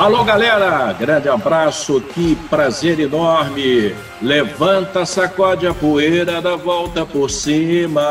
Alô, 0.00 0.24
galera! 0.24 0.92
Grande 0.94 1.28
abraço, 1.28 2.00
que 2.00 2.34
prazer 2.48 2.98
enorme! 2.98 3.94
Levanta, 4.22 5.04
sacode 5.04 5.66
a 5.66 5.74
poeira, 5.74 6.40
dá 6.40 6.56
volta 6.56 7.04
por 7.04 7.30
cima. 7.30 8.02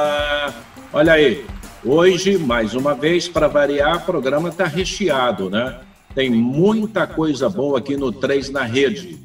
Olha 0.93 1.14
aí, 1.14 1.43
hoje, 1.84 2.38
mais 2.38 2.75
uma 2.75 2.93
vez, 2.93 3.27
para 3.27 3.48
variar, 3.48 3.98
o 3.98 4.02
programa 4.02 4.50
está 4.50 4.66
recheado, 4.66 5.50
né? 5.50 5.80
Tem 6.14 6.30
muita 6.30 7.07
coisa 7.07 7.50
boa 7.50 7.80
aqui 7.80 7.98
no 7.98 8.11
Três 8.11 8.52
na 8.52 8.61
Rede. 8.61 9.18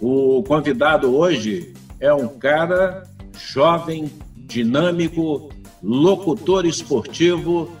O 0.00 0.44
convidado 0.46 1.12
hoje 1.12 1.74
é 2.06 2.14
um 2.14 2.28
cara 2.28 3.02
jovem, 3.36 4.10
dinâmico, 4.36 5.50
locutor 5.82 6.64
esportivo 6.64 7.76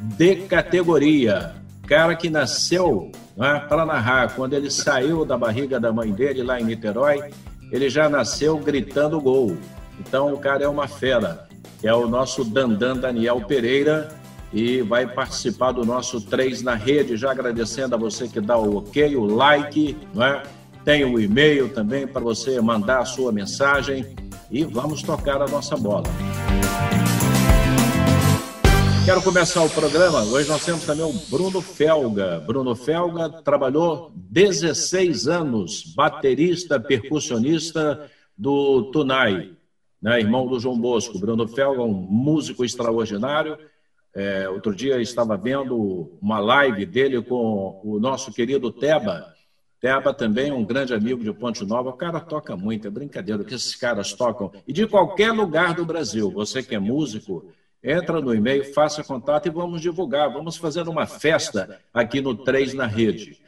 de 0.00 0.36
categoria. 0.36 1.54
Cara 1.86 2.16
que 2.16 2.28
nasceu 2.28 3.12
né, 3.36 3.64
para 3.68 3.86
narrar. 3.86 4.34
Quando 4.34 4.54
ele 4.54 4.70
saiu 4.70 5.24
da 5.24 5.38
barriga 5.38 5.78
da 5.78 5.92
mãe 5.92 6.12
dele 6.12 6.42
lá 6.42 6.60
em 6.60 6.64
Niterói, 6.64 7.30
ele 7.70 7.88
já 7.88 8.08
nasceu 8.08 8.58
gritando 8.58 9.20
gol. 9.20 9.56
Então 10.00 10.32
o 10.32 10.38
cara 10.38 10.64
é 10.64 10.68
uma 10.68 10.88
fera. 10.88 11.46
É 11.82 11.94
o 11.94 12.08
nosso 12.08 12.44
Dandan 12.44 12.96
Daniel 12.96 13.40
Pereira 13.42 14.08
e 14.52 14.82
vai 14.82 15.06
participar 15.06 15.70
do 15.70 15.84
nosso 15.84 16.20
Três 16.20 16.62
na 16.62 16.74
Rede. 16.74 17.16
Já 17.16 17.30
agradecendo 17.30 17.94
a 17.94 17.98
você 17.98 18.26
que 18.26 18.40
dá 18.40 18.58
o 18.58 18.78
ok, 18.78 19.14
o 19.14 19.24
like, 19.24 19.96
não 20.12 20.24
é? 20.24 20.42
Tem 20.88 21.04
o 21.04 21.20
e-mail 21.20 21.68
também 21.68 22.06
para 22.06 22.22
você 22.22 22.58
mandar 22.62 23.00
a 23.00 23.04
sua 23.04 23.30
mensagem 23.30 24.06
e 24.50 24.64
vamos 24.64 25.02
tocar 25.02 25.42
a 25.42 25.46
nossa 25.46 25.76
bola. 25.76 26.04
Quero 29.04 29.20
começar 29.20 29.62
o 29.62 29.68
programa. 29.68 30.22
Hoje 30.24 30.48
nós 30.48 30.64
temos 30.64 30.86
também 30.86 31.04
o 31.04 31.12
Bruno 31.28 31.60
Felga. 31.60 32.40
Bruno 32.40 32.74
Felga 32.74 33.28
trabalhou 33.28 34.10
16 34.16 35.28
anos, 35.28 35.92
baterista, 35.94 36.80
percussionista 36.80 38.10
do 38.34 38.84
Tunai, 38.90 39.50
né, 40.00 40.18
irmão 40.18 40.46
do 40.46 40.58
João 40.58 40.80
Bosco. 40.80 41.18
Bruno 41.18 41.46
Felga, 41.46 41.82
um 41.82 41.92
músico 41.92 42.64
extraordinário. 42.64 43.58
É, 44.14 44.48
outro 44.48 44.74
dia 44.74 45.02
estava 45.02 45.36
vendo 45.36 46.16
uma 46.18 46.40
live 46.40 46.86
dele 46.86 47.20
com 47.20 47.78
o 47.84 48.00
nosso 48.00 48.32
querido 48.32 48.72
Teba. 48.72 49.36
Teba 49.80 50.12
também, 50.12 50.50
um 50.50 50.64
grande 50.64 50.92
amigo 50.92 51.22
de 51.22 51.32
Ponte 51.32 51.64
Nova. 51.64 51.90
O 51.90 51.94
cara 51.94 52.20
toca 52.20 52.56
muito, 52.56 52.86
é 52.88 52.90
brincadeira 52.90 53.42
o 53.42 53.44
que 53.44 53.54
esses 53.54 53.74
caras 53.74 54.12
tocam. 54.12 54.50
E 54.66 54.72
de 54.72 54.86
qualquer 54.86 55.32
lugar 55.32 55.74
do 55.74 55.84
Brasil. 55.84 56.30
Você 56.30 56.62
que 56.62 56.74
é 56.74 56.78
músico, 56.78 57.52
Entra 57.82 58.20
no 58.20 58.34
e-mail, 58.34 58.64
faça 58.74 59.04
contato 59.04 59.46
e 59.46 59.50
vamos 59.50 59.80
divulgar. 59.80 60.32
Vamos 60.32 60.56
fazer 60.56 60.88
uma 60.88 61.06
festa 61.06 61.80
aqui 61.94 62.20
no 62.20 62.34
Três 62.34 62.74
na 62.74 62.86
Rede. 62.86 63.38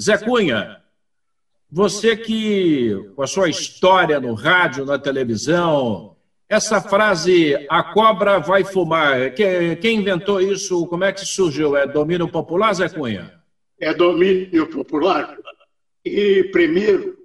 Zé 0.00 0.16
Cunha, 0.16 0.78
você 1.70 2.16
que, 2.16 3.12
com 3.14 3.22
a 3.22 3.26
sua 3.26 3.48
história 3.48 4.18
no 4.18 4.32
rádio, 4.32 4.86
na 4.86 4.98
televisão, 4.98 6.16
essa 6.48 6.80
frase, 6.80 7.66
a 7.68 7.82
cobra 7.82 8.38
vai 8.38 8.64
fumar, 8.64 9.34
quem 9.34 9.98
inventou 9.98 10.40
isso, 10.40 10.86
como 10.86 11.04
é 11.04 11.12
que 11.12 11.20
surgiu? 11.20 11.76
É 11.76 11.86
domínio 11.86 12.28
popular, 12.28 12.72
Zé 12.72 12.88
Cunha? 12.88 13.40
É 13.78 13.92
domínio 13.92 14.66
popular. 14.68 15.36
E, 16.08 16.44
primeiro, 16.44 17.18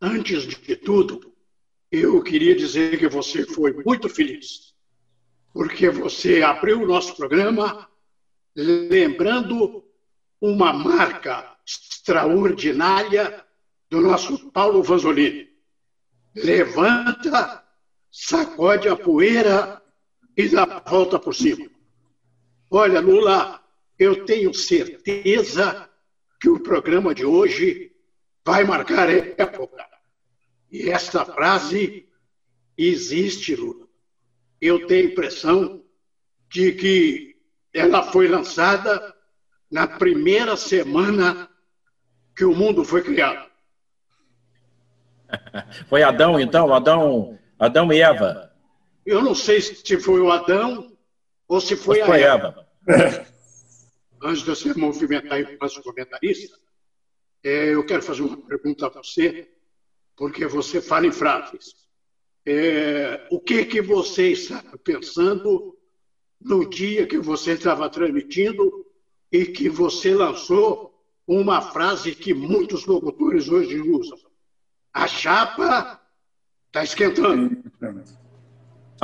antes 0.00 0.44
de 0.44 0.76
tudo, 0.76 1.34
eu 1.90 2.22
queria 2.22 2.54
dizer 2.54 2.96
que 2.96 3.08
você 3.08 3.44
foi 3.44 3.72
muito 3.84 4.08
feliz 4.08 4.72
porque 5.52 5.88
você 5.88 6.42
abriu 6.42 6.82
o 6.82 6.86
nosso 6.86 7.16
programa 7.16 7.88
lembrando 8.56 9.84
uma 10.40 10.72
marca 10.72 11.56
extraordinária 11.64 13.44
do 13.88 14.00
nosso 14.00 14.50
Paulo 14.50 14.82
Vanzolini. 14.82 15.48
Levanta, 16.34 17.64
sacode 18.10 18.88
a 18.88 18.96
poeira 18.96 19.80
e 20.36 20.48
dá 20.48 20.64
a 20.64 20.90
volta 20.90 21.20
por 21.20 21.34
cima. 21.34 21.70
Olha, 22.68 23.00
Lula, 23.00 23.60
eu 23.96 24.24
tenho 24.24 24.52
certeza 24.52 25.88
que 26.40 26.48
o 26.48 26.60
programa 26.60 27.14
de 27.14 27.24
hoje 27.24 27.93
vai 28.44 28.64
marcar 28.64 29.08
época. 29.10 29.86
E 30.70 30.90
esta 30.90 31.24
frase 31.24 32.08
existe, 32.76 33.54
Lula 33.54 33.84
eu 34.64 34.86
tenho 34.86 35.08
a 35.08 35.12
impressão 35.12 35.84
de 36.48 36.72
que 36.72 37.36
ela 37.72 38.02
foi 38.02 38.26
lançada 38.28 39.14
na 39.70 39.86
primeira 39.86 40.56
semana 40.56 41.50
que 42.34 42.46
o 42.46 42.54
mundo 42.54 42.82
foi 42.82 43.02
criado. 43.02 43.46
Foi 45.88 46.02
Adão, 46.02 46.38
então? 46.38 46.72
Adão, 46.72 47.38
Adão 47.58 47.92
e 47.92 48.00
Eva? 48.00 48.52
Eu 49.04 49.20
não 49.20 49.34
sei 49.34 49.60
se 49.60 49.98
foi 49.98 50.20
o 50.20 50.30
Adão 50.30 50.96
ou 51.48 51.60
se 51.60 51.76
foi, 51.76 52.00
a 52.00 52.18
Eva. 52.18 52.66
Eva. 52.86 53.26
Antes 54.22 54.42
de 54.42 54.50
você 54.50 54.74
movimentar 54.74 55.40
o 55.40 55.58
nosso 55.60 55.82
comentarista, 55.82 56.56
é, 56.56 56.63
eu 57.44 57.84
quero 57.84 58.02
fazer 58.02 58.22
uma 58.22 58.36
pergunta 58.36 58.86
a 58.86 58.90
você, 58.90 59.48
porque 60.16 60.46
você 60.46 60.80
fala 60.80 61.06
em 61.06 61.12
frases. 61.12 61.74
É, 62.46 63.26
o 63.30 63.38
que, 63.38 63.64
que 63.64 63.82
você 63.82 64.32
estava 64.32 64.76
pensando 64.78 65.76
no 66.40 66.68
dia 66.68 67.06
que 67.06 67.18
você 67.18 67.52
estava 67.52 67.88
transmitindo 67.88 68.86
e 69.30 69.46
que 69.46 69.68
você 69.68 70.14
lançou 70.14 70.94
uma 71.26 71.60
frase 71.60 72.14
que 72.14 72.34
muitos 72.34 72.84
locutores 72.86 73.48
hoje 73.48 73.80
usam. 73.80 74.18
A 74.92 75.06
chapa 75.06 76.00
está 76.66 76.84
esquentando. 76.84 77.62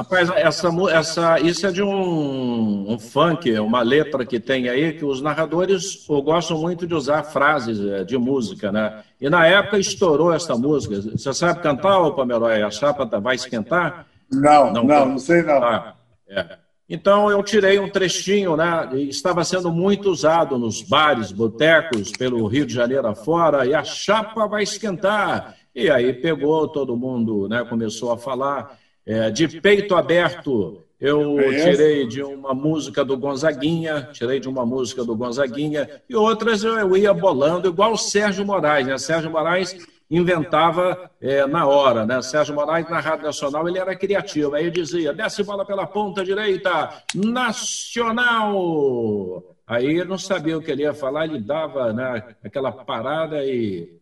Rapaz, 0.01 0.31
essa, 0.31 0.71
essa, 0.93 1.41
isso 1.41 1.67
é 1.67 1.71
de 1.71 1.83
um, 1.83 2.91
um 2.91 2.99
funk, 2.99 3.53
uma 3.59 3.83
letra 3.83 4.25
que 4.25 4.41
tem 4.41 4.67
aí, 4.67 4.95
que 4.95 5.05
os 5.05 5.21
narradores 5.21 6.07
gostam 6.25 6.59
muito 6.59 6.87
de 6.87 6.95
usar 6.95 7.23
frases 7.23 7.79
é, 7.79 8.03
de 8.03 8.17
música, 8.17 8.73
né? 8.73 9.03
E 9.21 9.29
na 9.29 9.47
época 9.47 9.79
estourou 9.79 10.33
essa 10.33 10.57
música. 10.57 11.03
Você 11.03 11.35
sabe 11.35 11.61
cantar, 11.61 11.99
ô 12.01 12.15
Pomeroy? 12.15 12.63
A 12.63 12.71
chapa 12.71 13.05
tá, 13.07 13.19
vai 13.19 13.35
esquentar? 13.35 14.07
Não, 14.33 14.73
não, 14.73 14.85
não, 14.85 15.07
não 15.07 15.19
sei 15.19 15.43
não. 15.43 15.63
Ah, 15.63 15.95
é. 16.27 16.47
Então 16.89 17.31
eu 17.31 17.43
tirei 17.43 17.79
um 17.79 17.91
trechinho, 17.91 18.57
né? 18.57 18.89
Estava 18.95 19.45
sendo 19.45 19.71
muito 19.71 20.11
usado 20.11 20.57
nos 20.57 20.81
bares, 20.81 21.31
botecos, 21.31 22.11
pelo 22.11 22.47
Rio 22.47 22.65
de 22.65 22.73
Janeiro 22.73 23.07
afora, 23.07 23.67
e 23.67 23.75
a 23.75 23.85
chapa 23.85 24.47
vai 24.47 24.63
esquentar. 24.63 25.57
E 25.75 25.91
aí 25.91 26.15
pegou 26.15 26.67
todo 26.67 26.97
mundo, 26.97 27.47
né? 27.49 27.67
Começou 27.69 28.11
a 28.13 28.17
falar. 28.17 28.80
É, 29.07 29.31
de 29.31 29.61
peito 29.61 29.95
aberto, 29.95 30.85
eu 31.01 31.37
tirei 31.51 32.07
de 32.07 32.23
uma 32.23 32.53
música 32.55 33.03
do 33.03 33.17
Gonzaguinha, 33.17 34.11
tirei 34.13 34.39
de 34.39 34.49
uma 34.49 34.67
música 34.67 35.03
do 35.03 35.17
Gonzaguinha, 35.17 35.89
e 36.09 36.15
outras 36.15 36.63
eu 36.63 36.97
ia 36.97 37.15
bolando, 37.15 37.69
igual 37.69 37.93
o 37.93 37.99
Sérgio 37.99 38.45
Moraes, 38.45 38.87
né? 38.87 38.99
Sérgio 38.99 39.31
Moraes 39.31 39.75
inventava 40.11 41.11
é, 41.21 41.47
na 41.47 41.67
hora, 41.67 42.05
né? 42.05 42.21
Sérgio 42.21 42.55
Moraes, 42.55 42.87
na 42.91 43.01
Rádio 43.01 43.25
Nacional, 43.25 43.67
ele 43.67 43.79
era 43.79 43.97
criativo. 43.97 44.55
Aí 44.55 44.71
dizia, 44.71 45.15
desce 45.15 45.43
bola 45.43 45.65
pela 45.65 45.87
ponta 45.87 46.23
direita, 46.23 47.03
Nacional! 47.15 48.77
Aí 49.67 49.87
ele 49.87 50.05
não 50.05 50.19
sabia 50.19 50.59
o 50.59 50.61
que 50.61 50.71
ele 50.71 50.83
ia 50.83 50.93
falar, 50.93 51.25
ele 51.27 51.41
dava 51.41 51.93
né, 51.93 52.35
aquela 52.45 52.73
parada 52.73 53.43
e 53.47 53.99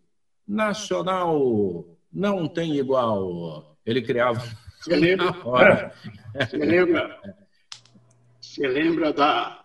Nacional 0.47 1.85
não 2.11 2.49
tem 2.49 2.77
igual. 2.77 3.77
Ele 3.85 4.01
criava 4.01 4.43
você 4.89 4.97
lembra, 4.97 5.95
você 6.35 6.57
lembra, 6.57 7.39
você 8.41 8.67
lembra 8.67 9.13
da, 9.13 9.65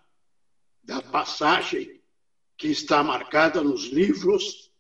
da 0.84 1.02
passagem 1.02 2.02
que 2.58 2.68
está 2.68 3.02
marcada 3.04 3.62
nos 3.62 3.86
livros 3.86 4.72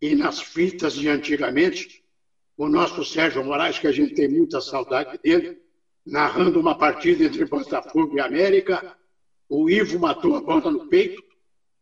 e 0.00 0.14
nas 0.14 0.40
fitas 0.40 0.94
de 0.94 1.08
antigamente? 1.08 2.02
O 2.56 2.68
nosso 2.68 3.04
Sérgio 3.04 3.44
Moraes, 3.44 3.78
que 3.78 3.86
a 3.86 3.92
gente 3.92 4.14
tem 4.14 4.28
muita 4.28 4.60
saudade 4.60 5.18
dele, 5.22 5.60
narrando 6.04 6.60
uma 6.60 6.76
partida 6.76 7.24
entre 7.24 7.44
Botafogo 7.44 8.16
e 8.16 8.20
América, 8.20 8.96
o 9.48 9.68
Ivo 9.68 9.98
matou 9.98 10.36
a 10.36 10.40
bola 10.40 10.70
no 10.70 10.86
peito 10.88 11.22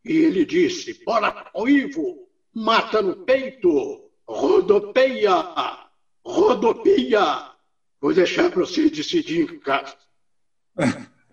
e 0.05 0.17
ele 0.17 0.45
disse: 0.45 1.05
Bola 1.05 1.51
o 1.55 1.69
Ivo, 1.69 2.29
mata 2.55 3.03
no 3.03 3.25
peito, 3.25 4.11
rodopeia, 4.27 5.35
rodopeia. 6.25 7.58
Vou 8.01 8.15
deixar 8.15 8.51
para 8.51 8.61
você 8.61 8.89
decidir 8.89 9.53
em 9.53 9.59
casa. 9.59 9.95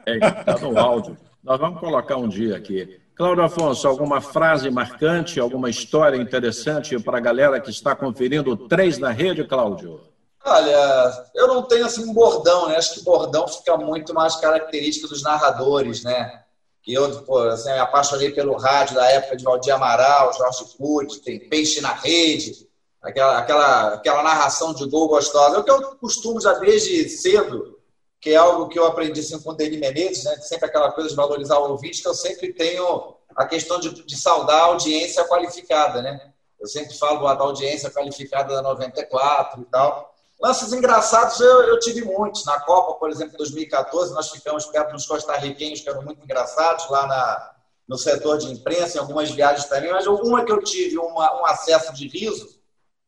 É, 0.06 0.18
está 0.18 0.58
no 0.60 0.78
áudio. 0.78 1.18
Nós 1.44 1.60
vamos 1.60 1.80
colocar 1.80 2.18
um 2.18 2.28
dia 2.28 2.58
aqui. 2.58 3.00
Cláudio 3.16 3.44
Afonso, 3.44 3.88
alguma 3.88 4.20
frase 4.20 4.70
marcante, 4.70 5.40
alguma 5.40 5.70
história 5.70 6.18
interessante 6.18 7.00
para 7.00 7.18
a 7.18 7.22
galera 7.22 7.62
que 7.62 7.70
está 7.70 7.96
conferindo 7.96 8.58
três 8.68 8.98
na 8.98 9.12
rede, 9.12 9.44
Cláudio? 9.46 10.02
Olha, 10.44 11.26
eu 11.34 11.48
não 11.48 11.64
tenho 11.64 11.86
assim 11.86 12.04
um 12.04 12.14
bordão, 12.14 12.68
né? 12.68 12.76
Acho 12.76 12.96
que 12.96 13.04
bordão 13.04 13.48
fica 13.48 13.78
muito 13.78 14.14
mais 14.14 14.36
característico 14.36 15.08
dos 15.08 15.24
narradores, 15.24 16.04
né? 16.04 16.44
Que 16.84 16.94
eu, 16.94 17.24
pô, 17.24 17.40
assim, 17.40 17.72
me 17.72 17.80
apaixonei 17.80 18.32
pelo 18.32 18.58
rádio 18.58 18.96
da 18.96 19.06
época 19.10 19.38
de 19.38 19.44
Valdir 19.44 19.74
Amaral, 19.74 20.34
Jorge 20.34 20.66
Pucci, 20.78 21.22
tem 21.22 21.40
Peixe 21.50 21.82
na 21.82 21.94
Rede, 21.94 22.68
aquela, 23.06 23.38
aquela, 23.38 23.94
aquela 23.94 24.24
narração 24.24 24.74
de 24.74 24.90
gol 24.90 25.08
gostosa. 25.08 25.58
É 25.58 25.60
o 25.60 25.64
que 25.64 25.72
eu 25.72 25.96
costumo 25.96 26.42
já 26.42 26.54
desde 26.54 27.08
cedo, 27.08 27.80
que 28.20 28.32
é 28.32 28.36
algo 28.36 28.68
que 28.68 28.80
eu 28.80 28.86
aprendi 28.86 29.20
assim, 29.20 29.40
com 29.40 29.52
o 29.52 29.54
Deni 29.54 29.78
Menezes, 29.78 30.24
né? 30.24 30.36
Sempre 30.38 30.66
aquela 30.66 30.92
coisa 30.92 31.10
de 31.10 31.16
valorizar 31.16 31.60
o 31.60 31.72
ouvinte, 31.72 32.02
que 32.02 32.08
eu 32.08 32.16
sempre 32.16 32.52
tenho 32.52 33.16
a 33.36 33.46
questão 33.46 33.80
de, 33.80 34.04
de 34.04 34.18
saudar 34.18 34.62
a 34.62 34.66
audiência 34.66 35.24
qualificada, 35.26 36.02
né? 36.02 36.32
Eu 36.60 36.68
sempre 36.68 36.98
falo 36.98 37.22
da 37.36 37.44
audiência 37.44 37.92
qualificada 37.92 38.56
da 38.56 38.62
94 38.62 39.62
e 39.62 39.66
tal. 39.66 40.16
Lances 40.42 40.74
engraçados 40.74 41.40
eu, 41.40 41.62
eu, 41.64 41.80
tive 41.80 42.04
muitos. 42.04 42.44
Na 42.46 42.60
Copa, 42.62 42.94
por 42.94 43.10
exemplo, 43.10 43.38
2014, 43.38 44.14
nós 44.14 44.30
ficamos 44.32 44.66
perto 44.66 44.94
dos 44.94 45.06
costarriquenhos 45.06 45.82
que 45.82 45.90
eram 45.90 46.02
muito 46.02 46.24
engraçados 46.24 46.90
lá 46.90 47.06
na, 47.06 47.52
no 47.88 47.98
setor 47.98 48.38
de 48.38 48.52
imprensa, 48.52 48.98
em 48.98 49.02
algumas 49.02 49.30
viagens 49.30 49.66
também. 49.68 49.92
Mas 49.92 50.08
uma 50.08 50.44
que 50.44 50.52
eu 50.52 50.64
tive 50.64 50.98
uma, 50.98 51.42
um 51.42 51.46
acesso 51.46 51.94
de 51.94 52.08
riso 52.08 52.56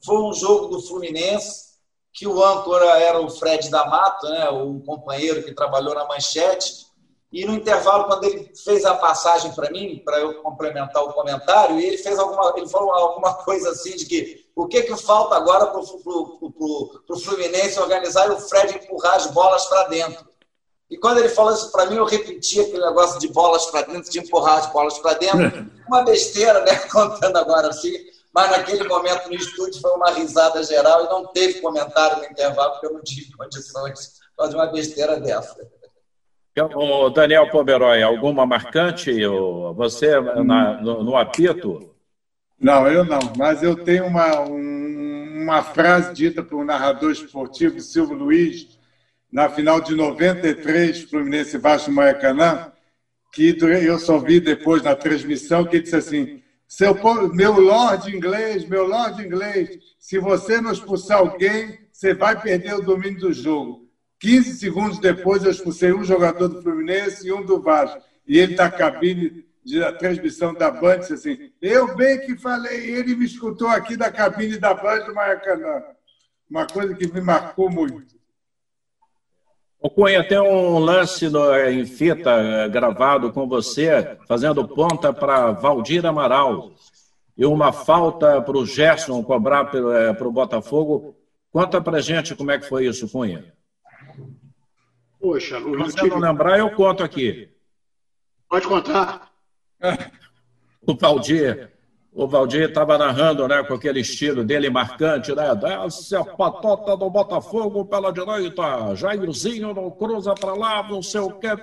foi 0.03 0.17
um 0.17 0.33
jogo 0.33 0.67
do 0.67 0.81
Fluminense, 0.81 1.67
que 2.13 2.27
o 2.27 2.43
âncora 2.43 2.85
era 2.99 3.19
o 3.19 3.29
Fred 3.29 3.69
D'Amato, 3.69 4.27
né, 4.27 4.49
um 4.49 4.79
companheiro 4.79 5.43
que 5.43 5.53
trabalhou 5.53 5.93
na 5.93 6.07
Manchete. 6.07 6.87
E 7.31 7.45
no 7.45 7.53
intervalo, 7.53 8.05
quando 8.05 8.23
ele 8.23 8.51
fez 8.63 8.85
a 8.85 8.95
passagem 8.95 9.51
para 9.51 9.69
mim, 9.69 10.01
para 10.03 10.19
eu 10.19 10.41
complementar 10.41 11.03
o 11.03 11.13
comentário, 11.13 11.79
ele 11.79 11.97
fez 11.97 12.17
alguma, 12.17 12.53
ele 12.55 12.67
falou 12.67 12.91
alguma 12.91 13.33
coisa 13.45 13.69
assim 13.69 13.95
de 13.95 14.05
que 14.05 14.47
o 14.55 14.67
que, 14.67 14.81
que 14.81 14.95
falta 14.97 15.35
agora 15.35 15.67
para 15.67 15.79
o 15.79 17.19
Fluminense 17.19 17.79
organizar 17.79 18.27
e 18.27 18.31
o 18.31 18.39
Fred 18.39 18.75
empurrar 18.75 19.15
as 19.15 19.27
bolas 19.27 19.65
para 19.67 19.83
dentro. 19.83 20.25
E 20.89 20.97
quando 20.97 21.19
ele 21.19 21.29
falou 21.29 21.53
isso 21.53 21.71
para 21.71 21.85
mim, 21.85 21.97
eu 21.97 22.05
repeti 22.05 22.61
aquele 22.61 22.83
negócio 22.83 23.19
de 23.19 23.27
bolas 23.27 23.65
para 23.67 23.81
dentro, 23.81 24.09
de 24.09 24.19
empurrar 24.19 24.59
as 24.59 24.71
bolas 24.71 24.97
para 24.99 25.13
dentro. 25.13 25.69
Uma 25.87 26.03
besteira, 26.03 26.61
né? 26.61 26.75
Contando 26.89 27.37
agora 27.37 27.67
assim. 27.67 27.93
Mas 28.37 28.51
naquele 28.51 28.83
momento 28.83 29.29
no 29.29 29.33
estúdio 29.33 29.81
foi 29.81 29.91
uma 29.93 30.11
risada 30.11 30.61
geral 30.61 31.05
e 31.05 31.09
não 31.09 31.25
teve 31.25 31.59
comentário 31.59 32.19
no 32.19 32.25
intervalo, 32.25 32.73
porque 32.73 32.85
eu 32.85 32.93
não 32.93 33.01
tive 33.01 33.31
condições 33.35 34.19
de 34.47 34.55
uma 34.55 34.67
besteira 34.67 35.19
dessa. 35.19 35.67
O 36.75 37.09
Daniel 37.09 37.49
Pomeroy, 37.49 38.03
alguma 38.03 38.45
marcante? 38.45 39.11
Você 39.75 40.19
na, 40.19 40.79
no, 40.79 41.03
no 41.03 41.17
apito? 41.17 41.95
Não, 42.59 42.87
eu 42.87 43.03
não, 43.03 43.17
mas 43.35 43.63
eu 43.63 43.75
tenho 43.83 44.05
uma, 44.05 44.41
um, 44.41 45.41
uma 45.41 45.63
frase 45.63 46.13
dita 46.13 46.43
por 46.43 46.57
um 46.59 46.63
narrador 46.63 47.11
esportivo, 47.11 47.79
Silvio 47.79 48.17
Luiz, 48.17 48.77
na 49.31 49.49
final 49.49 49.81
de 49.81 49.95
93, 49.95 51.09
Fluminense 51.09 51.57
Vasco 51.57 51.91
Maracanã, 51.91 52.71
que 53.33 53.57
eu 53.59 53.97
só 53.97 54.19
vi 54.19 54.39
depois 54.39 54.83
na 54.83 54.95
transmissão, 54.95 55.65
que 55.65 55.79
disse 55.79 55.95
assim, 55.95 56.43
seu, 56.67 56.95
meu 57.33 57.59
lord 57.59 58.15
inglês, 58.15 58.67
meu 58.67 58.85
lord 58.85 59.23
inglês, 59.23 59.79
se 59.97 60.19
você 60.19 60.59
não 60.59 60.71
expulsar 60.71 61.19
alguém, 61.19 61.79
você 61.91 62.13
vai 62.13 62.39
perder 62.39 62.75
o 62.75 62.81
domínio 62.81 63.19
do 63.19 63.33
jogo. 63.33 63.87
15 64.19 64.57
segundos 64.57 64.99
depois, 64.99 65.43
eu 65.43 65.51
expulsei 65.51 65.93
um 65.93 66.03
jogador 66.03 66.47
do 66.47 66.61
Fluminense 66.61 67.27
e 67.27 67.31
um 67.31 67.45
do 67.45 67.61
Vasco. 67.61 68.01
E 68.27 68.37
ele 68.37 68.55
da 68.55 68.69
cabine 68.69 69.45
da 69.75 69.93
transmissão 69.93 70.53
da 70.53 70.71
Band, 70.71 70.99
disse 70.99 71.13
assim: 71.13 71.51
Eu 71.61 71.95
bem 71.95 72.19
que 72.19 72.37
falei, 72.37 72.89
ele 72.89 73.15
me 73.15 73.25
escutou 73.25 73.67
aqui 73.67 73.97
da 73.97 74.11
cabine 74.11 74.57
da 74.57 74.73
Band 74.73 75.05
do 75.05 75.13
Maracanã. 75.13 75.83
Uma 76.49 76.65
coisa 76.65 76.93
que 76.93 77.11
me 77.11 77.21
marcou 77.21 77.69
muito. 77.69 78.16
O 79.79 79.89
Cunha, 79.91 80.27
tem 80.27 80.39
um 80.39 80.79
lance 80.79 81.29
no, 81.29 81.55
em 81.55 81.85
fita 81.85 82.31
eh, 82.31 82.67
gravado 82.67 83.31
com 83.31 83.47
você, 83.47 84.17
fazendo 84.27 84.67
ponta 84.67 85.13
para 85.13 85.51
Valdir 85.51 86.03
Amaral 86.03 86.71
e 87.37 87.45
uma 87.45 87.71
falta 87.71 88.41
para 88.41 88.57
o 88.57 88.65
Gerson 88.65 89.23
cobrar 89.23 89.65
para 89.65 89.79
o 89.79 89.93
eh, 89.93 90.13
Botafogo. 90.13 91.15
Conta 91.51 91.79
para 91.79 92.01
gente 92.01 92.35
como 92.35 92.49
é 92.49 92.57
que 92.57 92.67
foi 92.67 92.87
isso, 92.87 93.07
Cunha. 93.07 93.53
Poxa, 95.19 95.59
Se 95.59 95.63
você 95.63 95.97
tive... 95.97 96.09
não 96.09 96.19
lembrar, 96.19 96.57
eu 96.57 96.71
conto 96.71 97.03
aqui. 97.03 97.49
Pode 98.49 98.67
contar. 98.67 99.31
o 100.87 100.95
Valdir, 100.95 101.71
o 102.17 102.27
Valdir 102.27 102.63
estava 102.63 102.97
narrando, 102.97 103.47
né, 103.47 103.61
com 103.61 103.75
aquele 103.75 103.99
estilo 103.99 104.43
dele 104.43 104.71
marcante, 104.71 105.35
né? 105.35 105.53
Desce 105.53 106.15
a 106.15 106.23
patota 106.23 106.97
do 106.97 107.11
Botafogo 107.11 107.85
pela 107.85 108.11
direita, 108.11 108.95
Jairzinho 108.95 109.71
não 109.71 109.91
cruza 109.91 110.33
para 110.33 110.55
lá, 110.55 110.81
não 110.81 110.99
sei 111.03 111.21
o 111.21 111.33
que, 111.33 111.47
né? 111.47 111.55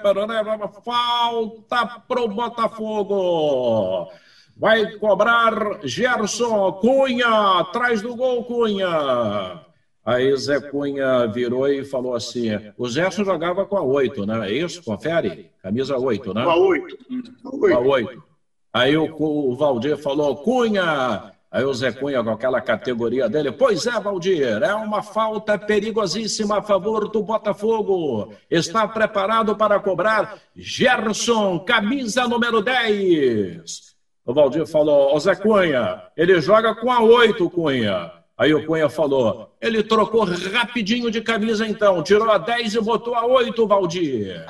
falta 0.85 2.01
pro 2.07 2.29
Botafogo. 2.29 4.13
Vai 4.57 4.93
cobrar 4.99 5.81
Gerson 5.83 6.71
Cunha, 6.75 7.59
atrás 7.59 8.01
do 8.01 8.15
gol 8.15 8.45
Cunha. 8.45 9.61
Aí 10.05 10.37
Zé 10.37 10.61
Cunha 10.61 11.27
virou 11.27 11.67
e 11.67 11.85
falou 11.85 12.15
assim: 12.15 12.51
o 12.79 12.89
Gerson 12.89 13.25
jogava 13.25 13.67
com 13.67 13.77
a 13.77 13.83
8, 13.83 14.25
né? 14.25 14.49
É 14.49 14.53
isso? 14.53 14.85
Confere? 14.85 15.51
Camisa 15.61 15.99
8, 15.99 16.33
né? 16.33 16.45
Com 16.45 16.51
a 16.51 16.57
8. 16.57 16.99
Com 17.43 17.67
a 17.67 17.81
8. 17.81 18.34
Aí 18.75 18.97
o, 18.97 19.09
o 19.17 19.55
Valdir 19.55 19.97
falou: 19.97 20.35
Cunha. 20.37 21.31
Aí 21.49 21.65
o 21.65 21.73
Zé 21.73 21.93
Cunha, 21.93 22.25
com 22.25 22.31
aquela 22.31 22.61
categoria 22.61 23.29
dele, 23.29 23.53
pois 23.53 23.87
é, 23.87 23.93
Valdir, 24.01 24.61
é 24.61 24.75
uma 24.75 25.05
falta 25.05 25.57
perigosíssima 25.57 26.59
a 26.59 26.63
favor 26.63 27.09
do 27.09 27.23
Botafogo. 27.23 28.35
Está 28.51 28.89
preparado 28.89 29.55
para 29.55 29.79
cobrar 29.79 30.41
Gerson, 30.57 31.61
camisa 31.61 32.27
número 32.27 32.61
10. 32.61 33.95
O 34.27 34.35
Valdir 34.35 34.67
falou: 34.67 35.15
Ô 35.15 35.21
Zé 35.21 35.37
Cunha, 35.37 36.03
ele 36.17 36.41
joga 36.41 36.75
com 36.75 36.91
a 36.91 37.01
8, 37.01 37.49
Cunha. 37.51 38.11
Aí 38.37 38.53
o 38.53 38.67
Cunha 38.67 38.89
falou: 38.89 39.55
ele 39.61 39.85
trocou 39.85 40.25
rapidinho 40.25 41.13
de 41.13 41.21
camisa 41.21 41.65
então, 41.65 42.03
tirou 42.03 42.29
a 42.29 42.39
10 42.39 42.75
e 42.75 42.81
botou 42.81 43.15
a 43.15 43.25
8, 43.25 43.65
Valdir. 43.69 44.45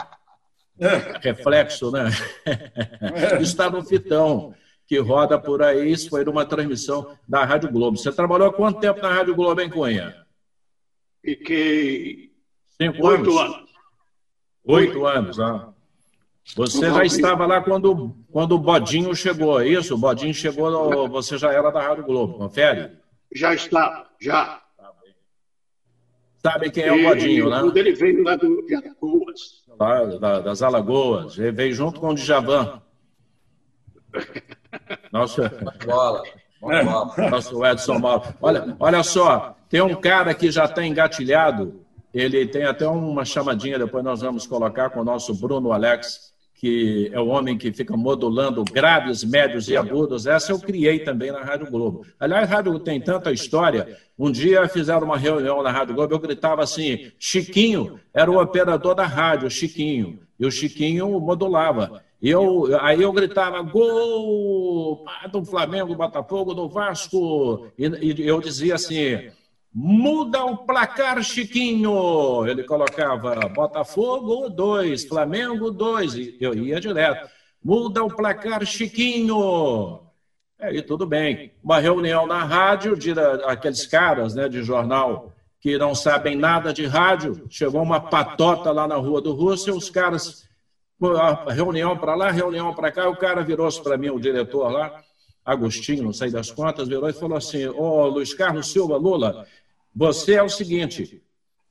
É. 0.78 1.18
Reflexo, 1.20 1.90
né? 1.90 2.10
É. 2.46 3.40
Está 3.42 3.70
no 3.70 3.82
fitão, 3.82 4.54
que 4.86 4.98
roda 4.98 5.38
por 5.38 5.62
aí. 5.62 5.90
Isso 5.90 6.10
foi 6.10 6.24
numa 6.24 6.44
transmissão 6.44 7.16
da 7.28 7.44
Rádio 7.44 7.70
Globo. 7.70 7.96
Você 7.96 8.10
trabalhou 8.12 8.48
há 8.48 8.52
quanto 8.52 8.80
tempo 8.80 9.00
na 9.00 9.12
Rádio 9.12 9.34
Globo, 9.34 9.60
hein, 9.60 9.70
Cunha? 9.70 10.14
Fiquei. 11.22 12.32
Cinco 12.80 13.06
Oito 13.06 13.38
anos. 13.38 13.54
anos. 13.56 13.70
Oito 14.64 15.06
anos, 15.06 15.40
ah. 15.40 15.74
Você 16.56 16.90
já 16.90 17.04
estava 17.04 17.46
lá 17.46 17.62
quando, 17.62 18.14
quando 18.30 18.52
o 18.52 18.58
Bodinho 18.58 19.14
chegou, 19.14 19.60
é 19.60 19.68
isso? 19.68 19.94
O 19.94 19.98
Bodinho 19.98 20.34
chegou, 20.34 21.08
você 21.08 21.38
já 21.38 21.50
era 21.50 21.70
da 21.70 21.80
Rádio 21.80 22.04
Globo, 22.04 22.34
confere? 22.36 22.92
Já 23.34 23.54
está, 23.54 24.10
já. 24.20 24.62
Sabe 26.44 26.70
quem 26.70 26.84
é 26.84 26.92
o 26.92 27.02
Bodinho, 27.02 27.48
né? 27.48 27.60
Quando 27.60 27.76
ele 27.78 27.94
veio 27.94 28.22
lá 28.22 28.36
do, 28.36 28.66
de 28.66 28.74
Alagoas. 28.74 29.64
Lá, 29.80 30.04
da, 30.04 30.40
das 30.40 30.60
Alagoas. 30.60 31.38
Ele 31.38 31.52
veio 31.52 31.72
junto 31.72 31.98
com 31.98 32.10
o 32.10 32.14
Djavan. 32.14 32.82
Nosso... 35.10 35.40
Bola. 35.86 36.22
Nosso 37.30 37.64
Edson 37.64 37.98
Mauro. 37.98 38.34
Olha, 38.42 38.76
olha 38.78 39.02
só, 39.02 39.56
tem 39.70 39.80
um 39.80 39.94
cara 39.94 40.34
que 40.34 40.50
já 40.50 40.66
está 40.66 40.84
engatilhado. 40.84 41.80
Ele 42.12 42.46
tem 42.46 42.64
até 42.64 42.86
uma 42.86 43.24
chamadinha, 43.24 43.78
depois 43.78 44.04
nós 44.04 44.20
vamos 44.20 44.46
colocar 44.46 44.90
com 44.90 45.00
o 45.00 45.04
nosso 45.04 45.34
Bruno 45.34 45.72
Alex 45.72 46.33
que 46.64 47.10
é 47.12 47.20
o 47.20 47.26
homem 47.26 47.58
que 47.58 47.70
fica 47.70 47.94
modulando 47.94 48.64
graves, 48.64 49.22
médios 49.22 49.68
e 49.68 49.76
agudos. 49.76 50.26
Essa 50.26 50.50
eu 50.50 50.58
criei 50.58 51.00
também 51.00 51.30
na 51.30 51.42
Rádio 51.42 51.70
Globo. 51.70 52.06
Aliás, 52.18 52.50
a 52.50 52.54
Rádio 52.54 52.78
tem 52.78 52.98
tanta 52.98 53.30
história. 53.30 53.98
Um 54.18 54.32
dia 54.32 54.66
fizeram 54.66 55.02
uma 55.02 55.18
reunião 55.18 55.62
na 55.62 55.70
Rádio 55.70 55.94
Globo, 55.94 56.14
eu 56.14 56.18
gritava 56.18 56.62
assim: 56.62 57.12
Chiquinho 57.18 58.00
era 58.14 58.30
o 58.30 58.40
operador 58.40 58.94
da 58.94 59.04
rádio, 59.04 59.50
Chiquinho. 59.50 60.20
E 60.40 60.46
o 60.46 60.50
Chiquinho 60.50 61.20
modulava. 61.20 62.02
Eu, 62.22 62.66
aí 62.80 63.02
eu 63.02 63.12
gritava: 63.12 63.60
gol 63.60 65.04
do 65.30 65.44
Flamengo, 65.44 65.94
Botafogo, 65.94 66.54
do 66.54 66.66
Vasco. 66.66 67.68
E, 67.78 67.84
e 67.86 68.26
eu 68.26 68.40
dizia 68.40 68.76
assim 68.76 69.18
Muda 69.74 70.44
o 70.44 70.58
placar, 70.58 71.20
Chiquinho. 71.24 72.46
Ele 72.46 72.62
colocava 72.62 73.48
Botafogo 73.48 74.48
2, 74.48 75.04
Flamengo 75.06 75.72
2. 75.72 76.14
E 76.14 76.36
eu 76.40 76.54
ia 76.54 76.78
direto. 76.78 77.28
Muda 77.62 78.04
o 78.04 78.08
placar, 78.08 78.64
Chiquinho. 78.64 80.00
Aí 80.60 80.80
tudo 80.80 81.04
bem. 81.04 81.52
Uma 81.62 81.80
reunião 81.80 82.24
na 82.24 82.44
rádio, 82.44 82.96
de, 82.96 83.10
aqueles 83.46 83.84
caras 83.84 84.32
né, 84.32 84.48
de 84.48 84.62
jornal 84.62 85.32
que 85.60 85.76
não 85.76 85.92
sabem 85.92 86.36
nada 86.36 86.72
de 86.72 86.86
rádio. 86.86 87.44
Chegou 87.50 87.82
uma 87.82 87.98
patota 87.98 88.70
lá 88.70 88.86
na 88.86 88.96
rua 88.96 89.20
do 89.20 89.34
Rússia, 89.34 89.74
os 89.74 89.90
caras, 89.90 90.48
reunião 91.52 91.96
para 91.96 92.14
lá, 92.14 92.30
reunião 92.30 92.72
para 92.72 92.92
cá. 92.92 93.08
O 93.08 93.16
cara 93.16 93.42
virou-se 93.42 93.82
para 93.82 93.98
mim, 93.98 94.10
o 94.10 94.20
diretor 94.20 94.70
lá, 94.70 95.02
Agostinho, 95.44 96.04
não 96.04 96.12
sei 96.12 96.30
das 96.30 96.50
contas, 96.50 96.86
virou 96.86 97.08
e 97.08 97.12
falou 97.12 97.36
assim: 97.36 97.66
Ô 97.66 97.82
oh, 97.82 98.06
Luiz 98.06 98.32
Carlos 98.32 98.70
Silva 98.70 98.96
Lula, 98.96 99.46
você 99.94 100.34
é 100.34 100.42
o 100.42 100.48
seguinte: 100.48 101.22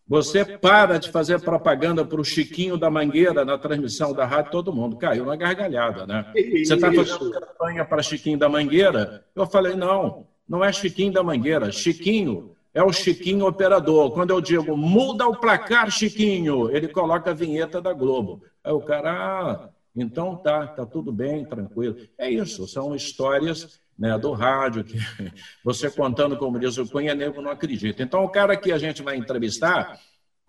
você 0.08 0.44
para 0.46 0.98
de 0.98 1.10
fazer 1.10 1.42
propaganda 1.42 2.06
para 2.06 2.20
o 2.20 2.26
Chiquinho 2.26 2.78
da 2.78 2.90
Mangueira 2.90 3.46
na 3.46 3.58
transmissão 3.58 4.14
da 4.14 4.26
rádio, 4.26 4.52
todo 4.52 4.74
mundo 4.74 4.98
caiu 4.98 5.26
na 5.26 5.36
gargalhada, 5.36 6.06
né? 6.06 6.32
Você 6.34 6.74
está 6.74 6.92
fazendo 6.92 7.32
campanha 7.32 7.86
para 7.86 8.04
Chiquinho 8.04 8.38
da 8.38 8.50
Mangueira? 8.50 9.26
Eu 9.36 9.46
falei, 9.46 9.76
não, 9.76 10.28
não 10.48 10.64
é 10.64 10.72
Chiquinho 10.72 11.14
da 11.14 11.24
Mangueira. 11.24 11.72
Chiquinho 11.72 12.54
é 12.74 12.84
o 12.84 12.92
Chiquinho 12.92 13.46
operador. 13.46 14.12
Quando 14.12 14.32
eu 14.32 14.42
digo, 14.42 14.76
muda 14.76 15.28
o 15.28 15.38
placar, 15.38 15.90
Chiquinho, 15.90 16.70
ele 16.70 16.90
coloca 16.90 17.32
a 17.32 17.34
vinheta 17.34 17.82
da 17.82 17.94
Globo. 17.94 18.44
Aí 18.64 18.74
o 18.74 18.82
cara, 18.82 19.12
ah, 19.12 19.70
então 19.96 20.36
tá, 20.36 20.68
tá 20.68 20.86
tudo 20.86 21.12
bem, 21.12 21.46
tranquilo. 21.46 21.96
É 22.18 22.30
isso, 22.30 22.68
são 22.68 22.94
histórias 22.94 23.80
né, 23.98 24.18
do 24.18 24.32
rádio, 24.32 24.84
que 24.84 24.98
você 25.64 25.90
contando, 25.90 26.38
como 26.38 26.60
diz 26.60 26.78
o 26.78 26.88
Cunha, 26.88 27.14
nego 27.14 27.42
não 27.42 27.52
acredita. 27.52 28.04
Então, 28.04 28.24
o 28.24 28.30
cara 28.30 28.56
que 28.58 28.72
a 28.72 28.78
gente 28.78 29.02
vai 29.02 29.16
entrevistar, 29.16 30.00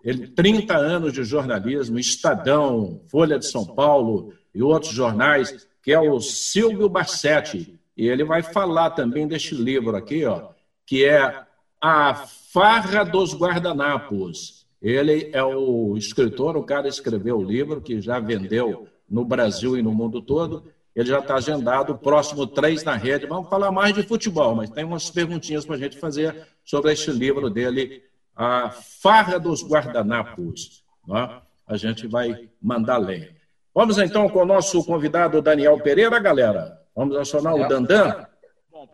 ele 0.03 0.29
30 0.29 0.77
anos 0.77 1.13
de 1.13 1.25
jornalismo, 1.25 1.99
Estadão, 1.99 3.01
Folha 3.09 3.39
de 3.39 3.47
São 3.47 3.65
Paulo 3.65 4.35
e 4.55 4.63
outros 4.63 4.93
jornais, 4.93 5.67
que 5.83 5.93
é 5.93 6.01
o 6.01 6.21
Silvio 6.21 6.89
Bassetti. 6.89 7.79
E 7.97 8.09
ele 8.09 8.25
vai 8.25 8.43
falar 8.43 8.91
também 8.91 9.27
deste 9.27 9.55
livro 9.55 9.97
aqui, 9.97 10.25
ó, 10.25 10.49
que 10.87 11.05
é 11.05 11.45
A 11.81 12.15
Farra 12.53 13.05
dos 13.05 13.35
Guardanapos. 13.35 14.67
Ele 14.83 15.31
é 15.33 15.43
o 15.43 15.97
escritor, 15.97 16.57
o 16.57 16.63
cara 16.63 16.87
escreveu 16.87 17.39
o 17.39 17.43
livro, 17.43 17.81
que 17.81 18.01
já 18.01 18.19
vendeu 18.21 18.87
no 19.09 19.25
Brasil 19.25 19.79
e 19.79 19.83
no 19.83 19.95
mundo 19.95 20.21
todo. 20.21 20.71
Ele 20.95 21.09
já 21.09 21.19
está 21.19 21.35
agendado, 21.35 21.93
o 21.93 21.99
próximo 21.99 22.47
três 22.47 22.85
na 22.85 22.95
rede. 22.95 23.27
Vamos 23.27 23.49
falar 23.49 23.73
mais 23.73 23.93
de 23.93 24.03
futebol, 24.05 24.55
mas 24.55 24.71
tem 24.71 24.85
umas 24.85 25.11
perguntinhas 25.11 25.67
para 25.67 25.75
a 25.75 25.79
gente 25.79 25.99
fazer 25.99 26.47
sobre 26.65 26.93
este 26.93 27.11
livro 27.11 27.51
dele, 27.51 28.03
A 28.37 28.71
Farra 28.71 29.39
dos 29.39 29.67
Guardanapos. 29.67 30.85
Né? 31.07 31.41
A 31.67 31.77
gente 31.77 32.07
vai 32.07 32.49
mandar 32.63 32.99
lenha. 32.99 33.35
Vamos 33.75 33.99
então 33.99 34.29
com 34.29 34.41
o 34.41 34.47
nosso 34.47 34.85
convidado 34.85 35.43
Daniel 35.43 35.81
Pereira, 35.81 36.21
galera. 36.21 36.79
Vamos 36.95 37.17
acionar 37.17 37.55
o 37.57 37.67
Dandan? 37.67 38.27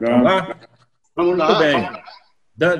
Vamos 0.01 0.25
lá? 0.25 0.57
Vamos 1.15 1.37
lá. 1.37 1.47
Muito 1.49 1.59
bem. 1.59 2.03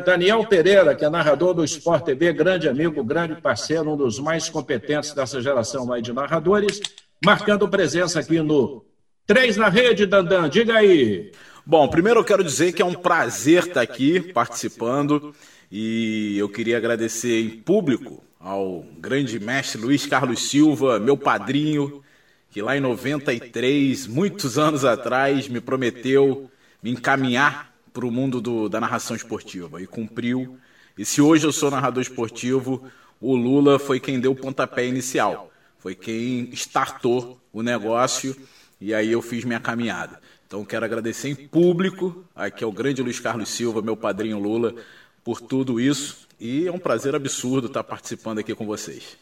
Daniel 0.05 0.47
Pereira, 0.47 0.95
que 0.95 1.05
é 1.05 1.11
narrador 1.11 1.55
do 1.55 1.65
Sport 1.65 2.05
TV, 2.05 2.33
grande 2.33 2.69
amigo, 2.69 3.05
grande 3.05 3.41
parceiro, 3.41 3.93
um 3.93 3.97
dos 3.97 4.19
mais 4.19 4.49
competentes 4.49 5.13
dessa 5.13 5.41
geração 5.41 5.93
aí 5.93 6.01
de 6.01 6.13
narradores, 6.13 6.81
marcando 7.25 7.69
presença 7.69 8.21
aqui 8.21 8.41
no 8.41 8.85
Três 9.31 9.57
na 9.57 9.69
rede, 9.69 10.07
Dandan, 10.07 10.49
diga 10.51 10.79
aí. 10.79 11.31
Bom, 11.65 11.87
primeiro 11.87 12.19
eu 12.19 12.25
quero 12.25 12.43
dizer 12.43 12.73
que 12.73 12.83
é 12.83 12.85
um 12.85 12.95
prazer 12.95 13.69
estar 13.69 13.81
aqui 13.81 14.21
participando 14.33 15.33
e 15.71 16.37
eu 16.37 16.49
queria 16.49 16.77
agradecer 16.77 17.41
em 17.41 17.49
público 17.49 18.25
ao 18.41 18.85
grande 18.99 19.39
mestre 19.39 19.81
Luiz 19.81 20.05
Carlos 20.05 20.51
Silva, 20.51 20.99
meu 20.99 21.17
padrinho, 21.17 22.03
que 22.51 22.61
lá 22.61 22.77
em 22.77 22.81
93, 22.81 24.09
muitos 24.09 24.59
anos 24.59 24.85
atrás, 24.85 25.47
me 25.47 25.61
prometeu 25.61 26.51
me 26.83 26.91
encaminhar 26.91 27.73
para 27.93 28.05
o 28.05 28.11
mundo 28.11 28.41
do, 28.41 28.69
da 28.69 28.81
narração 28.81 29.15
esportiva 29.15 29.81
e 29.81 29.87
cumpriu. 29.87 30.59
E 30.99 31.05
se 31.05 31.23
hoje 31.23 31.47
eu 31.47 31.53
sou 31.53 31.71
narrador 31.71 32.03
esportivo, 32.03 32.83
o 33.21 33.37
Lula 33.37 33.79
foi 33.79 34.01
quem 34.01 34.19
deu 34.19 34.33
o 34.33 34.37
pontapé 34.37 34.89
inicial, 34.89 35.53
foi 35.79 35.95
quem 35.95 36.51
startou 36.53 37.41
o 37.53 37.63
negócio 37.63 38.35
e 38.81 38.95
aí 38.95 39.13
eu 39.13 39.21
fiz 39.21 39.45
minha 39.45 39.61
caminhada. 39.61 40.19
Então 40.47 40.65
quero 40.65 40.85
agradecer 40.85 41.29
em 41.29 41.35
público 41.35 42.25
aqui 42.35 42.65
ao 42.65 42.73
grande 42.73 43.03
Luiz 43.03 43.21
Carlos 43.21 43.49
Silva, 43.51 43.83
meu 43.83 43.97
padrinho 43.97 44.39
Lula, 44.39 44.75
por 45.23 45.41
tudo 45.41 45.79
isso. 45.79 46.27
E 46.41 46.67
é 46.67 46.73
um 46.73 46.79
prazer 46.79 47.15
absurdo 47.15 47.67
estar 47.67 47.85
participando 47.85 48.39
aqui 48.39 48.55
com 48.55 48.67
vocês. 48.67 49.17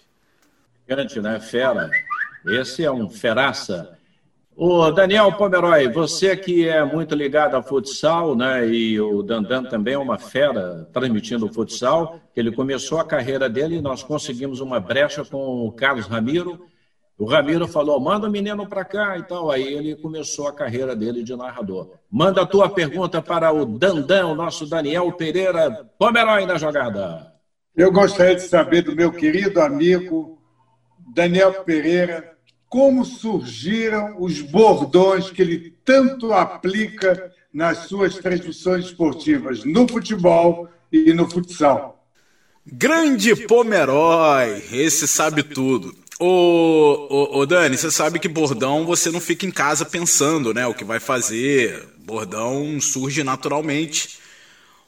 Grande, 0.86 1.20
né? 1.20 1.38
Fera. 1.40 1.90
Esse 2.46 2.84
é 2.84 2.90
um 2.90 3.10
feraça. 3.10 3.98
O 4.56 4.90
Daniel 4.90 5.30
Pomeroy, 5.32 5.88
você 5.88 6.36
que 6.36 6.66
é 6.66 6.82
muito 6.82 7.14
ligado 7.14 7.54
ao 7.54 7.62
futsal, 7.62 8.34
né? 8.34 8.66
E 8.66 8.98
o 9.00 9.22
Dandan 9.22 9.64
também 9.64 9.94
é 9.94 9.98
uma 9.98 10.18
fera 10.18 10.88
transmitindo 10.92 11.46
o 11.46 11.52
futsal. 11.52 12.20
Ele 12.34 12.50
começou 12.50 12.98
a 12.98 13.04
carreira 13.04 13.48
dele 13.48 13.76
e 13.76 13.80
nós 13.80 14.02
conseguimos 14.02 14.60
uma 14.60 14.80
brecha 14.80 15.24
com 15.24 15.66
o 15.66 15.72
Carlos 15.72 16.06
Ramiro 16.06 16.66
o 17.18 17.24
Ramiro 17.24 17.66
falou, 17.66 17.98
manda 17.98 18.28
o 18.28 18.30
menino 18.30 18.64
para 18.68 18.84
cá 18.84 19.18
e 19.18 19.24
tal. 19.24 19.50
Aí 19.50 19.64
ele 19.64 19.96
começou 19.96 20.46
a 20.46 20.52
carreira 20.52 20.94
dele 20.94 21.24
de 21.24 21.34
narrador. 21.34 21.90
Manda 22.08 22.42
a 22.42 22.46
tua 22.46 22.70
pergunta 22.70 23.20
para 23.20 23.52
o 23.52 23.66
Dandan, 23.66 24.28
o 24.28 24.34
nosso 24.36 24.64
Daniel 24.64 25.10
Pereira, 25.10 25.84
Pomeroy 25.98 26.46
na 26.46 26.56
jogada. 26.56 27.34
Eu 27.76 27.90
gostaria 27.90 28.36
de 28.36 28.42
saber 28.42 28.82
do 28.82 28.94
meu 28.94 29.10
querido 29.10 29.60
amigo 29.60 30.38
Daniel 31.12 31.64
Pereira 31.64 32.36
como 32.68 33.04
surgiram 33.04 34.14
os 34.20 34.40
bordões 34.40 35.28
que 35.28 35.42
ele 35.42 35.74
tanto 35.84 36.32
aplica 36.32 37.32
nas 37.52 37.88
suas 37.88 38.16
transmissões 38.18 38.84
esportivas, 38.86 39.64
no 39.64 39.88
futebol 39.88 40.68
e 40.92 41.12
no 41.12 41.28
futsal. 41.28 42.06
Grande 42.64 43.34
Pomeroy, 43.46 44.62
esse 44.70 45.08
sabe 45.08 45.42
tudo. 45.42 45.92
Ô, 46.20 47.06
ô, 47.08 47.38
ô, 47.38 47.46
Dani, 47.46 47.76
você 47.76 47.92
sabe 47.92 48.18
que 48.18 48.26
bordão 48.26 48.84
você 48.84 49.08
não 49.08 49.20
fica 49.20 49.46
em 49.46 49.52
casa 49.52 49.84
pensando, 49.84 50.52
né? 50.52 50.66
O 50.66 50.74
que 50.74 50.84
vai 50.84 50.98
fazer. 50.98 51.86
Bordão 51.98 52.80
surge 52.80 53.22
naturalmente. 53.22 54.18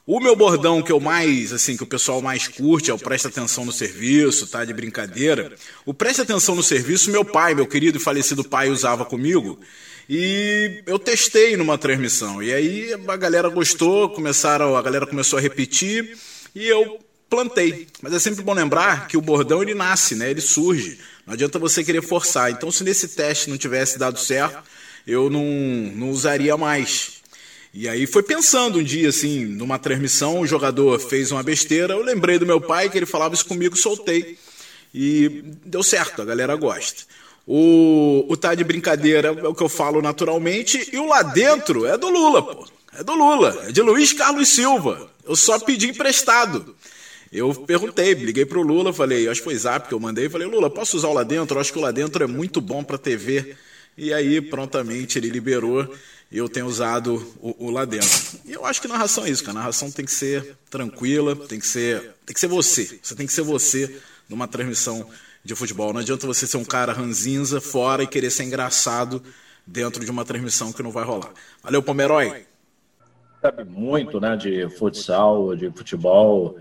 O 0.05 0.19
meu 0.19 0.35
bordão 0.35 0.81
que 0.81 0.91
eu 0.91 0.99
mais, 0.99 1.53
assim, 1.53 1.77
que 1.77 1.83
o 1.83 1.87
pessoal 1.87 2.21
mais 2.21 2.49
curte 2.49 2.91
é 2.91 2.93
o 2.93 2.99
presta 2.99 3.29
atenção 3.29 3.63
no 3.63 3.71
serviço, 3.71 4.45
tá? 4.47 4.65
De 4.65 4.73
brincadeira. 4.73 5.55
O 5.85 5.93
presta 5.93 6.23
atenção 6.23 6.53
no 6.53 6.63
serviço, 6.63 7.09
meu 7.11 7.23
pai, 7.23 7.55
meu 7.55 7.65
querido 7.65 7.97
e 7.97 8.01
falecido 8.01 8.43
pai, 8.43 8.69
usava 8.69 9.05
comigo. 9.05 9.57
E 10.09 10.83
eu 10.85 10.99
testei 10.99 11.55
numa 11.55 11.77
transmissão. 11.77 12.43
E 12.43 12.53
aí 12.53 12.93
a 12.93 13.15
galera 13.15 13.47
gostou, 13.47 14.09
começaram, 14.09 14.75
a 14.75 14.81
galera 14.81 15.07
começou 15.07 15.39
a 15.39 15.41
repetir 15.41 16.17
e 16.53 16.67
eu 16.67 16.99
plantei. 17.31 17.87
Mas 18.01 18.13
é 18.13 18.19
sempre 18.19 18.43
bom 18.43 18.53
lembrar 18.53 19.07
que 19.07 19.15
o 19.15 19.21
bordão 19.21 19.63
ele 19.63 19.73
nasce, 19.73 20.15
né? 20.15 20.29
Ele 20.29 20.41
surge. 20.41 20.99
Não 21.25 21.33
adianta 21.33 21.57
você 21.57 21.81
querer 21.81 22.01
forçar. 22.01 22.51
Então, 22.51 22.69
se 22.69 22.83
nesse 22.83 23.07
teste 23.07 23.49
não 23.49 23.57
tivesse 23.57 23.97
dado 23.97 24.19
certo, 24.19 24.61
eu 25.07 25.29
não, 25.29 25.45
não 25.95 26.09
usaria 26.09 26.57
mais. 26.57 27.21
E 27.73 27.87
aí 27.87 28.05
foi 28.05 28.21
pensando 28.21 28.79
um 28.79 28.83
dia, 28.83 29.07
assim, 29.07 29.45
numa 29.45 29.79
transmissão, 29.79 30.41
o 30.41 30.45
jogador 30.47 30.99
fez 30.99 31.31
uma 31.31 31.41
besteira, 31.41 31.93
eu 31.93 32.03
lembrei 32.03 32.37
do 32.37 32.45
meu 32.45 32.59
pai 32.59 32.89
que 32.89 32.97
ele 32.97 33.05
falava 33.05 33.33
isso 33.33 33.45
comigo, 33.45 33.77
soltei. 33.77 34.37
E 34.93 35.41
deu 35.65 35.81
certo, 35.81 36.21
a 36.21 36.25
galera 36.25 36.53
gosta. 36.57 37.03
O, 37.47 38.25
o 38.27 38.35
tá 38.35 38.53
de 38.53 38.65
brincadeira 38.65 39.29
é 39.29 39.47
o 39.47 39.55
que 39.55 39.63
eu 39.63 39.69
falo 39.69 40.01
naturalmente, 40.01 40.89
e 40.91 40.97
o 40.97 41.07
lá 41.07 41.23
dentro 41.23 41.85
é 41.85 41.97
do 41.97 42.09
Lula, 42.09 42.43
pô. 42.43 42.67
É 42.93 43.05
do 43.05 43.13
Lula, 43.13 43.67
é 43.69 43.71
de 43.71 43.81
Luiz 43.81 44.11
Carlos 44.11 44.49
Silva. 44.49 45.09
Eu 45.25 45.37
só 45.37 45.57
pedi 45.57 45.89
emprestado. 45.89 46.75
Eu 47.31 47.53
perguntei, 47.55 48.13
liguei 48.13 48.45
pro 48.45 48.61
Lula, 48.61 48.91
falei, 48.91 49.29
acho 49.29 49.39
que 49.39 49.45
foi 49.45 49.55
zap 49.55 49.87
que 49.87 49.93
eu 49.93 49.99
mandei, 49.99 50.27
falei, 50.27 50.47
Lula, 50.47 50.69
posso 50.69 50.97
usar 50.97 51.07
o 51.07 51.13
lá 51.13 51.23
dentro? 51.23 51.55
Eu 51.55 51.61
acho 51.61 51.71
que 51.71 51.79
o 51.79 51.81
lá 51.81 51.91
dentro 51.91 52.23
é 52.23 52.27
muito 52.27 52.59
bom 52.59 52.83
para 52.83 52.97
TV. 52.97 53.55
E 53.97 54.13
aí, 54.13 54.41
prontamente, 54.41 55.17
ele 55.17 55.29
liberou 55.29 55.95
e 56.29 56.37
eu 56.37 56.49
tenho 56.49 56.65
usado 56.65 57.15
o, 57.39 57.67
o 57.67 57.69
lá 57.69 57.85
dentro. 57.85 58.09
E 58.45 58.51
eu 58.51 58.65
acho 58.65 58.81
que 58.81 58.87
narração 58.87 59.25
é 59.25 59.29
isso, 59.29 59.43
cara. 59.43 59.59
Narração 59.59 59.89
tem 59.89 60.03
que 60.03 60.11
ser 60.11 60.57
tranquila, 60.69 61.35
tem 61.35 61.59
que 61.59 61.67
ser, 61.67 62.15
tem 62.25 62.33
que 62.33 62.39
ser 62.39 62.47
você. 62.47 62.99
Você 63.01 63.15
tem 63.15 63.25
que 63.25 63.33
ser 63.33 63.43
você 63.43 63.97
numa 64.27 64.47
transmissão 64.47 65.09
de 65.43 65.55
futebol. 65.55 65.93
Não 65.93 66.01
adianta 66.01 66.27
você 66.27 66.45
ser 66.45 66.57
um 66.57 66.65
cara 66.65 66.91
ranzinza 66.91 67.61
fora 67.61 68.03
e 68.03 68.07
querer 68.07 68.29
ser 68.29 68.43
engraçado 68.43 69.23
dentro 69.65 70.03
de 70.03 70.11
uma 70.11 70.25
transmissão 70.25 70.71
que 70.71 70.83
não 70.83 70.91
vai 70.91 71.05
rolar. 71.05 71.31
Valeu, 71.63 71.81
Pomeroy! 71.81 72.45
Sabe 73.41 73.63
muito, 73.63 74.19
né, 74.19 74.35
de 74.35 74.69
futsal, 74.77 75.55
de 75.55 75.71
futebol. 75.71 76.59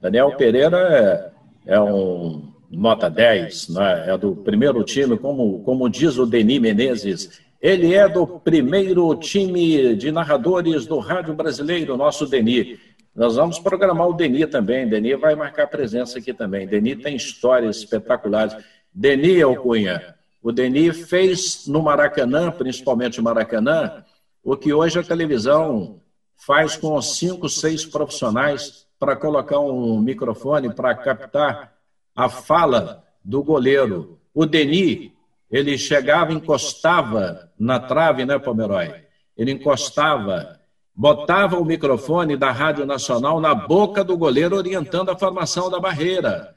Daniel 0.00 0.36
Pereira 0.36 1.32
é, 1.66 1.74
é 1.74 1.80
um 1.80 2.52
nota 2.70 3.08
10, 3.08 3.70
né? 3.70 4.04
é 4.08 4.18
do 4.18 4.36
primeiro 4.36 4.82
time, 4.84 5.16
como, 5.16 5.62
como 5.62 5.88
diz 5.88 6.18
o 6.18 6.26
Denis 6.26 6.60
Menezes, 6.60 7.40
ele 7.60 7.94
é 7.94 8.08
do 8.08 8.26
primeiro 8.26 9.14
time 9.16 9.96
de 9.96 10.12
narradores 10.12 10.86
do 10.86 10.98
Rádio 10.98 11.34
Brasileiro, 11.34 11.96
nosso 11.96 12.26
Denis. 12.26 12.78
Nós 13.14 13.36
vamos 13.36 13.58
programar 13.58 14.08
o 14.08 14.12
Denis 14.12 14.46
também. 14.46 14.86
Denis 14.86 15.18
vai 15.18 15.34
marcar 15.34 15.66
presença 15.66 16.18
aqui 16.18 16.34
também. 16.34 16.66
Denis 16.66 17.02
tem 17.02 17.16
histórias 17.16 17.78
espetaculares. 17.78 18.54
Denis 18.92 19.42
Alcunha, 19.42 20.14
o 20.42 20.52
Denis 20.52 21.08
fez 21.08 21.66
no 21.66 21.82
Maracanã, 21.82 22.50
principalmente 22.50 23.18
no 23.18 23.24
Maracanã, 23.24 24.04
o 24.44 24.56
que 24.56 24.72
hoje 24.72 24.98
a 24.98 25.02
televisão 25.02 26.00
faz 26.36 26.76
com 26.76 27.00
cinco, 27.00 27.48
seis 27.48 27.84
profissionais 27.86 28.85
para 28.98 29.16
colocar 29.16 29.58
um 29.58 30.00
microfone 30.00 30.74
para 30.74 30.94
captar 30.94 31.74
a 32.14 32.28
fala 32.28 33.04
do 33.24 33.42
goleiro. 33.42 34.18
O 34.32 34.46
Denis, 34.46 35.10
ele 35.50 35.76
chegava, 35.76 36.32
encostava 36.32 37.50
na 37.58 37.78
trave, 37.78 38.24
né, 38.24 38.38
Pomeroy? 38.38 38.92
Ele 39.36 39.52
encostava 39.52 40.56
botava 40.96 41.58
o 41.58 41.64
microfone 41.64 42.36
da 42.36 42.50
Rádio 42.50 42.86
Nacional 42.86 43.38
na 43.38 43.54
boca 43.54 44.02
do 44.02 44.16
goleiro, 44.16 44.56
orientando 44.56 45.10
a 45.10 45.18
formação 45.18 45.68
da 45.68 45.78
barreira. 45.78 46.56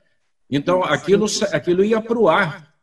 Então, 0.49 0.81
aquilo, 0.81 1.25
aquilo 1.51 1.83
ia 1.83 2.01
para 2.01 2.17
o 2.17 2.29
ar. 2.29 2.73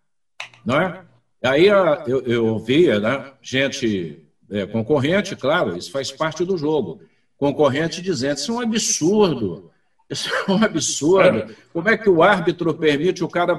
Não 0.65 0.79
é? 0.79 1.03
Aí 1.43 1.67
eu, 1.67 2.23
eu 2.27 2.47
ouvia 2.47 3.01
né, 3.01 3.33
gente 3.41 4.23
é, 4.51 4.67
concorrente, 4.67 5.35
claro, 5.35 5.77
isso 5.77 5.91
faz 5.91 6.13
parte 6.13 6.45
do 6.45 6.59
jogo, 6.59 7.01
concorrente 7.39 8.03
dizendo: 8.03 8.37
isso 8.37 8.53
é 8.53 8.55
um 8.55 8.61
absurdo. 8.61 9.71
Isso 10.09 10.31
é 10.33 10.51
um 10.51 10.63
absurdo. 10.63 11.55
Como 11.73 11.89
é 11.89 11.97
que 11.97 12.09
o 12.09 12.23
árbitro 12.23 12.73
permite 12.75 13.25
o 13.25 13.29
cara. 13.29 13.59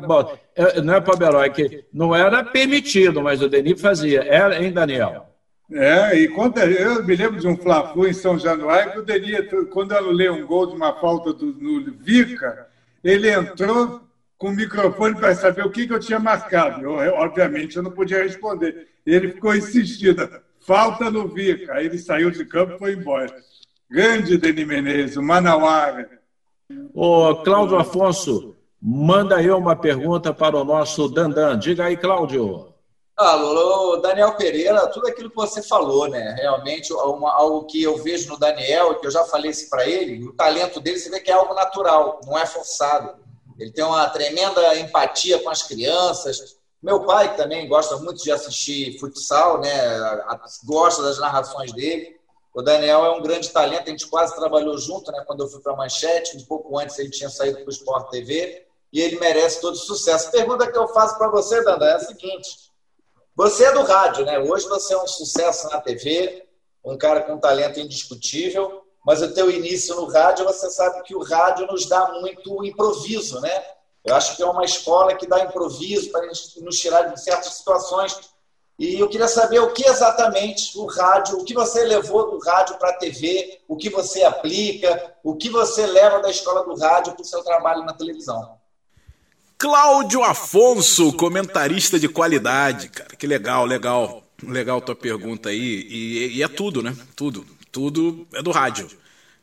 É, 0.56 0.82
não 0.82 0.94
é 0.94 1.02
Paberói, 1.02 1.50
que 1.50 1.86
não 1.94 2.16
era 2.16 2.44
permitido, 2.44 3.22
mas 3.22 3.42
o 3.42 3.50
Denis 3.50 3.82
fazia. 3.82 4.24
Era, 4.24 4.64
hein, 4.64 4.72
Daniel? 4.72 5.28
É, 5.70 6.16
e 6.16 6.30
quando 6.30 6.60
eu 6.60 7.04
me 7.04 7.16
lembro 7.16 7.40
de 7.42 7.48
um 7.48 7.58
Fla-Flu 7.58 8.08
em 8.08 8.14
São 8.14 8.40
Januário, 8.40 8.94
que 8.94 9.00
o 9.00 9.06
Denis, 9.06 9.40
quando 9.72 9.92
anulei 9.92 10.30
um 10.30 10.46
gol 10.48 10.68
de 10.68 10.76
uma 10.76 10.94
falta 10.94 11.34
do, 11.34 11.48
no 11.48 11.92
Vica, 12.00 12.68
ele 13.04 13.30
entrou 13.30 14.02
com 14.38 14.50
o 14.50 14.56
microfone 14.56 15.16
para 15.16 15.36
saber 15.36 15.66
o 15.66 15.72
que, 15.72 15.86
que 15.86 15.94
eu 15.94 16.00
tinha 16.00 16.20
marcado. 16.20 16.82
Eu, 16.82 17.02
eu, 17.02 17.14
obviamente, 17.16 17.76
eu 17.76 17.84
não 17.84 17.92
podia 17.92 18.24
responder. 18.24 18.88
Ele 19.06 19.34
ficou 19.34 19.54
insistindo, 19.54 20.30
falta 20.62 21.12
no 21.12 21.28
Vica. 21.28 21.74
Aí 21.74 21.88
ele 21.88 21.98
saiu 21.98 22.32
de 22.32 22.46
campo 22.46 22.76
e 22.76 22.80
foi 22.80 22.94
embora. 22.94 23.36
Grande 23.90 24.38
Denis 24.38 24.68
Menezes, 24.68 25.16
o 25.16 25.22
Manauara. 25.22 26.10
Ô, 26.94 27.36
Cláudio 27.38 27.78
Afonso, 27.78 28.56
manda 28.82 29.38
aí 29.38 29.50
uma 29.50 29.76
pergunta 29.78 30.34
para 30.34 30.58
o 30.58 30.66
nosso 30.66 31.08
Dandan. 31.08 31.58
Diga 31.58 31.86
aí, 31.86 31.96
Cláudio. 31.96 32.74
Ah, 33.16 33.36
Lolo, 33.36 33.98
Daniel 34.02 34.36
Pereira, 34.36 34.86
tudo 34.88 35.08
aquilo 35.08 35.30
que 35.30 35.36
você 35.36 35.64
falou, 35.64 36.08
né? 36.08 36.36
Realmente, 36.38 36.94
uma, 36.94 37.34
algo 37.34 37.66
que 37.66 37.82
eu 37.82 37.98
vejo 37.98 38.30
no 38.30 38.38
Daniel, 38.38 38.96
que 38.96 39.08
eu 39.08 39.12
já 39.12 39.24
falei 39.24 39.52
isso 39.52 39.70
para 39.70 39.88
ele, 39.88 40.24
o 40.28 40.34
talento 40.34 40.80
dele, 40.80 41.00
você 41.00 41.10
vê 41.10 41.20
que 41.20 41.32
é 41.32 41.34
algo 41.34 41.54
natural, 41.56 42.20
não 42.26 42.38
é 42.38 42.46
forçado. 42.46 43.16
Ele 43.58 43.72
tem 43.72 43.84
uma 43.84 44.08
tremenda 44.10 44.78
empatia 44.78 45.40
com 45.40 45.50
as 45.50 45.64
crianças. 45.64 46.58
Meu 46.84 47.06
pai 47.06 47.36
também 47.36 47.68
gosta 47.68 47.98
muito 47.98 48.22
de 48.22 48.32
assistir 48.32 49.00
futsal, 49.00 49.60
né? 49.62 49.70
Gosta 50.66 51.02
das 51.02 51.18
narrações 51.18 51.72
dele. 51.72 52.17
O 52.54 52.62
Daniel 52.62 53.06
é 53.06 53.12
um 53.12 53.22
grande 53.22 53.50
talento, 53.50 53.88
a 53.88 53.92
gente 53.92 54.08
quase 54.08 54.36
trabalhou 54.36 54.78
junto, 54.78 55.12
né? 55.12 55.24
Quando 55.28 55.44
eu 55.44 55.48
fui 55.48 55.62
para 55.62 55.74
a 55.74 55.76
Manchete, 55.76 56.38
um 56.38 56.46
pouco 56.46 56.78
antes 56.78 56.98
ele 56.98 57.10
tinha 57.10 57.30
saído 57.30 57.60
para 57.60 57.68
o 57.68 57.72
Sport 57.72 58.10
TV, 58.10 58.66
e 58.92 59.02
ele 59.02 59.20
merece 59.20 59.62
todo 59.62 59.76
sucesso. 59.76 60.30
A 60.30 60.32
pergunta 60.32 60.72
que 60.72 60.78
eu 60.78 60.88
faço 60.88 61.18
para 61.18 61.30
você, 61.30 61.64
Dandan, 61.64 61.86
é 61.86 61.94
a 61.96 62.00
seguinte: 62.00 62.72
você 63.36 63.66
é 63.66 63.72
do 63.72 63.84
rádio, 63.84 64.26
né? 64.26 64.40
Hoje 64.40 64.68
você 64.68 64.94
é 64.94 64.98
um 64.98 65.08
sucesso 65.08 65.70
na 65.70 65.80
TV, 65.80 66.48
um 66.84 66.98
cara 66.98 67.22
com 67.22 67.38
talento 67.38 67.80
indiscutível, 67.80 68.84
mas 69.06 69.22
o 69.22 69.34
teu 69.34 69.52
início 69.52 69.96
no 69.96 70.06
rádio, 70.06 70.46
você 70.46 70.70
sabe 70.70 71.04
que 71.04 71.16
o 71.16 71.24
rádio 71.24 71.68
nos 71.68 71.86
dá 71.86 72.12
muito 72.14 72.64
improviso, 72.66 73.40
né? 73.40 73.64
Eu 74.04 74.16
acho 74.16 74.36
que 74.36 74.44
é 74.44 74.46
uma 74.46 74.64
escola 74.64 75.16
que 75.16 75.28
dá 75.28 75.42
improviso 75.42 76.10
para 76.12 76.26
nos 76.26 76.80
tirar 76.80 77.04
de 77.04 77.22
certas 77.22 77.54
situações. 77.54 78.18
E 78.80 79.00
eu 79.00 79.10
queria 79.10 79.28
saber 79.28 79.60
o 79.60 79.74
que 79.74 79.84
exatamente 79.84 80.78
o 80.78 80.86
rádio, 80.86 81.40
o 81.40 81.44
que 81.44 81.54
você 81.54 81.84
levou 81.84 82.30
do 82.30 82.38
rádio 82.38 82.78
para 82.78 82.92
a 82.92 82.98
TV, 82.98 83.60
o 83.68 83.76
que 83.76 83.90
você 83.90 84.24
aplica, 84.24 85.16
o 85.24 85.36
que 85.36 85.50
você 85.50 85.88
leva 85.88 86.20
da 86.20 86.30
escola 86.30 86.64
do 86.64 86.80
rádio 86.80 87.14
para 87.14 87.24
o 87.24 87.26
seu 87.26 87.44
trabalho 87.44 87.84
na 87.84 87.94
televisão. 87.94 88.56
Cláudio 89.58 90.24
Afonso, 90.24 91.12
comentarista 91.14 92.00
de 92.00 92.08
qualidade. 92.08 92.90
Cara, 92.90 93.16
que 93.16 93.26
legal, 93.26 93.66
legal. 93.66 94.24
Legal 94.44 94.80
tua 94.80 94.96
pergunta 94.96 95.50
aí. 95.50 95.88
E, 95.90 96.38
e, 96.38 96.44
é 96.44 96.48
tudo, 96.48 96.84
né? 96.84 96.96
Tudo. 97.16 97.44
Tudo 97.72 98.28
é 98.36 98.44
do 98.44 98.52
rádio. 98.52 98.88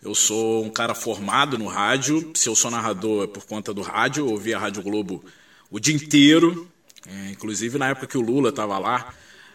Eu 0.01 0.15
sou 0.15 0.63
um 0.63 0.71
cara 0.71 0.95
formado 0.95 1.59
no 1.59 1.67
rádio. 1.67 2.31
Se 2.37 2.49
eu 2.49 2.55
sou 2.55 2.71
narrador 2.71 3.25
é 3.25 3.27
por 3.27 3.45
conta 3.45 3.75
do 3.75 3.83
rádio. 3.83 4.25
Eu 4.25 4.31
ouvi 4.31 4.55
a 4.55 4.59
Rádio 4.61 4.85
Globo 4.85 5.25
o 5.69 5.81
dia 5.81 5.97
inteiro. 5.97 6.71
É, 7.09 7.31
inclusive 7.31 7.77
na 7.77 7.89
época 7.89 8.07
que 8.07 8.17
o 8.17 8.21
Lula 8.21 8.51
estava 8.51 8.79
lá. 8.79 9.13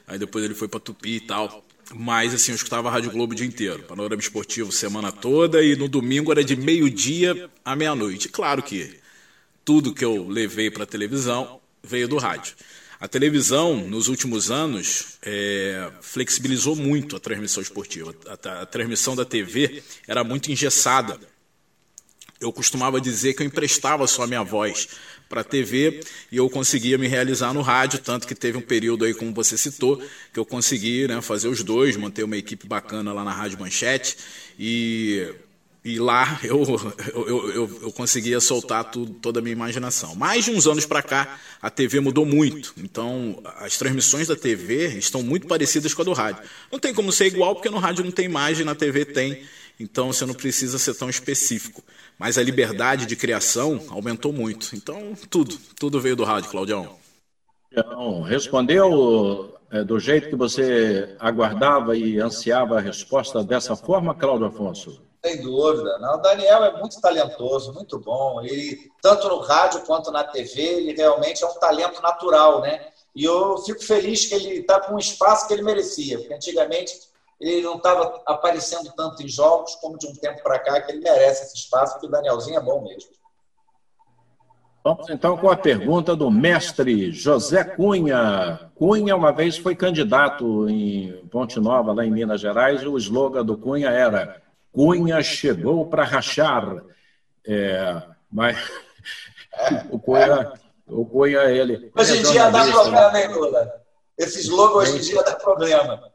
Aí 0.10 0.18
depois 0.18 0.44
ele 0.44 0.56
foi 0.56 0.68
para 0.68 0.80
Tupi 0.80 1.18
e 1.18 1.20
tal. 1.22 1.64
Mas 1.94 2.34
assim, 2.34 2.52
eu 2.52 2.56
escutava 2.56 2.90
a 2.90 2.92
Rádio 2.92 3.12
Globo 3.12 3.34
o 3.34 3.36
dia 3.36 3.46
inteiro. 3.46 3.84
Panorama 3.84 4.22
esportivo 4.22 4.72
semana 4.72 5.12
toda. 5.12 5.64
E 5.64 5.76
no 5.76 5.88
domingo 5.88 6.32
era 6.32 6.44
de 6.44 6.56
meio-dia 6.56 7.50
à 7.64 7.76
meia-noite. 7.76 8.28
Claro 8.28 8.62
que 8.62 9.00
tudo 9.64 9.94
que 9.94 10.04
eu 10.04 10.28
levei 10.28 10.72
para 10.72 10.84
a 10.84 10.88
televisão 10.88 11.62
veio 11.84 12.08
do 12.08 12.18
rádio. 12.18 12.56
A 13.00 13.08
televisão, 13.08 13.78
nos 13.88 14.08
últimos 14.08 14.52
anos, 14.52 15.18
é, 15.22 15.90
flexibilizou 16.02 16.76
muito 16.76 17.16
a 17.16 17.20
transmissão 17.20 17.64
esportiva. 17.64 18.14
A, 18.28 18.62
a, 18.62 18.66
transmissão 18.66 19.16
da 19.16 19.24
TV 19.24 19.82
era 20.08 20.24
muito 20.24 20.52
engessada. 20.52 21.18
Eu 22.42 22.52
costumava 22.52 23.00
dizer 23.00 23.36
que 23.36 23.42
eu 23.42 23.48
emprestava 23.48 24.06
só 24.06 24.24
a 24.24 24.28
minha 24.28 24.44
voz 24.44 24.90
para 25.30 25.42
a 25.42 25.44
TV 25.44 26.02
e 26.32 26.38
eu 26.38 26.50
conseguia 26.50 26.98
me 26.98 27.08
realizar 27.08 27.54
no 27.54 27.62
rádio, 27.62 28.00
tanto 28.00 28.28
que 28.28 28.34
teve 28.34 28.58
um 28.58 28.62
período 28.62 29.06
aí, 29.06 29.14
como 29.14 29.32
você 29.32 29.58
citou, 29.58 30.02
que 30.34 30.40
eu 30.40 30.46
consegui 30.46 31.08
né, 31.08 31.22
fazer 31.22 31.48
os 31.48 31.64
dois, 31.64 31.96
manter 31.96 32.24
uma 32.24 32.36
equipe 32.36 32.68
bacana 32.68 33.14
lá 33.14 33.24
na 33.24 33.32
Rádio 33.32 33.60
Manchete 33.60 34.18
e 34.58 35.32
e 35.84 35.98
lá 35.98 36.40
eu, 36.44 36.64
eu, 37.14 37.50
eu, 37.50 37.80
eu, 37.84 37.92
conseguia 37.92 38.40
soltar 38.40 38.84
tudo, 38.86 39.14
toda 39.14 39.40
a 39.40 39.42
minha 39.42 39.54
imaginação. 39.54 40.14
Mais 40.16 40.46
de 40.46 40.52
uns 40.52 40.68
anos 40.68 40.86
para 40.86 41.02
cá, 41.02 41.40
a 41.62 41.70
TV 41.70 42.00
mudou 42.00 42.26
muito. 42.26 42.74
Então, 42.78 43.42
as 43.58 43.78
transmissões 43.78 44.28
da 44.28 44.36
TV 44.36 44.98
estão 44.98 45.24
muito 45.24 45.48
parecidas 45.48 45.94
com 45.94 46.02
a 46.02 46.06
do 46.06 46.14
rádio. 46.14 46.44
Não 46.72 46.80
tem 46.80 46.94
como 46.94 47.12
ser 47.12 47.28
igual, 47.28 47.56
porque 47.56 47.70
no 47.70 47.80
rádio 47.80 48.04
não 48.04 48.12
tem 48.12 48.26
imagem, 48.26 48.66
na 48.66 48.76
TV 48.76 49.06
tem. 49.06 49.42
Então, 49.80 50.12
você 50.12 50.26
não 50.26 50.34
precisa 50.34 50.78
ser 50.78 50.94
tão 50.94 51.10
específico. 51.10 51.82
Mas 52.18 52.38
a 52.38 52.44
liberdade 52.44 53.06
de 53.06 53.16
criação 53.16 53.82
aumentou 53.90 54.34
muito. 54.34 54.76
Então, 54.76 55.14
tudo, 55.30 55.58
tudo 55.80 56.02
veio 56.02 56.16
do 56.16 56.26
rádio, 56.26 56.52
Claudião. 56.52 56.98
Então, 57.72 58.22
respondeu 58.22 59.56
é, 59.72 59.84
do 59.84 60.00
jeito 60.00 60.30
que 60.30 60.36
você 60.36 61.16
aguardava 61.20 61.96
e 61.96 62.20
ansiava 62.20 62.78
a 62.78 62.82
resposta 62.82 63.44
dessa 63.44 63.76
forma, 63.76 64.16
Cláudio 64.16 64.48
Afonso? 64.48 65.02
Sem 65.24 65.42
dúvida. 65.42 65.98
Não, 66.00 66.16
o 66.16 66.22
Daniel 66.22 66.64
é 66.64 66.80
muito 66.80 67.00
talentoso, 67.00 67.74
muito 67.74 68.00
bom. 68.00 68.42
E 68.44 68.90
tanto 69.02 69.28
no 69.28 69.40
rádio 69.40 69.82
quanto 69.82 70.12
na 70.12 70.24
TV, 70.24 70.62
ele 70.62 70.94
realmente 70.94 71.44
é 71.44 71.48
um 71.48 71.60
talento 71.60 72.02
natural, 72.02 72.62
né? 72.62 72.88
E 73.16 73.24
eu 73.26 73.58
fico 73.60 73.84
feliz 73.84 74.26
que 74.26 74.36
ele 74.36 74.60
está 74.60 74.80
com 74.80 74.96
um 74.96 75.00
espaço 75.00 75.48
que 75.48 75.54
ele 75.54 75.62
merecia, 75.62 76.18
porque 76.20 76.34
antigamente 76.34 76.94
ele 77.40 77.62
não 77.62 77.78
estava 77.78 78.22
aparecendo 78.26 78.92
tanto 78.96 79.24
em 79.24 79.28
jogos 79.28 79.76
como 79.76 79.98
de 79.98 80.08
um 80.08 80.14
tempo 80.14 80.44
para 80.44 80.60
cá, 80.60 80.82
que 80.82 80.92
ele 80.92 81.00
merece 81.00 81.46
esse 81.46 81.56
espaço, 81.56 81.94
porque 81.94 82.08
o 82.08 82.10
Danielzinho 82.10 82.58
é 82.58 82.62
bom 82.62 82.84
mesmo. 82.84 83.12
Vamos 84.84 85.10
então 85.10 85.38
com 85.38 85.50
a 85.50 85.56
pergunta 85.56 86.16
do 86.16 86.30
mestre 86.30 87.12
José 87.12 87.64
Cunha. 87.64 88.72
Cunha, 88.76 89.16
uma 89.16 89.32
vez, 89.32 89.58
foi 89.58 89.76
candidato 89.76 90.70
em 90.70 91.26
Ponte 91.32 91.60
Nova, 91.60 91.94
lá 91.94 92.06
em 92.06 92.12
Minas 92.12 92.42
Gerais, 92.42 92.82
e 92.82 92.88
o 92.88 92.98
slogan 92.98 93.46
do 93.46 93.58
Cunha 93.58 93.90
era 93.90 94.42
Cunha 94.72 95.22
chegou 95.22 95.86
para 95.86 96.04
rachar. 96.04 96.84
É, 97.46 98.02
mas 98.32 98.58
o 99.92 100.00
Cunha, 100.00 100.54
o 100.88 101.06
Cunha 101.06 101.44
ele. 101.44 101.92
Hoje 101.98 102.18
em 102.18 102.20
é 102.20 102.32
dia 102.32 102.50
dá 102.50 102.66
problema, 102.66 103.20
hein, 103.20 103.28
Lula? 103.34 103.82
Esse 104.18 104.40
slogan 104.42 104.80
hoje 104.80 104.98
em 104.98 105.02
dia 105.02 105.24
dá 105.24 105.36
problema 105.36 106.12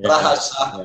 para 0.00 0.18
é, 0.18 0.22
rachar. 0.22 0.80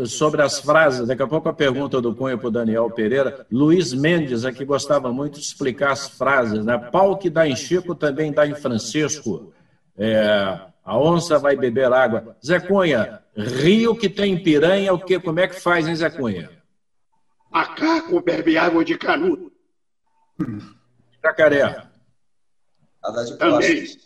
É. 0.00 0.06
Sobre 0.06 0.42
as 0.42 0.58
frases, 0.58 1.06
daqui 1.06 1.22
a 1.22 1.28
pouco 1.28 1.48
a 1.48 1.52
pergunta 1.52 2.00
do 2.00 2.14
Cunha 2.14 2.36
para 2.36 2.48
o 2.48 2.50
Daniel 2.50 2.90
Pereira. 2.90 3.46
Luiz 3.50 3.92
Mendes, 3.92 4.44
aqui 4.44 4.64
gostava 4.64 5.12
muito 5.12 5.38
de 5.38 5.44
explicar 5.44 5.92
as 5.92 6.08
frases, 6.08 6.64
né? 6.64 6.76
Pau 6.76 7.16
que 7.16 7.30
dá 7.30 7.46
em 7.46 7.54
Chico 7.54 7.94
também 7.94 8.32
dá 8.32 8.46
em 8.46 8.54
Francisco. 8.54 9.52
É, 9.96 10.58
a 10.84 10.98
onça 10.98 11.38
vai 11.38 11.54
beber 11.56 11.92
água. 11.92 12.36
Zé 12.44 12.58
Cunha, 12.58 13.22
rio 13.36 13.94
que 13.94 14.08
tem 14.08 14.42
piranha, 14.42 14.92
o 14.92 14.98
que, 14.98 15.20
como 15.20 15.38
é 15.38 15.46
que 15.46 15.60
faz, 15.60 15.86
hein, 15.86 15.94
Zé 15.94 16.10
Cunha? 16.10 16.50
Macaco 17.50 18.20
bebe 18.20 18.58
água 18.58 18.84
de 18.84 18.98
canudo. 18.98 19.52
Jacaré. 21.22 21.86
Costas. 23.00 24.04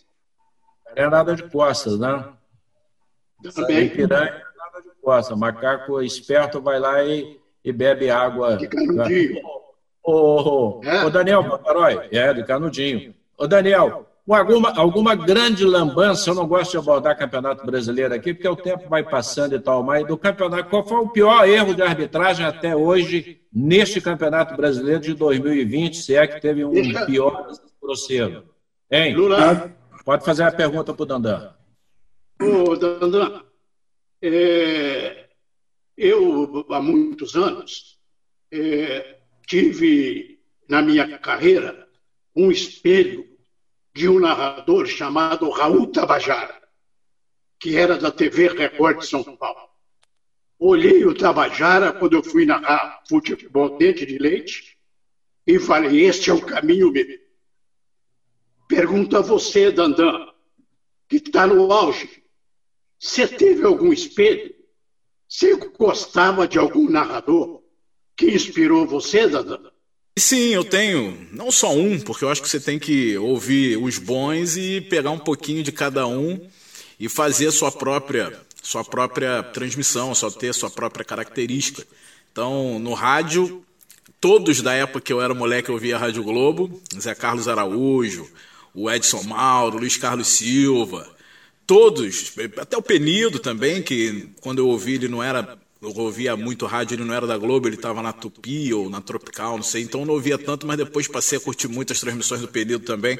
É 0.97 1.09
nada 1.09 1.35
de 1.35 1.43
costas, 1.45 1.99
né? 1.99 2.25
Também. 3.55 3.89
piranha, 3.89 4.43
nada 4.57 4.83
de 4.83 4.91
costas. 5.03 5.39
Macaco 5.39 6.03
esperto 6.03 6.61
vai 6.61 6.79
lá 6.79 7.05
e, 7.05 7.39
e 7.65 7.73
bebe 7.73 8.11
água. 8.11 8.57
De 8.57 8.69
canudinho. 8.69 9.41
Ô, 10.03 10.81
é? 10.85 11.05
ô 11.05 11.11
Daniel 11.11 11.45
Paparói, 11.45 12.09
é, 12.11 12.33
de 12.33 12.43
canudinho. 12.43 13.15
Ô, 13.37 13.47
Daniel, 13.47 14.07
alguma, 14.27 14.73
alguma 14.77 15.15
grande 15.15 15.65
lambança, 15.65 16.31
eu 16.31 16.35
não 16.35 16.47
gosto 16.47 16.73
de 16.73 16.79
abordar 16.79 17.17
campeonato 17.17 17.65
brasileiro 17.65 18.15
aqui, 18.15 18.35
porque 18.35 18.49
o 18.49 18.57
tempo 18.57 18.89
vai 18.89 19.03
passando 19.03 19.55
e 19.55 19.61
tal, 19.61 19.83
mas 19.83 20.07
do 20.07 20.17
campeonato, 20.17 20.69
qual 20.69 20.87
foi 20.87 20.99
o 20.99 21.09
pior 21.09 21.47
erro 21.47 21.75
de 21.75 21.83
arbitragem 21.83 22.45
até 22.45 22.75
hoje 22.75 23.41
neste 23.53 24.01
campeonato 24.01 24.57
brasileiro 24.57 25.01
de 25.01 25.15
2020, 25.15 25.97
se 25.97 26.15
é 26.17 26.27
que 26.27 26.41
teve 26.41 26.65
um 26.65 26.73
Deixa... 26.73 27.07
pior 27.07 27.49
grosseiro? 27.81 28.45
Hein? 28.91 29.15
Lula. 29.15 29.73
Pode 30.09 30.25
fazer 30.25 30.45
a 30.45 30.51
pergunta 30.51 30.95
para 30.95 31.03
o 31.03 31.05
Dandan. 31.05 31.55
Ô, 32.41 32.75
Dandan, 32.77 33.45
É, 34.23 35.29
eu, 35.95 36.65
há 36.71 36.81
muitos 36.81 37.37
anos, 37.37 38.01
é, 38.51 39.19
tive 39.47 40.41
na 40.67 40.81
minha 40.81 41.19
carreira 41.19 41.87
um 42.35 42.51
espelho 42.51 43.29
de 43.95 44.09
um 44.09 44.19
narrador 44.19 44.87
chamado 44.87 45.51
Raul 45.51 45.89
Tabajara, 45.89 46.59
que 47.61 47.77
era 47.77 47.99
da 47.99 48.11
TV 48.11 48.49
Record 48.49 49.01
de 49.01 49.07
São 49.09 49.37
Paulo. 49.37 49.69
Olhei 50.59 51.05
o 51.05 51.15
Tabajara 51.15 51.93
quando 51.93 52.15
eu 52.17 52.23
fui 52.23 52.47
narrar 52.47 53.03
futebol 53.07 53.77
dente 53.77 54.07
de 54.07 54.17
leite 54.17 54.79
e 55.47 55.59
falei: 55.59 56.07
Este 56.07 56.31
é 56.31 56.33
o 56.33 56.41
caminho 56.41 56.91
meu. 56.91 57.28
Pergunto 58.69 59.17
a 59.17 59.23
você, 59.23 59.73
Dandan, 59.73 60.29
que 61.09 61.17
está 61.17 61.47
no 61.47 61.73
auge: 61.73 62.23
você 63.01 63.27
teve 63.27 63.65
algum 63.65 63.93
espelho? 63.93 64.55
Você 65.27 65.57
gostava 65.79 66.47
de 66.47 66.59
algum 66.59 66.89
narrador 66.89 67.63
que 68.15 68.27
inspirou 68.27 68.87
você, 68.87 69.27
Dandan? 69.27 69.59
Sim, 70.19 70.49
eu 70.49 70.65
tenho. 70.65 71.29
Não 71.33 71.51
só 71.51 71.73
um, 71.73 71.99
porque 72.01 72.25
eu 72.25 72.29
acho 72.29 72.43
que 72.43 72.49
você 72.49 72.61
tem 72.61 72.79
que 72.79 73.17
ouvir 73.17 73.79
os 73.79 73.99
bons 73.99 74.57
e 74.57 74.81
pegar 74.81 75.11
um 75.11 75.19
pouquinho 75.19 75.63
de 75.63 75.73
cada 75.73 76.07
um 76.07 76.39
e 76.99 77.09
fazer 77.09 77.47
a 77.47 77.53
sua 77.53 77.71
própria, 77.71 78.39
sua 78.63 78.85
própria 78.85 79.43
transmissão, 79.43 80.15
só 80.15 80.31
ter 80.31 80.53
sua 80.53 80.69
própria 80.69 81.05
característica. 81.05 81.87
Então, 82.33 82.79
no 82.79 82.95
rádio, 82.95 83.65
todos 84.21 84.61
da 84.61 84.75
época 84.75 85.01
que 85.01 85.13
eu 85.13 85.23
era 85.23 85.33
moleque 85.35 85.69
eu 85.69 85.75
ouvia 85.75 85.97
a 85.97 85.99
Rádio 85.99 86.25
Globo, 86.25 86.83
Zé 86.99 87.15
Carlos 87.15 87.47
Araújo, 87.47 88.29
o 88.79 88.89
Edson 88.89 89.23
Mauro, 89.25 89.79
Luiz 89.79 89.97
Carlos 89.97 90.29
Silva, 90.29 91.09
todos, 91.67 92.33
até 92.57 92.77
o 92.77 92.83
Penido 92.83 93.41
também, 93.41 93.83
que 93.83 94.29
quando 94.41 94.61
eu 94.61 94.69
ouvi 94.69 94.95
ele 94.95 95.09
não 95.09 95.23
era 95.23 95.59
eu 95.81 95.97
ouvia 95.97 96.37
muito 96.37 96.67
rádio, 96.67 96.97
ele 96.97 97.05
não 97.05 97.15
era 97.15 97.25
da 97.25 97.39
Globo, 97.39 97.69
ele 97.69 97.77
estava 97.77 98.03
na 98.03 98.13
Tupi 98.13 98.75
ou 98.75 98.91
na 98.91 99.01
Tropical, 99.01 99.57
não 99.57 99.63
sei, 99.63 99.83
então 99.83 100.05
não 100.05 100.15
ouvia 100.15 100.37
tanto, 100.37 100.67
mas 100.67 100.77
depois 100.77 101.07
passei 101.07 101.39
a 101.39 101.41
curtir 101.41 101.69
muito 101.69 101.93
as 101.93 102.01
transmissões 102.01 102.41
do 102.41 102.49
Penido 102.49 102.81
também. 102.81 103.17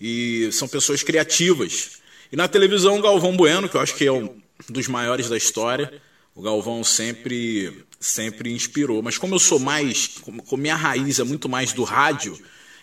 E 0.00 0.48
são 0.52 0.68
pessoas 0.68 1.02
criativas. 1.02 2.00
E 2.30 2.36
na 2.36 2.46
televisão, 2.46 2.96
o 2.96 3.02
Galvão 3.02 3.36
Bueno, 3.36 3.68
que 3.68 3.76
eu 3.76 3.80
acho 3.80 3.96
que 3.96 4.06
é 4.06 4.12
um 4.12 4.40
dos 4.68 4.86
maiores 4.86 5.28
da 5.28 5.36
história, 5.36 6.00
o 6.32 6.40
Galvão 6.40 6.84
sempre 6.84 7.84
sempre 7.98 8.52
inspirou. 8.52 9.02
Mas 9.02 9.18
como 9.18 9.34
eu 9.34 9.40
sou 9.40 9.58
mais, 9.58 10.06
como 10.20 10.56
minha 10.56 10.76
raiz 10.76 11.18
é 11.18 11.24
muito 11.24 11.48
mais 11.48 11.72
do 11.72 11.82
rádio, 11.82 12.38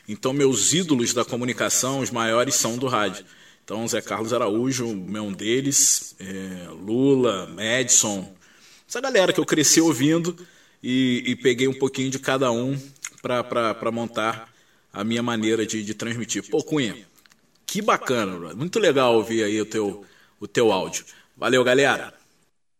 então 0.07 0.33
meus 0.33 0.73
ídolos 0.73 1.13
da 1.13 1.25
comunicação, 1.25 1.99
os 1.99 2.11
maiores 2.11 2.55
são 2.55 2.77
do 2.77 2.87
rádio. 2.87 3.25
Então 3.63 3.87
Zé 3.87 4.01
Carlos 4.01 4.31
Araújo 4.31 4.85
é 4.85 5.21
um 5.21 5.33
deles, 5.33 6.15
é, 6.19 6.69
Lula, 6.71 7.49
Edson, 7.59 8.33
essa 8.87 9.01
galera 9.01 9.33
que 9.33 9.39
eu 9.39 9.45
cresci 9.45 9.81
ouvindo 9.81 10.35
e, 10.81 11.23
e 11.25 11.35
peguei 11.35 11.67
um 11.67 11.73
pouquinho 11.73 12.09
de 12.09 12.19
cada 12.19 12.49
um 12.51 12.79
para 13.21 13.91
montar 13.91 14.49
a 14.93 15.03
minha 15.03 15.21
maneira 15.21 15.65
de, 15.65 15.83
de 15.83 15.93
transmitir. 15.93 16.49
Pô, 16.49 16.63
Cunha, 16.63 16.95
que 17.65 17.81
bacana, 17.81 18.53
muito 18.55 18.79
legal 18.79 19.15
ouvir 19.15 19.43
aí 19.43 19.59
o 19.59 19.65
teu, 19.65 20.05
o 20.39 20.47
teu 20.47 20.71
áudio. 20.71 21.03
Valeu, 21.35 21.63
galera. 21.63 22.13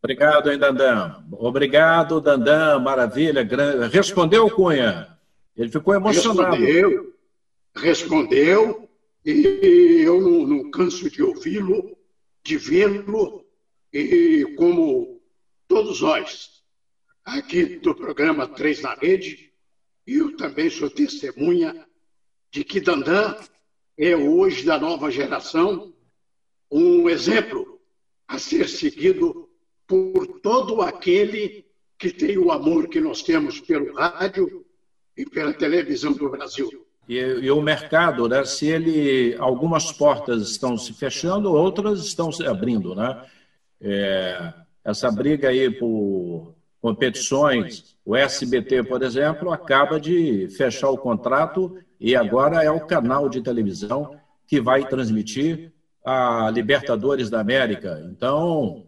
Obrigado, 0.02 0.50
hein, 0.50 0.58
Dandan. 0.58 1.18
Obrigado, 1.34 2.22
Dandan, 2.22 2.80
maravilha. 2.80 3.46
Respondeu, 3.92 4.50
Cunha? 4.50 5.10
Ele 5.58 5.70
ficou 5.70 5.94
emocionado. 5.94 6.56
Respondeu, 6.56 7.14
respondeu, 7.78 8.90
e 9.26 10.02
eu 10.06 10.22
não, 10.22 10.48
não 10.48 10.72
canso 10.72 11.10
de 11.10 11.22
ouvi-lo, 11.22 11.98
de 12.44 12.58
vê-lo, 12.58 13.46
e 13.92 14.56
como 14.58 15.22
todos 15.68 16.02
nós, 16.02 16.64
aqui 17.24 17.78
do 17.78 17.94
programa 17.94 18.48
Três 18.48 18.82
na 18.82 18.94
Rede, 18.94 19.54
eu 20.06 20.36
também 20.38 20.70
sou 20.70 20.90
testemunha 20.90 21.88
de 22.52 22.64
que 22.64 22.80
Dandan 22.80 23.36
é 23.98 24.16
hoje 24.16 24.66
da 24.66 24.80
nova 24.80 25.12
geração 25.12 25.94
um 26.72 27.10
exemplo 27.10 27.82
a 28.28 28.40
ser 28.40 28.70
seguido 28.70 29.50
por 29.86 30.40
todo 30.40 30.82
aquele 30.82 31.66
que 31.98 32.12
tem 32.12 32.38
o 32.38 32.52
amor 32.52 32.88
que 32.88 33.00
nós 33.00 33.22
temos 33.24 33.60
pelo 33.60 33.94
rádio 33.94 34.66
e 35.16 35.26
pela 35.26 35.54
televisão 35.54 36.14
do 36.14 36.30
Brasil. 36.30 36.87
E, 37.08 37.16
e, 37.16 37.52
o 37.52 37.62
mercado, 37.62 38.28
né? 38.28 38.44
Se 38.44 38.68
ele 38.68 39.36
algumas 39.40 39.92
portas 39.92 40.50
estão 40.50 40.78
se 40.78 40.94
fechando, 40.94 41.54
outras 41.54 42.06
estão 42.06 42.32
se 42.32 42.46
abrindo, 42.46 42.94
né? 42.94 43.24
É, 43.80 44.54
essa 44.84 45.12
briga 45.12 45.50
aí 45.50 45.70
por 45.70 46.54
competições, 46.82 47.98
o 48.06 48.16
SBT, 48.16 48.84
por 48.84 49.04
exemplo, 49.04 49.52
acaba 49.52 50.00
de 50.00 50.48
fechar 50.50 50.90
o 50.90 50.98
contrato 50.98 51.78
e 52.00 52.16
agora 52.16 52.64
é 52.64 52.72
o 52.72 52.86
canal 52.86 53.28
de 53.28 53.42
televisão 53.42 54.16
que 54.46 54.62
vai 54.62 54.88
transmitir 54.88 55.74
a 56.06 56.50
Libertadores 56.50 57.30
da 57.30 57.42
América. 57.42 58.02
Então, 58.10 58.87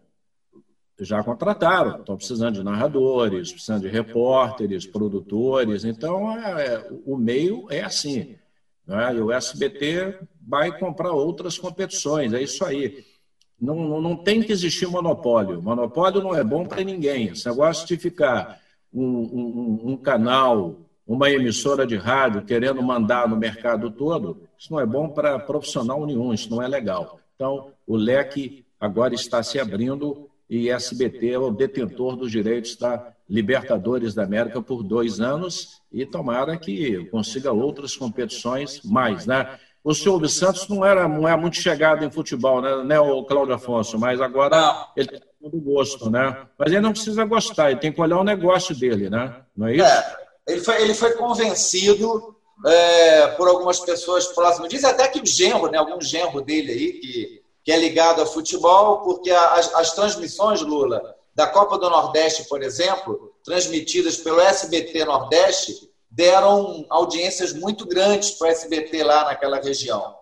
já 1.04 1.22
contrataram, 1.22 2.00
estão 2.00 2.16
precisando 2.16 2.56
de 2.56 2.62
narradores, 2.62 3.52
precisando 3.52 3.82
de 3.82 3.88
repórteres, 3.88 4.86
produtores. 4.86 5.84
Então, 5.84 6.30
é, 6.38 6.66
é 6.66 6.88
o 7.06 7.16
meio 7.16 7.66
é 7.70 7.82
assim. 7.82 8.36
Né? 8.86 9.14
E 9.16 9.20
o 9.20 9.32
SBT 9.32 10.18
vai 10.40 10.76
comprar 10.78 11.12
outras 11.12 11.58
competições, 11.58 12.32
é 12.32 12.42
isso 12.42 12.64
aí. 12.64 13.04
Não, 13.60 13.74
não, 13.74 14.00
não 14.00 14.16
tem 14.16 14.42
que 14.42 14.52
existir 14.52 14.86
monopólio. 14.86 15.62
Monopólio 15.62 16.22
não 16.22 16.34
é 16.34 16.42
bom 16.42 16.64
para 16.64 16.82
ninguém. 16.82 17.28
Esse 17.28 17.46
negócio 17.46 17.86
de 17.86 17.96
ficar 17.98 18.58
um, 18.92 19.04
um, 19.04 19.80
um 19.92 19.96
canal, 19.96 20.76
uma 21.06 21.30
emissora 21.30 21.86
de 21.86 21.96
rádio 21.96 22.44
querendo 22.44 22.82
mandar 22.82 23.28
no 23.28 23.36
mercado 23.36 23.90
todo, 23.90 24.42
isso 24.58 24.72
não 24.72 24.80
é 24.80 24.86
bom 24.86 25.08
para 25.08 25.38
profissional 25.38 26.06
nenhum, 26.06 26.32
isso 26.32 26.50
não 26.50 26.62
é 26.62 26.68
legal. 26.68 27.20
Então, 27.34 27.72
o 27.86 27.96
leque 27.96 28.64
agora 28.78 29.14
está 29.14 29.42
se 29.42 29.58
abrindo 29.58 30.29
e 30.50 30.68
SBT 30.68 31.30
é 31.30 31.38
o 31.38 31.52
detentor 31.52 32.16
dos 32.16 32.30
direitos 32.30 32.76
da 32.76 33.12
Libertadores 33.28 34.12
da 34.12 34.24
América 34.24 34.60
por 34.60 34.82
dois 34.82 35.20
anos 35.20 35.80
e 35.92 36.04
tomara 36.04 36.56
que 36.58 37.04
consiga 37.06 37.52
outras 37.52 37.96
competições 37.96 38.82
mais, 38.82 39.24
né? 39.24 39.56
o 39.82 39.94
Silvio 39.94 40.28
Santos 40.28 40.68
não 40.68 40.84
era 40.84 41.08
não 41.08 41.26
é 41.26 41.36
muito 41.36 41.56
chegado 41.56 42.04
em 42.04 42.10
futebol, 42.10 42.60
né, 42.60 42.84
né 42.84 43.00
o 43.00 43.24
Cláudio 43.24 43.54
Afonso, 43.54 43.98
mas 43.98 44.20
agora 44.20 44.56
não. 44.56 44.86
ele 44.96 45.08
tem 45.08 45.20
todo 45.40 45.60
gosto, 45.60 46.10
né? 46.10 46.46
Mas 46.58 46.70
ele 46.70 46.80
não 46.80 46.92
precisa 46.92 47.24
gostar, 47.24 47.70
ele 47.70 47.80
tem 47.80 47.92
que 47.92 48.00
olhar 48.00 48.18
o 48.18 48.24
negócio 48.24 48.74
dele, 48.74 49.08
né? 49.08 49.36
Não 49.56 49.68
é 49.68 49.76
isso? 49.76 49.84
É, 49.84 50.16
ele 50.48 50.60
foi, 50.60 50.82
ele 50.82 50.94
foi 50.94 51.12
convencido 51.12 52.36
é, 52.66 53.28
por 53.28 53.48
algumas 53.48 53.80
pessoas 53.80 54.26
próximas. 54.26 54.68
Diz 54.68 54.84
até 54.84 55.08
que 55.08 55.20
o 55.20 55.26
genro, 55.26 55.70
né, 55.70 55.78
algum 55.78 56.00
genro 56.00 56.42
dele 56.42 56.72
aí, 56.72 56.92
que, 56.92 57.39
que 57.64 57.72
é 57.72 57.78
ligado 57.78 58.22
a 58.22 58.26
futebol, 58.26 59.00
porque 59.00 59.30
as, 59.30 59.74
as 59.74 59.92
transmissões, 59.92 60.60
Lula, 60.60 61.14
da 61.34 61.46
Copa 61.46 61.78
do 61.78 61.88
Nordeste, 61.88 62.44
por 62.48 62.62
exemplo, 62.62 63.32
transmitidas 63.44 64.16
pelo 64.16 64.40
SBT 64.40 65.04
Nordeste, 65.04 65.90
deram 66.10 66.84
audiências 66.90 67.52
muito 67.52 67.86
grandes 67.86 68.32
para 68.32 68.48
o 68.48 68.50
SBT 68.50 69.04
lá 69.04 69.24
naquela 69.24 69.60
região. 69.60 70.16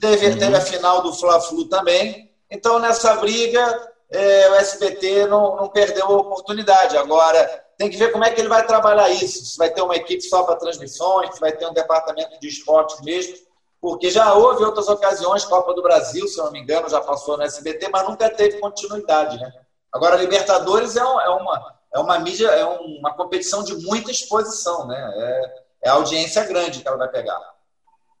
Teve, 0.00 0.36
teve 0.36 0.56
a 0.56 0.60
final 0.60 1.02
do 1.02 1.12
Fla-Flu 1.12 1.68
também. 1.68 2.30
Então, 2.50 2.78
nessa 2.78 3.14
briga, 3.16 3.92
é, 4.10 4.50
o 4.50 4.54
SBT 4.56 5.26
não, 5.26 5.56
não 5.56 5.68
perdeu 5.68 6.06
a 6.06 6.16
oportunidade. 6.16 6.96
Agora, 6.96 7.64
tem 7.76 7.88
que 7.88 7.96
ver 7.96 8.10
como 8.10 8.24
é 8.24 8.30
que 8.30 8.40
ele 8.40 8.48
vai 8.48 8.66
trabalhar 8.66 9.08
isso. 9.10 9.44
Se 9.44 9.56
vai 9.56 9.70
ter 9.70 9.82
uma 9.82 9.94
equipe 9.94 10.22
só 10.22 10.42
para 10.42 10.56
transmissões, 10.56 11.34
se 11.34 11.40
vai 11.40 11.52
ter 11.52 11.66
um 11.66 11.72
departamento 11.72 12.38
de 12.40 12.48
esportes 12.48 13.00
mesmo. 13.02 13.36
Porque 13.80 14.10
já 14.10 14.34
houve 14.34 14.64
outras 14.64 14.88
ocasiões, 14.88 15.44
Copa 15.44 15.72
do 15.72 15.82
Brasil, 15.82 16.26
se 16.26 16.38
eu 16.38 16.46
não 16.46 16.52
me 16.52 16.60
engano, 16.60 16.88
já 16.88 17.00
passou 17.00 17.36
no 17.36 17.44
SBT, 17.44 17.88
mas 17.92 18.08
nunca 18.08 18.28
teve 18.28 18.58
continuidade. 18.58 19.38
Né? 19.38 19.52
Agora, 19.92 20.16
Libertadores 20.16 20.96
é, 20.96 21.04
um, 21.04 21.20
é 21.20 21.28
uma 21.28 21.78
é 21.94 21.98
uma 21.98 22.18
mídia, 22.18 22.48
é 22.48 22.64
uma 22.64 23.14
competição 23.14 23.62
de 23.62 23.74
muita 23.86 24.10
exposição, 24.10 24.86
né? 24.86 25.12
É, 25.16 25.54
é 25.84 25.88
a 25.88 25.94
audiência 25.94 26.44
grande 26.44 26.80
que 26.80 26.88
ela 26.88 26.98
vai 26.98 27.08
pegar. 27.08 27.38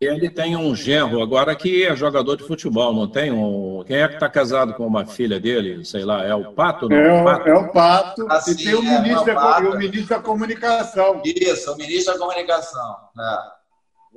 Ele 0.00 0.30
tem 0.30 0.56
um 0.56 0.76
genro 0.76 1.20
agora 1.20 1.56
que 1.56 1.84
é 1.84 1.94
jogador 1.96 2.36
de 2.36 2.44
futebol, 2.44 2.94
não 2.94 3.08
tem? 3.08 3.32
Um... 3.32 3.82
Quem 3.84 3.96
é 3.96 4.06
que 4.06 4.14
está 4.14 4.28
casado 4.28 4.74
com 4.74 4.86
uma 4.86 5.04
filha 5.04 5.40
dele? 5.40 5.84
Sei 5.84 6.04
lá, 6.04 6.24
é 6.24 6.32
o 6.32 6.52
Pato? 6.52 6.88
Não? 6.88 6.96
É, 6.96 7.20
o 7.20 7.24
Pato. 7.24 7.48
é 7.48 7.54
o 7.54 7.72
Pato. 7.72 8.26
Assim, 8.30 8.52
e 8.52 8.56
tem 8.56 8.74
o, 8.74 8.78
é, 8.78 9.00
ministro, 9.00 9.30
é 9.30 9.34
da, 9.34 9.58
o 9.58 9.76
ministro 9.76 10.16
da 10.16 10.22
Comunicação. 10.22 11.20
Isso, 11.24 11.72
o 11.72 11.76
ministro 11.76 12.14
da 12.14 12.20
Comunicação. 12.20 12.96
É. 13.18 13.57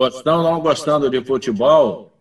Ou 0.01 0.23
não 0.25 0.59
gostando 0.59 1.11
de 1.11 1.23
futebol, 1.23 2.11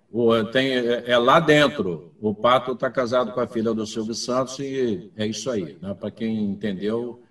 tem, 0.52 0.72
é, 0.72 1.04
é 1.12 1.18
lá 1.18 1.40
dentro. 1.40 2.12
O 2.20 2.34
Pato 2.34 2.72
está 2.72 2.90
casado 2.90 3.32
com 3.32 3.40
a 3.40 3.46
filha 3.46 3.72
do 3.72 3.86
Silvio 3.86 4.14
Santos 4.14 4.58
e 4.58 5.10
é 5.16 5.26
isso 5.26 5.50
aí. 5.50 5.78
Né? 5.80 5.94
Para 5.94 6.10
quem 6.10 6.44
entendeu, 6.44 7.22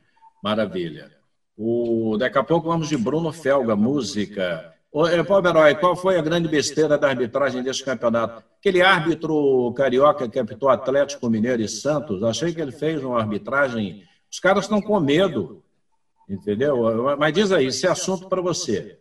maravilha. 0.43 1.12
O, 1.55 2.17
daqui 2.17 2.39
a 2.39 2.43
pouco 2.43 2.67
vamos 2.67 2.89
de 2.89 2.97
Bruno 2.97 3.31
Felga, 3.31 3.75
música. 3.75 4.73
Ô, 4.91 5.03
Pomeroy, 5.23 5.75
qual 5.75 5.95
foi 5.95 6.17
a 6.17 6.21
grande 6.21 6.47
besteira 6.47 6.97
da 6.97 7.09
arbitragem 7.09 7.62
desse 7.62 7.83
campeonato? 7.83 8.43
Aquele 8.57 8.81
árbitro 8.81 9.71
carioca 9.77 10.27
que 10.27 10.39
apitou 10.39 10.69
Atlético 10.69 11.29
Mineiro 11.29 11.62
e 11.62 11.69
Santos, 11.69 12.23
achei 12.23 12.51
que 12.51 12.59
ele 12.59 12.71
fez 12.71 13.03
uma 13.03 13.19
arbitragem. 13.19 14.03
Os 14.31 14.39
caras 14.39 14.63
estão 14.63 14.81
com 14.81 14.99
medo, 14.99 15.62
entendeu? 16.27 17.15
Mas 17.19 17.33
diz 17.33 17.51
aí, 17.51 17.67
esse 17.67 17.85
é 17.85 17.89
assunto 17.91 18.27
para 18.27 18.41
você. 18.41 18.97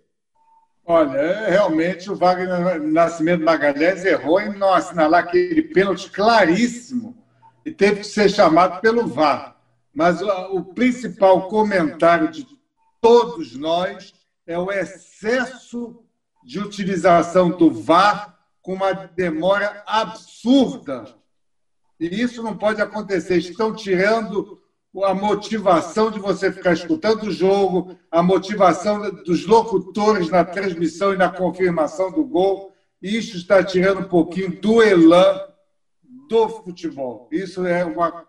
Olha, 0.91 1.51
realmente 1.51 2.11
o 2.11 2.17
Wagner 2.17 2.83
Nascimento 2.83 3.45
Magalhães 3.45 4.07
errou 4.07 4.41
em 4.41 4.57
não 4.57 4.73
assinalar 4.73 5.25
aquele 5.25 5.61
pênalti 5.61 6.11
claríssimo 6.11 7.15
e 7.63 7.71
teve 7.71 8.01
que 8.01 8.07
ser 8.07 8.31
chamado 8.31 8.81
pelo 8.81 9.07
VAR. 9.07 9.55
Mas 9.93 10.23
o 10.23 10.65
principal 10.65 11.47
comentário 11.47 12.31
de 12.31 12.47
todos 13.03 13.55
nós 13.55 14.15
é 14.47 14.59
o 14.59 14.73
excesso 14.73 16.03
de 16.43 16.59
utilização 16.59 17.51
do 17.51 17.71
VAR 17.71 18.39
com 18.63 18.73
uma 18.73 18.95
demora 18.95 19.85
absurda. 19.87 21.05
E 22.01 22.07
isso 22.07 22.43
não 22.43 22.57
pode 22.57 22.81
acontecer. 22.81 23.37
Estão 23.37 23.75
tirando 23.75 24.59
a 25.05 25.15
motivação 25.15 26.11
de 26.11 26.19
você 26.19 26.51
ficar 26.51 26.73
escutando 26.73 27.25
o 27.25 27.31
jogo, 27.31 27.97
a 28.11 28.23
motivação 28.23 29.11
dos 29.23 29.47
locutores 29.47 30.31
na 30.31 30.45
transmissão 30.45 31.13
e 31.13 31.17
na 31.17 31.29
confirmação 31.29 32.11
do 32.11 32.25
gol. 32.25 32.75
Isso 33.01 33.37
está 33.37 33.63
tirando 33.63 34.01
um 34.01 34.09
pouquinho 34.09 34.61
do 34.61 34.83
elan 34.83 35.41
do 36.29 36.49
futebol. 36.49 37.29
Isso 37.31 37.67
é 37.67 37.85
uma, 37.85 38.27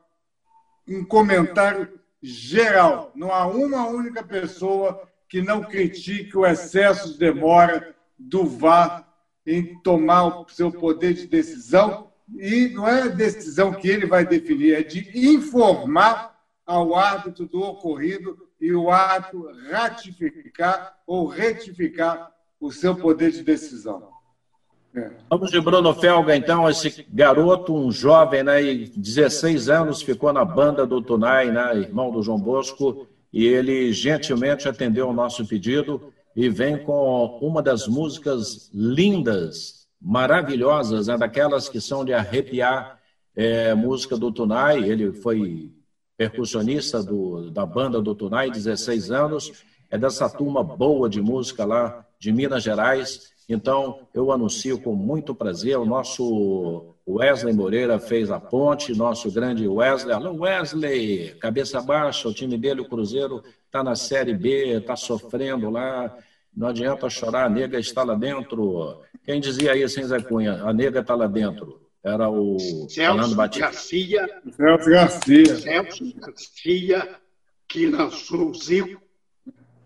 um 0.87 1.03
comentário 1.03 1.99
geral. 2.21 3.11
Não 3.15 3.31
há 3.33 3.47
uma 3.47 3.87
única 3.87 4.23
pessoa 4.23 5.07
que 5.27 5.41
não 5.41 5.63
critique 5.63 6.37
o 6.37 6.45
excesso 6.45 7.13
de 7.13 7.19
demora 7.19 7.95
do 8.17 8.45
VAR 8.45 9.07
em 9.45 9.79
tomar 9.81 10.41
o 10.41 10.49
seu 10.49 10.71
poder 10.71 11.13
de 11.13 11.25
decisão. 11.25 12.11
E 12.37 12.67
não 12.69 12.87
é 12.87 13.03
a 13.03 13.07
decisão 13.07 13.73
que 13.73 13.87
ele 13.87 14.05
vai 14.05 14.25
definir, 14.25 14.75
é 14.75 14.83
de 14.83 15.09
informar 15.27 16.28
ao 16.69 16.93
árbitro 16.93 17.47
do 17.47 17.63
ocorrido 17.63 18.37
e 18.61 18.71
o 18.71 18.91
árbitro 18.91 19.49
ratificar 19.71 20.99
ou 21.07 21.25
retificar 21.25 22.31
o 22.61 22.71
seu 22.71 22.95
poder 22.95 23.31
de 23.31 23.41
decisão. 23.41 24.09
É. 24.93 25.09
Vamos 25.27 25.49
de 25.49 25.59
Bruno 25.59 25.95
Felga, 25.95 26.35
então, 26.35 26.69
esse 26.69 27.03
garoto, 27.11 27.73
um 27.73 27.91
jovem, 27.91 28.43
né, 28.43 28.61
16 28.95 29.67
anos, 29.67 30.03
ficou 30.03 30.31
na 30.31 30.45
banda 30.45 30.85
do 30.85 31.01
Tunai, 31.01 31.49
né, 31.51 31.75
irmão 31.75 32.11
do 32.11 32.21
João 32.21 32.39
Bosco, 32.39 33.07
e 33.33 33.47
ele 33.47 33.91
gentilmente 33.91 34.69
atendeu 34.69 35.09
o 35.09 35.13
nosso 35.13 35.47
pedido 35.47 36.13
e 36.35 36.49
vem 36.49 36.77
com 36.77 37.39
uma 37.41 37.63
das 37.63 37.87
músicas 37.87 38.69
lindas, 38.71 39.87
maravilhosas, 39.99 41.07
né, 41.07 41.17
daquelas 41.17 41.67
que 41.67 41.81
são 41.81 42.05
de 42.05 42.13
arrepiar, 42.13 42.99
é, 43.35 43.73
música 43.73 44.15
do 44.15 44.31
Tunai, 44.31 44.83
ele 44.83 45.11
foi 45.11 45.71
percussionista 46.19 47.01
do, 47.01 47.49
da 47.49 47.65
banda 47.65 48.01
do 48.01 48.13
Tunai, 48.13 48.51
16 48.51 49.09
anos, 49.09 49.63
é 49.89 49.97
dessa 49.97 50.29
turma 50.29 50.61
boa 50.61 51.09
de 51.09 51.21
música 51.21 51.63
lá 51.63 52.05
de 52.19 52.33
Minas 52.33 52.61
Gerais, 52.61 53.31
então, 53.49 54.07
eu 54.13 54.31
anuncio 54.31 54.79
com 54.79 54.93
muito 54.93 55.33
prazer, 55.33 55.75
o 55.79 55.85
nosso 55.85 56.93
Wesley 57.07 57.51
Moreira 57.51 57.97
fez 57.97 58.29
a 58.29 58.39
ponte, 58.39 58.95
nosso 58.95 59.31
grande 59.31 59.67
Wesley. 59.67 60.13
Alô, 60.13 60.33
Wesley, 60.33 61.33
cabeça 61.39 61.81
baixa, 61.81 62.29
o 62.29 62.33
time 62.33 62.59
dele, 62.59 62.81
o 62.81 62.87
Cruzeiro, 62.87 63.43
está 63.65 63.83
na 63.83 63.95
Série 63.95 64.35
B, 64.35 64.77
está 64.77 64.95
sofrendo 64.95 65.71
lá, 65.71 66.15
não 66.55 66.67
adianta 66.67 67.09
chorar, 67.09 67.45
a 67.45 67.49
nega 67.49 67.79
está 67.79 68.03
lá 68.03 68.13
dentro. 68.13 69.01
Quem 69.23 69.41
dizia 69.41 69.75
isso, 69.75 69.99
hein, 69.99 70.05
Zé 70.05 70.21
Cunha? 70.21 70.61
A 70.63 70.71
nega 70.71 70.99
está 70.99 71.15
lá 71.15 71.25
dentro. 71.25 71.88
Era 72.03 72.29
o 72.29 72.57
Celso 72.89 73.35
Garcia. 73.35 74.41
Celso 74.55 74.89
Garcia. 74.89 75.55
Celso 75.55 76.13
Garcia, 76.15 77.19
que 77.67 77.87
lançou 77.87 78.49
o 78.49 78.53
Zico 78.53 79.01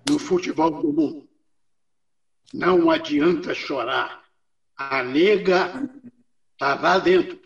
no 0.07 0.19
futebol 0.19 0.69
do 0.69 0.93
mundo. 0.93 1.27
Não 2.53 2.91
adianta 2.91 3.53
chorar. 3.55 4.23
A 4.77 5.03
nega 5.03 5.89
está 6.51 6.75
lá 6.75 6.99
dentro. 6.99 7.39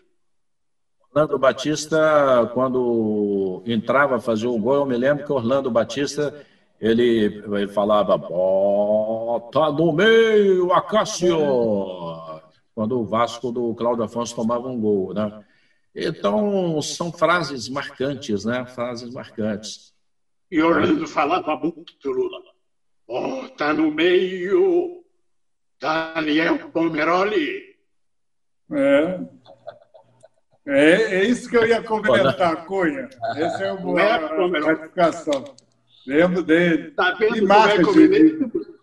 Orlando 1.10 1.38
Batista, 1.38 2.50
quando 2.52 3.62
entrava 3.66 4.20
fazer 4.20 4.46
o 4.46 4.58
gol, 4.58 4.74
eu 4.74 4.86
me 4.86 4.96
lembro 4.96 5.24
que 5.24 5.32
Orlando 5.32 5.70
Batista 5.70 6.46
ele, 6.80 7.42
ele 7.44 7.68
falava: 7.68 8.16
bota 8.16 9.72
no 9.72 9.92
meio, 9.92 10.72
Acácio! 10.72 12.27
Quando 12.78 13.00
o 13.00 13.04
Vasco 13.04 13.50
do 13.50 13.74
Cláudio 13.74 14.04
Afonso 14.04 14.36
tomava 14.36 14.68
um 14.68 14.80
gol, 14.80 15.12
né? 15.12 15.44
Então, 15.92 16.80
são 16.80 17.12
frases 17.12 17.68
marcantes, 17.68 18.44
né? 18.44 18.64
Frases 18.66 19.12
marcantes. 19.12 19.92
E 20.48 20.62
Orlando 20.62 21.04
falava 21.08 21.56
muito, 21.56 22.08
Lula. 22.08 22.40
Bota 23.04 23.72
no 23.72 23.90
meio, 23.90 25.02
Daniel 25.80 26.70
Pomeroli. 26.70 27.74
É. 28.70 29.20
É, 30.64 30.92
é 31.16 31.24
isso 31.24 31.50
que 31.50 31.56
eu 31.56 31.66
ia 31.66 31.82
comentar, 31.82 32.64
Cunha. 32.64 33.08
Esse 33.36 33.64
é 33.64 33.72
o 33.72 33.98
é, 33.98 34.60
ratificação. 34.60 35.56
Lembro 36.06 36.44
dele. 36.44 36.92
Tá 36.92 37.12
vendo 37.14 37.38
e 37.38 37.40
marca 37.40 37.80
é 37.80 38.77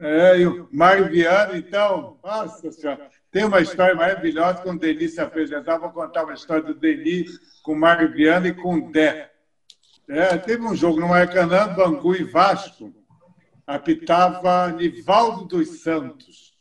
É, 0.00 0.40
e 0.40 0.46
o 0.46 0.68
Mário 0.72 1.08
Viana, 1.08 1.56
então, 1.56 2.18
nossa 2.22 2.70
senhora. 2.72 3.08
Tem 3.30 3.44
uma 3.44 3.60
história 3.60 3.94
maravilhosa 3.94 4.62
quando 4.62 4.76
o 4.76 4.80
Denis 4.80 5.14
se 5.14 5.20
apresentava. 5.20 5.88
Vou 5.88 6.04
contar 6.04 6.24
uma 6.24 6.34
história 6.34 6.62
do 6.62 6.74
Denis 6.74 7.60
com 7.62 7.72
o 7.72 7.78
Mário 7.78 8.12
Viana 8.12 8.48
e 8.48 8.54
com 8.54 8.76
o 8.76 8.92
Dé. 8.92 9.30
É, 10.08 10.36
teve 10.36 10.62
um 10.62 10.74
jogo 10.74 11.00
no 11.00 11.08
Maracanã, 11.08 11.68
Bangu 11.68 12.14
e 12.14 12.24
Vasco 12.24 12.94
apitava 13.66 14.70
Nivaldo 14.72 15.44
dos 15.44 15.82
Santos. 15.82 16.54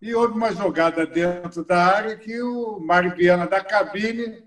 E 0.00 0.14
houve 0.14 0.34
uma 0.34 0.52
jogada 0.52 1.06
dentro 1.06 1.64
da 1.64 1.84
área 1.84 2.16
que 2.16 2.40
o 2.40 2.78
Mário 2.80 3.14
Viana 3.14 3.46
da 3.46 3.62
cabine 3.62 4.44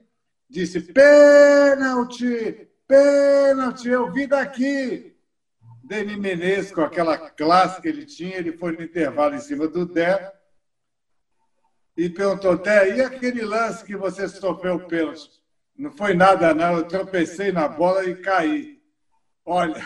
disse: 0.50 0.82
pênalti, 0.82 2.70
pênalti, 2.88 3.88
eu 3.88 4.12
vi 4.12 4.28
daqui. 4.28 5.13
Denis 5.84 6.18
Menezes, 6.18 6.72
com 6.72 6.82
aquela 6.82 7.18
classe 7.18 7.82
que 7.82 7.90
ele 7.90 8.06
tinha, 8.06 8.38
ele 8.38 8.54
foi 8.54 8.72
no 8.72 8.82
intervalo 8.82 9.36
em 9.36 9.40
cima 9.40 9.68
do 9.68 9.86
Dé 9.86 10.32
e 11.98 12.10
perguntou: 12.10 12.58
Dé, 12.58 12.96
e 12.96 13.02
aquele 13.02 13.42
lance 13.42 13.84
que 13.84 13.98
você 13.98 14.30
sofreu 14.30 14.80
pênalti? 14.88 15.30
Não 15.78 15.92
foi 15.92 16.14
nada, 16.14 16.54
não. 16.54 16.78
Eu 16.78 16.88
tropecei 16.88 17.52
na 17.52 17.68
bola 17.68 18.06
e 18.06 18.16
caí. 18.16 18.82
Olha, 19.46 19.86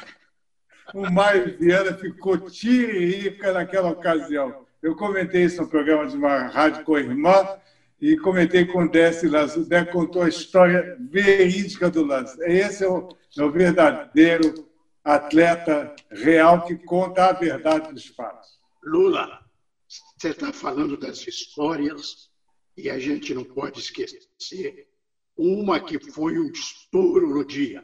o 0.93 1.09
Mário 1.09 1.57
Viana 1.57 1.93
ficou 1.97 2.37
tiririca 2.37 3.51
naquela 3.51 3.89
ocasião. 3.89 4.67
Eu 4.83 4.95
comentei 4.95 5.45
isso 5.45 5.63
no 5.63 5.67
programa 5.67 6.05
de 6.05 6.15
uma 6.15 6.43
rádio 6.43 6.83
com 6.83 6.93
a 6.93 6.99
irmã 6.99 7.57
e 7.99 8.15
comentei 8.17 8.65
com 8.65 8.83
o 8.83 8.89
Décio 8.89 9.31
Lance. 9.31 9.59
O 9.59 9.65
Décio 9.65 9.91
contou 9.91 10.21
a 10.21 10.29
história 10.29 10.95
verídica 10.99 11.89
do 11.89 12.05
lance. 12.05 12.37
Esse 12.43 12.83
é 12.83 12.87
o, 12.87 13.09
é 13.35 13.41
o 13.43 13.51
verdadeiro 13.51 14.66
atleta 15.15 15.95
real 16.11 16.65
que 16.65 16.75
conta 16.77 17.27
a 17.27 17.33
verdade 17.33 17.93
dos 17.93 18.07
fatos. 18.07 18.59
Lula, 18.83 19.45
você 19.87 20.29
está 20.29 20.51
falando 20.51 20.97
das 20.97 21.25
histórias 21.25 22.29
e 22.75 22.89
a 22.89 22.99
gente 22.99 23.33
não 23.33 23.43
pode 23.43 23.79
esquecer 23.79 24.87
uma 25.35 25.79
que 25.79 25.99
foi 26.11 26.39
um 26.39 26.49
estouro 26.51 27.29
no 27.29 27.45
dia 27.45 27.83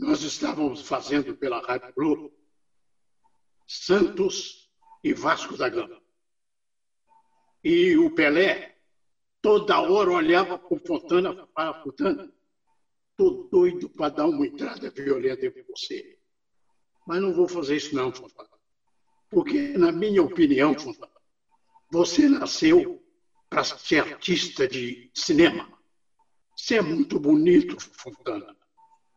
nós 0.00 0.22
estávamos 0.22 0.80
fazendo 0.80 1.36
pela 1.36 1.60
Rádio 1.60 1.92
Globo 1.94 2.32
Santos 3.66 4.72
e 5.04 5.12
Vasco 5.12 5.58
da 5.58 5.68
Gama. 5.68 6.00
E 7.62 7.98
o 7.98 8.10
Pelé 8.14 8.78
toda 9.42 9.78
hora 9.78 10.10
olhava 10.10 10.58
para 10.58 10.74
o 10.74 10.80
Fontana 10.80 11.46
para 11.48 11.82
Fontana. 11.82 12.32
Estou 13.20 13.48
doido 13.50 13.90
para 13.90 14.08
dar 14.08 14.26
uma 14.26 14.46
entrada 14.46 14.90
violenta 14.90 15.44
em 15.44 15.62
você. 15.68 16.18
Mas 17.06 17.20
não 17.20 17.34
vou 17.34 17.46
fazer 17.46 17.76
isso 17.76 17.94
não, 17.94 18.10
Fontana. 18.10 18.48
Porque, 19.28 19.68
na 19.76 19.92
minha 19.92 20.22
opinião, 20.22 20.78
Fontana, 20.78 21.12
você 21.92 22.28
nasceu 22.28 23.04
para 23.50 23.62
ser 23.64 24.00
artista 24.00 24.66
de 24.66 25.10
cinema. 25.14 25.70
Você 26.56 26.76
é 26.76 26.82
muito 26.82 27.20
bonito, 27.20 27.76
Fontana 27.78 28.56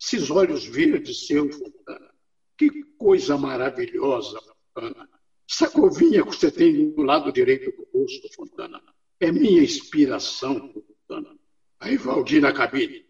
esses 0.03 0.29
olhos 0.29 0.65
verdes 0.65 1.25
seus, 1.25 1.55
Fontana. 1.55 2.13
Que 2.57 2.83
coisa 2.97 3.37
maravilhosa, 3.37 4.37
Fontana. 4.73 5.09
Essa 5.49 5.69
covinha 5.69 6.23
que 6.23 6.35
você 6.35 6.51
tem 6.51 6.91
do 6.91 7.03
lado 7.03 7.31
direito 7.31 7.71
do 7.71 7.87
rosto, 7.97 8.27
Fontana, 8.33 8.81
é 9.19 9.31
minha 9.31 9.63
inspiração, 9.63 10.73
Fontana. 10.73 11.39
Aí 11.79 11.95
Valdir 11.95 12.41
na 12.41 12.51
cabine. 12.51 13.05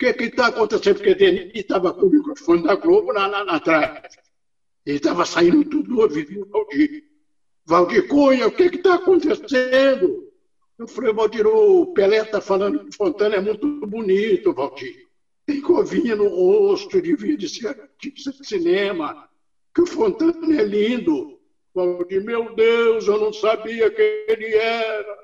O 0.00 0.14
que 0.14 0.24
está 0.24 0.46
acontecendo? 0.46 0.96
Porque 0.96 1.14
Denis 1.14 1.50
estava 1.54 1.92
com 1.92 2.06
o 2.06 2.10
microfone 2.10 2.62
da 2.62 2.74
Globo 2.74 3.12
lá, 3.12 3.26
lá, 3.26 3.42
lá 3.42 3.56
atrás. 3.56 4.16
E 4.86 4.92
estava 4.92 5.26
saindo 5.26 5.62
tudo 5.62 5.90
no 5.90 6.00
ouvido 6.00 6.40
do 6.40 6.50
Valdir. 6.50 7.04
Valdir 7.66 8.08
Cunha, 8.08 8.46
o 8.46 8.50
que 8.50 8.62
está 8.62 8.94
acontecendo? 8.94 10.26
Eu 10.78 10.88
falei, 10.88 11.12
Valdir, 11.12 11.46
o 11.46 11.92
Pelé 11.92 12.22
está 12.22 12.40
falando 12.40 12.86
que 12.86 12.96
Fontana 12.96 13.36
é 13.36 13.40
muito 13.40 13.86
bonito, 13.86 14.54
Valdir. 14.54 15.06
Tem 15.44 15.60
covinha 15.60 16.16
no 16.16 16.28
rosto, 16.28 17.02
devia 17.02 17.36
de 17.36 17.46
ser 17.46 17.68
artista 17.68 18.32
de 18.32 18.46
cinema, 18.46 19.28
que 19.74 19.82
o 19.82 19.86
Fontana 19.86 20.58
é 20.58 20.64
lindo. 20.64 21.38
Valdir, 21.74 22.24
meu 22.24 22.54
Deus, 22.54 23.06
eu 23.06 23.20
não 23.20 23.34
sabia 23.34 23.90
quem 23.90 24.24
ele 24.28 24.54
era. 24.54 25.18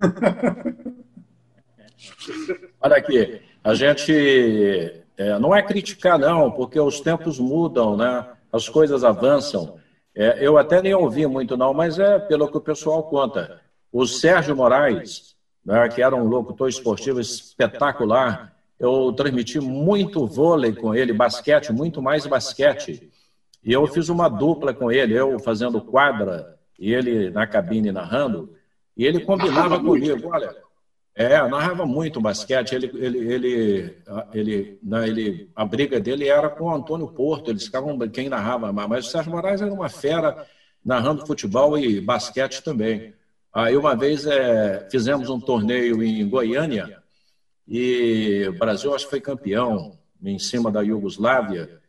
Olha 2.80 2.96
aqui, 2.96 3.42
a 3.68 3.74
gente 3.74 5.04
é, 5.18 5.38
não 5.38 5.54
é 5.54 5.60
criticar, 5.60 6.18
não, 6.18 6.50
porque 6.50 6.80
os 6.80 7.00
tempos 7.00 7.38
mudam, 7.38 7.98
né? 7.98 8.26
as 8.50 8.66
coisas 8.66 9.04
avançam. 9.04 9.76
É, 10.14 10.38
eu 10.40 10.56
até 10.56 10.80
nem 10.80 10.94
ouvi 10.94 11.26
muito, 11.26 11.54
não, 11.54 11.74
mas 11.74 11.98
é 11.98 12.18
pelo 12.18 12.48
que 12.50 12.56
o 12.56 12.62
pessoal 12.62 13.02
conta. 13.02 13.60
O 13.92 14.06
Sérgio 14.06 14.56
Moraes, 14.56 15.36
né, 15.62 15.86
que 15.90 16.00
era 16.00 16.16
um 16.16 16.24
locutor 16.24 16.70
esportivo 16.70 17.20
espetacular, 17.20 18.56
eu 18.80 19.12
transmiti 19.12 19.60
muito 19.60 20.26
vôlei 20.26 20.72
com 20.72 20.94
ele, 20.94 21.12
basquete, 21.12 21.70
muito 21.70 22.00
mais 22.00 22.26
basquete. 22.26 23.10
E 23.62 23.70
eu 23.70 23.86
fiz 23.86 24.08
uma 24.08 24.30
dupla 24.30 24.72
com 24.72 24.90
ele, 24.90 25.12
eu 25.12 25.38
fazendo 25.40 25.78
quadra 25.78 26.56
e 26.78 26.94
ele 26.94 27.28
na 27.28 27.46
cabine 27.46 27.92
narrando. 27.92 28.54
E 28.96 29.04
ele 29.04 29.20
combinava 29.20 29.78
comigo, 29.78 30.30
olha, 30.32 30.56
é, 31.18 31.36
narrava 31.48 31.84
muito 31.84 32.20
basquete. 32.20 32.76
Ele, 32.76 32.92
ele, 32.94 33.18
ele, 33.18 33.96
ele, 34.32 34.78
né, 34.80 35.08
ele, 35.08 35.50
a 35.54 35.64
briga 35.64 35.98
dele 35.98 36.28
era 36.28 36.48
com 36.48 36.66
o 36.66 36.72
Antônio 36.72 37.08
Porto. 37.08 37.50
Eles 37.50 37.64
ficavam 37.64 37.98
quem 38.08 38.28
narrava 38.28 38.72
mais. 38.72 38.88
Mas 38.88 39.06
o 39.08 39.10
Sérgio 39.10 39.32
Moraes 39.32 39.60
era 39.60 39.72
uma 39.72 39.88
fera 39.88 40.46
narrando 40.84 41.26
futebol 41.26 41.76
e 41.76 42.00
basquete 42.00 42.62
também. 42.62 43.12
Aí 43.52 43.76
uma 43.76 43.96
vez 43.96 44.26
é, 44.26 44.86
fizemos 44.92 45.28
um 45.28 45.40
torneio 45.40 46.04
em 46.04 46.28
Goiânia 46.28 47.02
e 47.66 48.46
o 48.48 48.56
Brasil 48.56 48.94
acho 48.94 49.06
que 49.06 49.10
foi 49.10 49.20
campeão 49.20 49.98
em 50.22 50.38
cima 50.38 50.70
da 50.70 50.82
Iugoslávia 50.82 51.80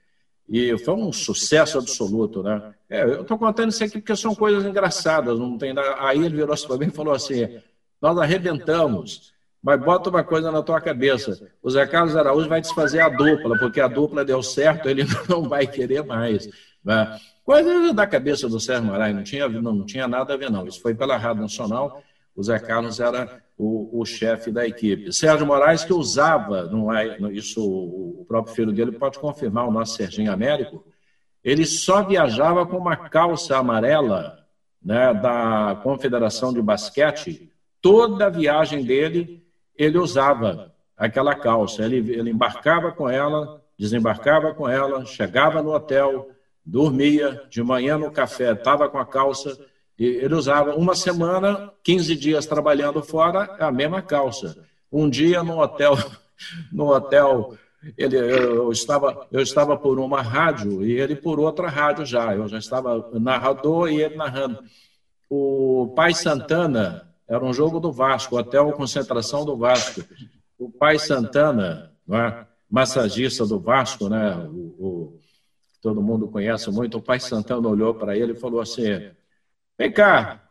e 0.50 0.76
foi 0.80 0.96
um 0.96 1.14
sucesso 1.14 1.78
absoluto, 1.78 2.42
né? 2.42 2.74
É, 2.90 3.04
eu 3.04 3.22
estou 3.22 3.38
contando 3.38 3.70
isso 3.70 3.84
aqui 3.84 4.00
porque 4.00 4.16
são 4.16 4.34
coisas 4.34 4.66
engraçadas, 4.66 5.38
não 5.38 5.56
tem 5.56 5.72
nada. 5.72 5.98
Aí 6.00 6.18
ele 6.18 6.36
virou-se 6.36 6.66
para 6.66 6.78
mim 6.78 6.88
e 6.88 6.92
falou 6.92 7.14
assim: 7.14 7.62
nós 8.02 8.18
arrebentamos. 8.18 9.34
Mas 9.62 9.80
bota 9.82 10.10
uma 10.10 10.24
coisa 10.24 10.52
na 10.52 10.64
tua 10.64 10.80
cabeça: 10.80 11.50
o 11.62 11.70
Zé 11.70 11.86
Carlos 11.86 12.16
Araújo 12.16 12.48
vai 12.48 12.62
desfazer 12.62 13.02
a 13.02 13.10
dupla, 13.10 13.58
porque 13.60 13.82
a 13.82 13.88
dupla 13.88 14.24
deu 14.24 14.42
certo, 14.42 14.88
ele 14.88 15.04
não 15.28 15.48
vai 15.48 15.68
querer 15.68 16.04
mais. 16.04 16.48
Né? 16.84 17.20
Coisa 17.44 17.94
da 17.94 18.08
cabeça 18.08 18.48
do 18.48 18.60
Sérgio 18.60 18.86
Moraes, 18.86 19.16
não 19.16 19.24
tinha, 19.24 19.50
não, 19.50 19.74
não 19.74 19.86
tinha 19.86 20.08
nada 20.08 20.34
a 20.34 20.38
ver, 20.38 20.50
não. 20.50 20.66
Isso 20.66 20.82
foi 20.82 20.94
pela 20.96 21.18
Rádio 21.18 21.42
Nacional, 21.42 22.02
o 22.36 22.44
Zé 22.44 22.58
Carlos 22.58 23.00
era 23.00 23.42
o, 23.58 24.00
o 24.00 24.06
chefe 24.06 24.52
da 24.52 24.66
equipe. 24.66 25.12
Sérgio 25.12 25.46
Moraes, 25.46 25.84
que 25.84 25.92
usava, 25.92 26.64
não 26.68 26.94
é, 26.94 27.18
isso 27.32 27.62
o 27.62 28.26
próprio 28.28 28.56
filho 28.56 28.72
dele 28.72 28.94
pode 28.94 29.20
confirmar, 29.20 29.68
o 29.68 29.72
nosso 29.72 29.98
Serginho 29.98 30.32
Américo, 30.32 30.86
ele 31.44 31.66
só 31.66 32.04
viajava 32.04 32.66
com 32.66 32.78
uma 32.78 32.96
calça 32.96 33.58
amarela 33.58 34.46
né, 34.82 35.14
da 35.14 35.80
Confederação 35.84 36.54
de 36.54 36.62
Basquete 36.62 37.52
Toda 37.82 38.26
a 38.26 38.30
viagem 38.30 38.84
dele, 38.84 39.44
ele 39.76 39.98
usava 39.98 40.74
aquela 40.98 41.36
calça. 41.36 41.84
Ele, 41.86 41.98
ele 42.14 42.32
embarcava 42.32 42.92
com 42.92 43.10
ela, 43.10 43.64
desembarcava 43.78 44.54
com 44.54 44.68
ela, 44.68 45.06
chegava 45.06 45.64
no 45.64 45.74
hotel, 45.74 46.30
dormia, 46.66 47.44
de 47.50 47.64
manhã 47.64 47.98
no 47.98 48.12
café, 48.12 48.52
estava 48.52 48.90
com 48.90 48.98
a 48.98 49.06
calça. 49.06 49.58
E 49.98 50.06
ele 50.06 50.36
usava 50.36 50.76
uma 50.76 50.96
semana, 50.96 51.72
15 51.84 52.16
dias 52.16 52.46
trabalhando 52.46 53.02
fora, 53.02 53.56
a 53.60 53.72
mesma 53.72 54.02
calça. 54.02 54.66
Um 54.92 55.10
dia 55.10 55.44
no 55.44 55.60
hotel, 55.60 55.98
no 56.72 56.94
hotel 56.94 57.58
ele, 57.98 58.18
eu, 58.18 58.72
estava, 58.72 59.28
eu 59.32 59.42
estava 59.42 59.78
por 59.78 60.00
uma 60.00 60.22
rádio 60.22 60.86
e 60.86 61.00
ele 61.00 61.16
por 61.16 61.40
outra 61.40 61.70
rádio 61.70 62.06
já. 62.06 62.36
Eu 62.36 62.48
já 62.48 62.58
estava 62.58 63.10
narrador 63.14 63.90
e 63.90 64.02
ele 64.02 64.16
narrando. 64.16 64.60
O 65.30 65.94
pai 65.96 66.14
Santana, 66.14 67.09
era 67.30 67.46
um 67.46 67.54
jogo 67.54 67.80
do 67.80 67.92
Vasco, 67.92 68.38
hotel 68.38 68.74
concentração 68.74 69.46
do 69.46 69.56
Vasco. 69.56 70.02
O 70.58 70.70
pai 70.70 70.98
Santana, 70.98 71.94
é? 72.10 72.46
massagista 72.70 73.46
do 73.46 73.60
Vasco, 73.60 74.10
né? 74.10 74.36
O, 74.36 74.76
o, 74.80 75.20
todo 75.82 76.02
mundo 76.02 76.28
conhece 76.28 76.70
muito, 76.72 76.98
o 76.98 77.02
pai 77.02 77.20
Santana 77.20 77.68
olhou 77.68 77.94
para 77.94 78.18
ele 78.18 78.34
e 78.34 78.40
falou 78.40 78.60
assim: 78.60 79.12
Vem 79.78 79.92
cá, 79.92 80.42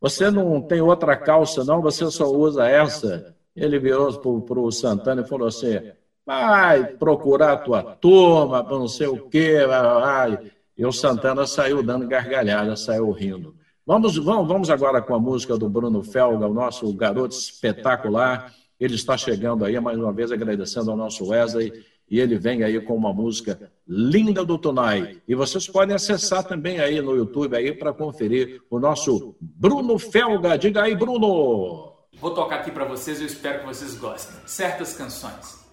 você 0.00 0.30
não 0.30 0.60
tem 0.60 0.80
outra 0.80 1.16
calça, 1.16 1.64
não? 1.64 1.80
Você 1.82 2.08
só 2.10 2.30
usa 2.30 2.68
essa? 2.68 3.34
Ele 3.56 3.78
virou 3.78 4.12
para 4.42 4.60
o 4.60 4.70
Santana 4.70 5.22
e 5.22 5.28
falou 5.28 5.48
assim: 5.48 5.80
vai 6.24 6.84
procurar 6.84 7.52
a 7.52 7.56
tua 7.56 7.82
turma, 7.82 8.62
não 8.62 8.88
sei 8.88 9.06
o 9.06 9.28
quê. 9.28 9.64
Vai. 9.66 10.52
E 10.76 10.84
o 10.84 10.92
Santana 10.92 11.46
saiu 11.46 11.82
dando 11.82 12.06
gargalhada, 12.06 12.76
saiu 12.76 13.10
rindo. 13.10 13.55
Vamos, 13.86 14.16
vamos, 14.16 14.48
vamos 14.48 14.68
agora 14.68 15.00
com 15.00 15.14
a 15.14 15.20
música 15.20 15.56
do 15.56 15.68
Bruno 15.68 16.02
Felga, 16.02 16.48
o 16.48 16.52
nosso 16.52 16.92
garoto 16.92 17.36
espetacular. 17.36 18.52
Ele 18.80 18.96
está 18.96 19.16
chegando 19.16 19.64
aí, 19.64 19.78
mais 19.78 19.96
uma 19.96 20.12
vez 20.12 20.32
agradecendo 20.32 20.90
ao 20.90 20.96
nosso 20.96 21.28
Wesley, 21.28 21.72
e 22.10 22.18
ele 22.18 22.36
vem 22.36 22.64
aí 22.64 22.80
com 22.80 22.96
uma 22.96 23.12
música 23.12 23.70
linda 23.86 24.44
do 24.44 24.58
Tonai. 24.58 25.22
E 25.28 25.36
vocês 25.36 25.68
podem 25.68 25.94
acessar 25.94 26.42
também 26.42 26.80
aí 26.80 27.00
no 27.00 27.14
YouTube 27.14 27.56
aí 27.56 27.72
para 27.72 27.92
conferir 27.92 28.60
o 28.68 28.80
nosso 28.80 29.36
Bruno 29.40 29.96
Felga. 30.00 30.58
Diga 30.58 30.82
aí, 30.82 30.96
Bruno! 30.96 31.92
Vou 32.18 32.34
tocar 32.34 32.56
aqui 32.56 32.72
para 32.72 32.86
vocês, 32.86 33.20
eu 33.20 33.26
espero 33.26 33.60
que 33.60 33.66
vocês 33.66 33.94
gostem. 33.94 34.36
Certas 34.46 34.94
canções. 34.94 35.64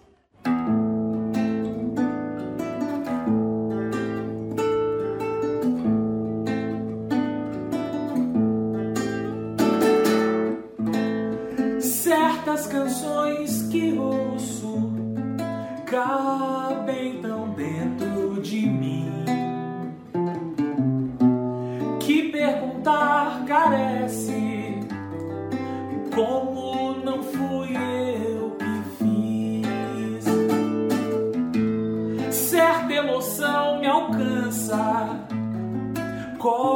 call. 36.44 36.73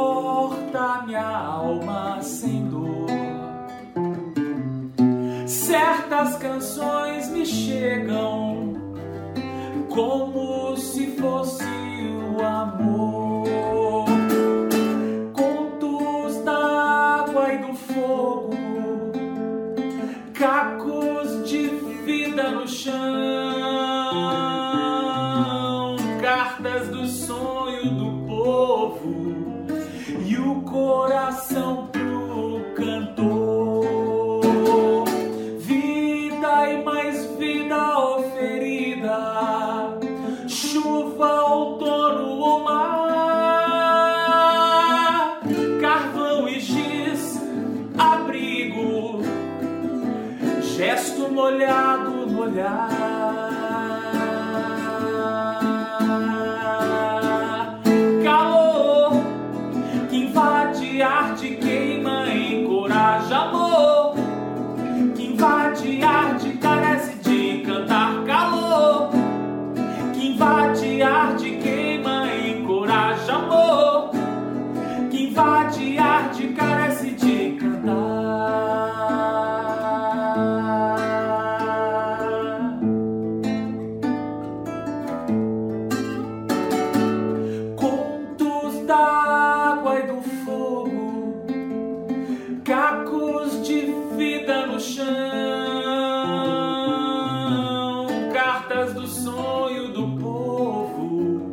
do 98.98 99.06
sonho 99.06 99.92
do 99.92 100.18
povo 100.18 101.46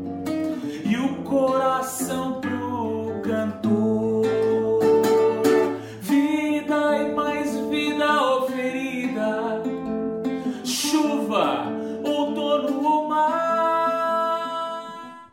e 0.84 0.98
o 0.98 1.24
coração 1.24 2.41
pro 2.41 3.22
cantor. 3.24 4.26
Vida 6.02 6.98
e 6.98 7.14
mais 7.14 7.56
vida 7.70 8.36
oferida, 8.38 9.62
chuva, 10.64 11.68
outono 12.04 12.84
ou 12.84 13.10
mar. 13.10 13.74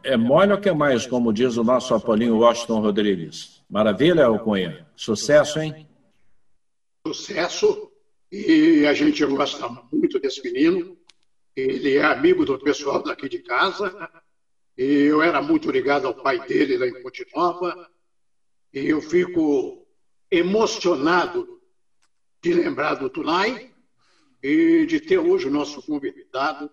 É 0.05 0.15
mole 0.15 0.53
o 0.53 0.61
que 0.61 0.71
mais, 0.71 1.07
como 1.07 1.33
diz 1.33 1.57
o 1.57 1.65
nosso 1.65 1.95
Apolinho 1.95 2.37
Washington 2.41 2.81
Rodrigues. 2.81 3.63
Maravilha, 3.71 4.27
Alcunha. 4.27 4.87
Sucesso, 4.95 5.59
hein? 5.61 5.87
Sucesso. 7.07 7.89
E 8.31 8.87
a 8.87 8.93
gente 8.95 9.25
gosta 9.27 9.67
muito 9.91 10.19
desse 10.19 10.43
menino 10.43 10.97
ele 11.55 11.97
é 11.97 12.05
amigo 12.05 12.45
do 12.45 12.59
pessoal 12.59 13.03
daqui 13.03 13.29
de 13.29 13.41
casa. 13.41 14.11
E 14.77 14.85
eu 14.85 15.23
era 15.23 15.43
muito 15.43 15.71
ligado 15.71 16.07
ao 16.07 16.15
pai 16.15 16.47
dele 16.47 16.79
lá 16.79 16.87
em 16.87 17.03
Ponte 17.03 17.27
Nova. 17.35 17.89
E 18.73 18.87
eu 18.87 19.03
fico 19.03 19.87
emocionado 20.31 21.61
de 22.43 22.55
lembrar 22.55 22.95
do 22.95 23.11
Tunai 23.11 23.71
e 24.43 24.87
de 24.87 24.99
ter 24.99 25.19
hoje 25.19 25.47
o 25.47 25.51
nosso 25.51 25.83
convidado 25.83 26.71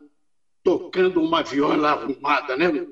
tocando 0.64 1.22
uma 1.22 1.44
viola 1.44 1.92
arrumada, 1.92 2.56
né? 2.56 2.88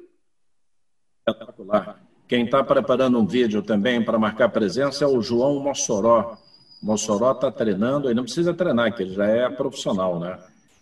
Espetacular. 1.27 2.01
Quem 2.27 2.43
está 2.43 2.61
preparando 2.63 3.17
um 3.17 3.25
vídeo 3.25 3.63
também 3.63 4.03
para 4.03 4.19
marcar 4.19 4.49
presença 4.49 5.05
é 5.05 5.07
o 5.07 5.21
João 5.21 5.59
Mossoró. 5.61 6.37
Mossoró 6.83 7.31
está 7.31 7.49
treinando, 7.49 8.07
ele 8.07 8.15
não 8.15 8.23
precisa 8.23 8.53
treinar, 8.53 8.93
que 8.93 9.03
ele 9.03 9.13
já 9.13 9.25
é 9.25 9.49
profissional, 9.49 10.19
né? 10.19 10.37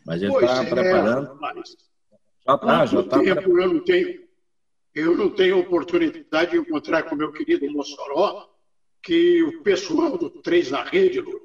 Mas 0.06 0.22
ele 0.22 0.34
está 0.34 0.64
é, 0.64 0.70
preparando. 0.70 1.39
Já 2.47 2.56
está, 2.56 2.86
já 2.86 2.99
está. 2.99 3.20
tempo 3.20 3.60
eu 3.60 3.74
não 3.74 3.80
tenho, 3.84 4.24
eu 4.93 5.18
não 5.18 5.30
tenho 5.32 5.60
oportunidade 5.60 6.51
de 6.51 6.58
encontrar 6.58 7.03
com 7.03 7.16
o 7.16 7.18
meu 7.18 7.32
querido 7.32 7.70
Mossoró, 7.72 8.47
que 9.01 9.41
o 9.43 9.64
pessoal 9.64 10.18
do 10.18 10.30
Três 10.30 10.70
na 10.70 10.84
Rede 10.84 11.20
Lu, 11.20 11.41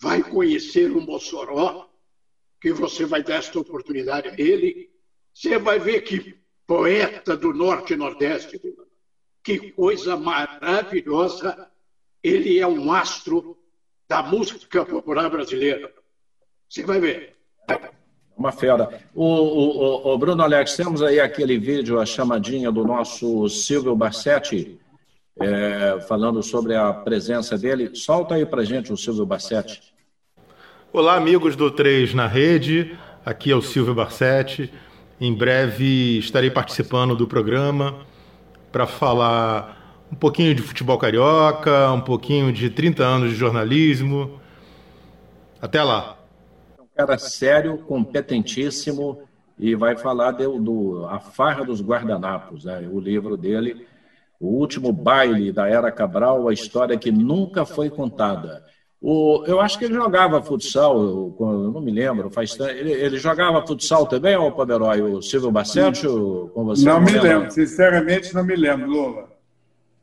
vai 0.00 0.22
conhecer 0.22 0.90
o 0.92 1.00
Mossoró, 1.00 1.88
que 2.60 2.72
você 2.72 3.04
vai 3.04 3.22
dar 3.22 3.36
esta 3.36 3.58
oportunidade 3.58 4.28
a 4.28 4.34
ele. 4.38 4.90
Você 5.34 5.58
vai 5.58 5.78
ver 5.78 6.02
que 6.02 6.38
poeta 6.66 7.36
do 7.36 7.52
Norte 7.52 7.94
e 7.94 7.96
Nordeste, 7.96 8.60
que 9.42 9.72
coisa 9.72 10.16
maravilhosa. 10.16 11.68
Ele 12.22 12.58
é 12.58 12.66
um 12.66 12.92
astro 12.92 13.58
da 14.08 14.22
música 14.22 14.84
popular 14.84 15.28
brasileira. 15.30 15.92
Você 16.68 16.84
vai 16.84 17.00
ver. 17.00 17.37
Uma 18.36 18.52
fera. 18.52 18.88
O, 19.14 19.24
o, 19.24 20.12
o- 20.14 20.18
Bruno 20.18 20.42
Alex, 20.42 20.76
temos 20.76 21.02
aí 21.02 21.18
aquele 21.18 21.58
vídeo, 21.58 21.98
a 22.00 22.06
chamadinha 22.06 22.70
do 22.70 22.84
nosso 22.84 23.48
Silvio 23.48 23.96
Bassetti, 23.96 24.78
é, 25.40 25.98
falando 26.08 26.40
sobre 26.42 26.74
a 26.76 26.92
presença 26.92 27.58
dele. 27.58 27.90
Solta 27.94 28.36
aí 28.36 28.46
pra 28.46 28.62
gente 28.64 28.92
o 28.92 28.96
Silvio 28.96 29.26
Bassetti. 29.26 29.82
Olá, 30.92 31.16
amigos 31.16 31.56
do 31.56 31.70
3 31.70 32.14
na 32.14 32.26
Rede. 32.28 32.96
Aqui 33.26 33.50
é 33.50 33.56
o 33.56 33.62
Silvio 33.62 33.94
Barsetti. 33.94 34.72
Em 35.20 35.34
breve 35.34 36.18
estarei 36.18 36.50
participando 36.50 37.16
do 37.16 37.26
programa 37.26 37.96
para 38.70 38.86
falar 38.86 40.06
um 40.12 40.14
pouquinho 40.14 40.54
de 40.54 40.62
futebol 40.62 40.96
carioca, 40.96 41.90
um 41.90 42.00
pouquinho 42.00 42.52
de 42.52 42.70
30 42.70 43.04
anos 43.04 43.30
de 43.30 43.34
jornalismo. 43.36 44.40
Até 45.60 45.82
lá. 45.82 46.17
Cara 46.98 47.16
sério, 47.16 47.78
competentíssimo 47.78 49.22
e 49.56 49.76
vai 49.76 49.96
falar 49.96 50.32
do, 50.32 50.58
do 50.58 51.06
A 51.06 51.20
Farra 51.20 51.64
dos 51.64 51.80
Guardanapos, 51.80 52.64
né? 52.64 52.88
o 52.90 52.98
livro 52.98 53.36
dele, 53.36 53.86
O 54.40 54.48
Último 54.48 54.92
Baile 54.92 55.52
da 55.52 55.68
Era 55.68 55.92
Cabral, 55.92 56.48
a 56.48 56.52
história 56.52 56.98
que 56.98 57.12
nunca 57.12 57.64
foi 57.64 57.88
contada. 57.88 58.64
O, 59.00 59.44
eu 59.46 59.60
acho 59.60 59.78
que 59.78 59.84
ele 59.84 59.94
jogava 59.94 60.42
futsal, 60.42 61.00
eu, 61.00 61.36
eu 61.38 61.70
não 61.70 61.80
me 61.80 61.92
lembro, 61.92 62.30
faz 62.30 62.58
ele, 62.58 62.90
ele 62.90 63.16
jogava 63.16 63.64
futsal 63.64 64.04
também, 64.08 64.34
ô 64.34 64.50
Poderói, 64.50 65.00
o 65.00 65.22
Silvio 65.22 65.52
Bassetti, 65.52 66.04
com 66.04 66.64
você? 66.64 66.84
Não 66.84 67.00
me 67.00 67.12
lembra? 67.12 67.28
lembro, 67.28 67.50
sinceramente 67.52 68.34
não 68.34 68.42
me 68.42 68.56
lembro, 68.56 68.90
Lula. 68.90 69.28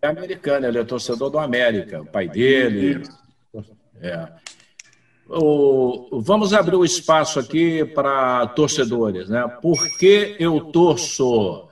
É 0.01 0.07
americano, 0.07 0.65
ele 0.65 0.79
é 0.79 0.83
torcedor 0.85 1.29
do 1.29 1.39
América, 1.39 2.01
o 2.01 2.05
pai 2.05 2.29
dele. 2.29 3.03
É. 3.99 4.29
O- 5.27 6.19
vamos 6.21 6.53
abrir 6.53 6.75
o 6.75 6.85
espaço 6.85 7.39
aqui 7.39 7.83
para 7.83 8.45
torcedores, 8.47 9.27
né? 9.27 9.47
Por 9.61 9.77
que 9.97 10.35
eu 10.39 10.59
torço 10.71 11.67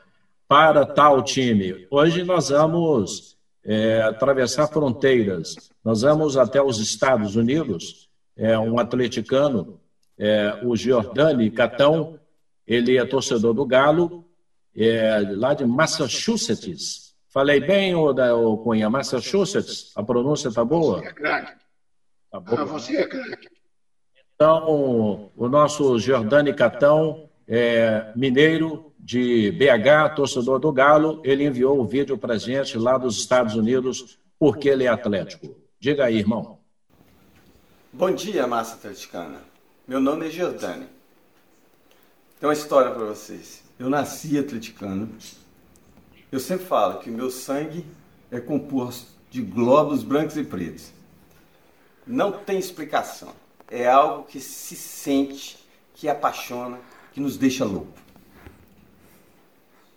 para 0.47 0.85
tal 0.85 1.21
time? 1.21 1.87
Hoje 1.91 2.23
nós 2.23 2.49
vamos 2.49 3.37
é, 3.63 4.01
atravessar 4.01 4.67
fronteiras. 4.67 5.55
Nós 5.85 6.01
vamos 6.01 6.35
até 6.37 6.61
os 6.61 6.79
Estados 6.79 7.35
Unidos. 7.35 8.09
É 8.35 8.57
um 8.57 8.79
atleticano, 8.79 9.79
é, 10.17 10.59
o 10.63 10.75
Giordani 10.75 11.51
Catão, 11.51 12.19
ele 12.65 12.97
é 12.97 13.05
torcedor 13.05 13.53
do 13.53 13.65
Galo, 13.65 14.25
é, 14.75 15.19
lá 15.35 15.53
de 15.53 15.63
Massachusetts. 15.65 17.13
Falei 17.29 17.59
bem, 17.59 17.93
ô, 17.93 18.09
ô 18.09 18.57
Cunha? 18.57 18.89
Massachusetts? 18.89 19.91
A 19.95 20.01
pronúncia 20.01 20.51
tá 20.51 20.65
boa? 20.65 21.03
É. 21.05 21.62
Tá 22.33 22.39
boa. 22.39 22.61
Ah, 22.61 22.65
você 22.65 22.97
é 22.97 23.07
craque. 23.07 23.47
Então, 24.33 25.31
o 25.37 25.47
nosso 25.47 25.99
Giordani 25.99 26.51
Catão, 26.51 27.29
é, 27.47 28.11
mineiro 28.15 28.91
de 28.97 29.51
BH, 29.51 30.15
torcedor 30.15 30.57
do 30.57 30.71
Galo, 30.71 31.21
ele 31.23 31.45
enviou 31.45 31.79
o 31.79 31.85
vídeo 31.85 32.17
para 32.17 32.35
gente 32.39 32.75
lá 32.75 32.97
dos 32.97 33.17
Estados 33.17 33.53
Unidos, 33.53 34.17
porque 34.39 34.67
ele 34.67 34.85
é 34.85 34.87
atlético. 34.87 35.55
Diga 35.79 36.05
aí, 36.05 36.17
irmão. 36.17 36.57
Bom 37.91 38.11
dia, 38.11 38.47
massa 38.47 38.77
atleticana. 38.77 39.39
Meu 39.87 39.99
nome 39.99 40.25
é 40.25 40.31
Giordani. 40.31 40.87
Tem 42.39 42.49
uma 42.49 42.53
história 42.53 42.89
para 42.89 43.05
vocês. 43.05 43.63
Eu 43.77 43.91
nasci 43.91 44.39
atleticano. 44.39 45.07
Eu 46.31 46.39
sempre 46.39 46.65
falo 46.65 46.97
que 46.97 47.11
o 47.11 47.13
meu 47.13 47.29
sangue 47.29 47.85
é 48.31 48.39
composto 48.39 49.11
de 49.29 49.43
glóbulos 49.43 50.01
brancos 50.01 50.35
e 50.35 50.43
pretos. 50.43 50.91
Não 52.05 52.31
tem 52.31 52.59
explicação. 52.59 53.33
É 53.69 53.87
algo 53.87 54.23
que 54.23 54.39
se 54.39 54.75
sente, 54.75 55.57
que 55.93 56.09
apaixona, 56.09 56.79
que 57.11 57.19
nos 57.19 57.37
deixa 57.37 57.65
louco. 57.65 57.93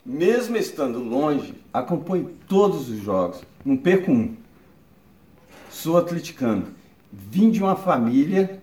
Mesmo 0.04 0.57
estando 0.57 1.00
longe, 1.00 1.54
acompanho 1.72 2.36
todos 2.48 2.88
os 2.88 3.00
jogos. 3.00 3.42
Não 3.64 3.76
perco 3.76 4.12
um. 4.12 4.36
Sou 5.68 5.98
atleticano. 5.98 6.74
Vim 7.12 7.50
de 7.50 7.61
uma 7.61 7.74
família 7.74 8.62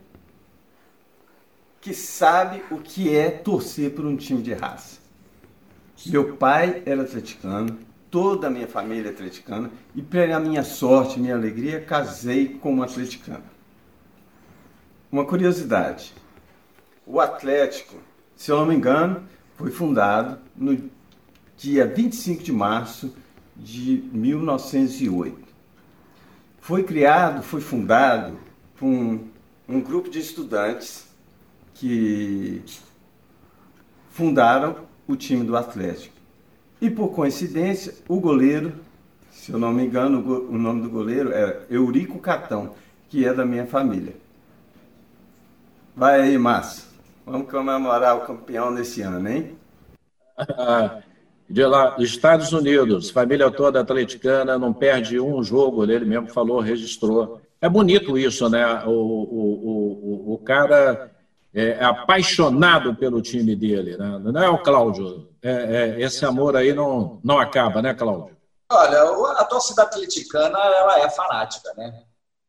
que 1.81 1.93
sabe 1.93 2.63
o 2.71 2.77
que 2.77 3.13
é 3.13 3.29
torcer 3.29 3.93
por 3.93 4.05
um 4.05 4.15
time 4.15 4.41
de 4.41 4.53
raça. 4.53 4.99
Meu 6.05 6.37
pai 6.37 6.81
era 6.85 7.01
atleticano, 7.01 7.77
toda 8.14 8.45
a 8.45 8.49
minha 8.51 8.68
família 8.68 9.09
atleticana, 9.09 9.72
e 9.95 10.01
para 10.03 10.39
minha 10.39 10.64
sorte, 10.64 11.20
minha 11.20 11.34
alegria, 11.34 11.82
casei 11.82 12.47
com 12.47 12.72
uma 12.72 12.86
atleticana. 12.86 13.43
Uma 15.11 15.26
curiosidade: 15.26 16.14
o 17.07 17.20
Atlético, 17.20 17.95
se 18.36 18.51
eu 18.51 18.57
não 18.57 18.68
me 18.68 18.76
engano, 18.76 19.24
foi 19.55 19.72
fundado 19.72 20.38
no 20.55 20.91
dia 21.57 21.88
25 21.88 22.43
de 22.43 22.51
março 22.51 23.16
de 23.57 24.03
1908. 24.14 25.39
Foi 26.61 26.84
criado, 26.84 27.41
foi 27.41 27.61
fundado 27.61 28.38
por 28.76 28.86
um, 28.86 29.28
um 29.68 29.82
grupo 29.82 30.07
de 30.07 30.20
estudantes 30.20 31.07
que 31.74 32.61
fundaram 34.11 34.76
o 35.07 35.16
time 35.16 35.43
do 35.43 35.57
Atlético. 35.57 36.12
E 36.84 36.89
por 36.89 37.13
coincidência, 37.13 37.95
o 38.09 38.19
goleiro, 38.19 38.73
se 39.31 39.53
eu 39.53 39.57
não 39.57 39.71
me 39.71 39.86
engano, 39.86 40.19
o, 40.49 40.57
nome 40.57 40.81
do 40.81 40.89
goleiro 40.89 41.31
era 41.31 41.65
Eurico 41.69 42.19
Catão, 42.19 42.75
que 43.07 43.25
é 43.25 43.34
da 43.34 43.45
minha 43.45 43.65
família. 43.65 44.13
Vai 45.95 46.19
aí, 46.19 46.38
Márcio. 46.38 46.84
Vamos 47.25 47.49
comemorar 47.49 48.17
o 48.17 48.25
campeão 48.25 48.69
nesse 48.69 49.01
ano, 49.01 49.29
hein? 49.29 49.55
De 51.49 51.65
lá, 51.65 51.95
Estados 51.99 52.51
Unidos, 52.51 53.09
família 53.09 53.49
toda 53.49 53.79
atleticana, 53.79 54.59
não 54.59 54.73
perde 54.73 55.21
um 55.21 55.41
jogo, 55.41 55.86
ele 55.86 56.03
mesmo 56.03 56.34
falou, 56.34 56.59
registrou. 56.59 57.39
É 57.61 57.69
bonito 57.69 58.17
isso, 58.17 58.49
né? 58.49 58.84
O, 58.86 58.91
o, 58.91 60.31
o, 60.31 60.34
o 60.34 60.38
cara 60.39 61.12
é 61.54 61.84
apaixonado 61.84 62.95
pelo 62.95 63.22
time 63.22 63.56
dele, 63.56 63.95
né? 63.95 64.20
Não 64.20 64.41
é 64.41 64.49
o 64.49 64.62
Cláudio? 64.62 65.30
É, 65.41 65.51
é, 65.51 66.01
esse 66.01 66.26
amor 66.26 66.56
aí 66.56 66.74
não, 66.74 67.20
não 67.24 67.39
acaba, 67.39 67.82
né, 67.82 67.93
Cláudio? 67.93 68.36
Olha, 68.72 69.04
a 69.38 69.45
torcida 69.45 69.84
atleticana 69.84 70.58
ela 70.58 70.99
é 70.99 71.10
fanática, 71.10 71.72
né? 71.76 72.04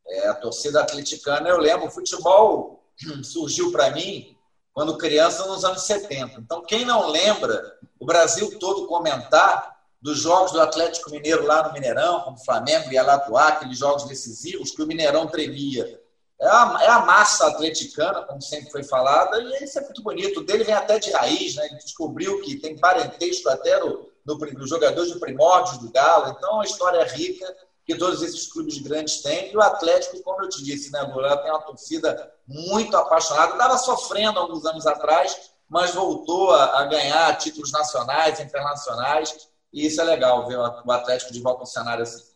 É, 0.06 0.28
a 0.28 0.34
torcida 0.34 0.80
atleticana, 0.80 1.48
eu 1.48 1.58
lembro, 1.58 1.86
o 1.86 1.90
futebol 1.90 2.84
surgiu 3.22 3.70
para 3.70 3.90
mim 3.90 4.34
quando 4.72 4.98
criança 4.98 5.46
nos 5.46 5.64
anos 5.64 5.82
70. 5.82 6.40
Então, 6.40 6.62
quem 6.62 6.84
não 6.84 7.08
lembra 7.08 7.78
o 7.98 8.06
Brasil 8.06 8.58
todo 8.58 8.86
comentar 8.86 9.74
dos 10.00 10.18
jogos 10.18 10.52
do 10.52 10.60
Atlético 10.60 11.10
Mineiro 11.10 11.46
lá 11.46 11.66
no 11.66 11.72
Mineirão, 11.72 12.20
como 12.20 12.36
o 12.36 12.44
Flamengo 12.44 12.92
ia 12.92 13.02
lá 13.02 13.14
atuar, 13.14 13.48
aqueles 13.48 13.78
jogos 13.78 14.04
decisivos 14.04 14.70
que 14.70 14.82
o 14.82 14.86
Mineirão 14.86 15.26
tremia. 15.26 16.00
É 16.40 16.46
a, 16.46 16.78
é 16.82 16.88
a 16.88 17.00
massa 17.00 17.46
atleticana, 17.46 18.22
como 18.22 18.42
sempre 18.42 18.70
foi 18.70 18.82
falada, 18.82 19.40
e 19.40 19.64
isso 19.64 19.78
é 19.78 19.82
muito 19.82 20.02
bonito. 20.02 20.40
O 20.40 20.44
dele 20.44 20.64
vem 20.64 20.74
até 20.74 20.98
de 20.98 21.10
raiz, 21.10 21.54
né? 21.54 21.66
Ele 21.66 21.76
descobriu 21.76 22.40
que 22.42 22.56
tem 22.56 22.76
parentesco 22.76 23.48
até 23.48 23.78
no, 23.78 24.10
no, 24.26 24.36
no 24.36 24.66
jogador 24.66 25.06
de 25.06 25.18
primórdios 25.18 25.78
do 25.78 25.90
Galo. 25.92 26.34
Então, 26.36 26.50
é 26.50 26.54
uma 26.54 26.64
história 26.64 27.04
rica 27.04 27.46
que 27.86 27.96
todos 27.96 28.22
esses 28.22 28.50
clubes 28.50 28.78
grandes 28.78 29.22
têm. 29.22 29.52
E 29.52 29.56
o 29.56 29.60
Atlético, 29.60 30.22
como 30.22 30.42
eu 30.42 30.48
te 30.48 30.62
disse, 30.62 30.90
né, 30.90 31.02
Lula, 31.02 31.36
tem 31.36 31.50
uma 31.50 31.62
torcida 31.62 32.32
muito 32.46 32.96
apaixonada. 32.96 33.52
Estava 33.52 33.78
sofrendo 33.78 34.38
alguns 34.38 34.64
anos 34.64 34.86
atrás, 34.86 35.50
mas 35.68 35.94
voltou 35.94 36.50
a, 36.50 36.80
a, 36.80 36.84
ganhar 36.86 37.36
títulos 37.36 37.70
nacionais, 37.70 38.40
internacionais. 38.40 39.48
E 39.72 39.86
isso 39.86 40.00
é 40.00 40.04
legal, 40.04 40.46
ver 40.46 40.58
o 40.58 40.92
Atlético 40.92 41.32
de 41.32 41.40
volta 41.40 41.60
ao 41.60 41.66
cenário 41.66 42.02
assim. 42.02 42.33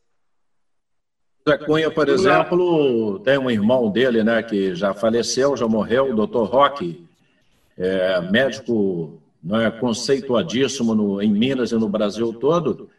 Zé 1.48 1.56
Cunha, 1.56 1.90
por 1.90 2.08
exemplo, 2.08 3.18
tem 3.20 3.38
um 3.38 3.50
irmão 3.50 3.90
dele, 3.90 4.22
né, 4.22 4.42
que 4.42 4.74
já 4.74 4.92
faleceu, 4.92 5.56
já 5.56 5.66
morreu, 5.66 6.10
o 6.10 6.16
doutor 6.16 6.44
Roque, 6.44 7.06
é, 7.76 8.20
médico 8.20 9.18
né, 9.42 9.70
conceituadíssimo 9.70 10.94
no, 10.94 11.22
em 11.22 11.32
Minas 11.32 11.72
e 11.72 11.76
no 11.76 11.88
Brasil 11.88 12.34
todo. 12.34 12.90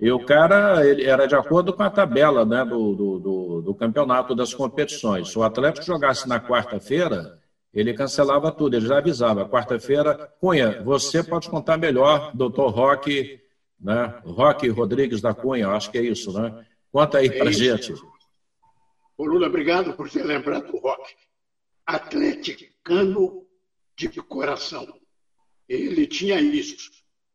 E 0.00 0.10
o 0.10 0.24
cara 0.24 0.84
ele 0.84 1.04
era 1.04 1.26
de 1.26 1.36
acordo 1.36 1.72
com 1.72 1.82
a 1.84 1.90
tabela 1.90 2.44
né, 2.44 2.64
do, 2.64 2.94
do, 2.94 3.18
do, 3.20 3.62
do 3.62 3.74
campeonato 3.74 4.34
das 4.34 4.52
competições. 4.52 5.30
Se 5.30 5.38
o 5.38 5.44
Atlético 5.44 5.86
jogasse 5.86 6.28
na 6.28 6.40
quarta-feira, 6.40 7.38
ele 7.72 7.94
cancelava 7.94 8.50
tudo, 8.50 8.76
ele 8.76 8.86
já 8.86 8.98
avisava. 8.98 9.48
Quarta-feira, 9.48 10.28
Cunha, 10.40 10.82
você 10.82 11.22
pode 11.22 11.48
contar 11.48 11.76
melhor, 11.76 12.32
doutor 12.34 12.70
Roque, 12.70 13.38
né? 13.80 14.12
Roque 14.24 14.68
Rodrigues 14.68 15.20
da 15.20 15.32
Cunha, 15.32 15.68
acho 15.68 15.90
que 15.90 15.98
é 15.98 16.02
isso, 16.02 16.32
né? 16.32 16.52
Conta 16.92 17.18
aí 17.18 17.30
para 17.30 17.48
é 17.48 17.52
gente. 17.52 17.94
Ô 19.16 19.24
Lula, 19.24 19.46
obrigado 19.46 19.94
por 19.94 20.10
ter 20.10 20.24
lembrado 20.24 20.74
o 20.74 20.78
Roque. 20.78 21.14
Atleticano 21.86 23.46
de 23.96 24.08
coração. 24.20 25.00
Ele 25.66 26.06
tinha 26.06 26.38
isso. 26.38 26.90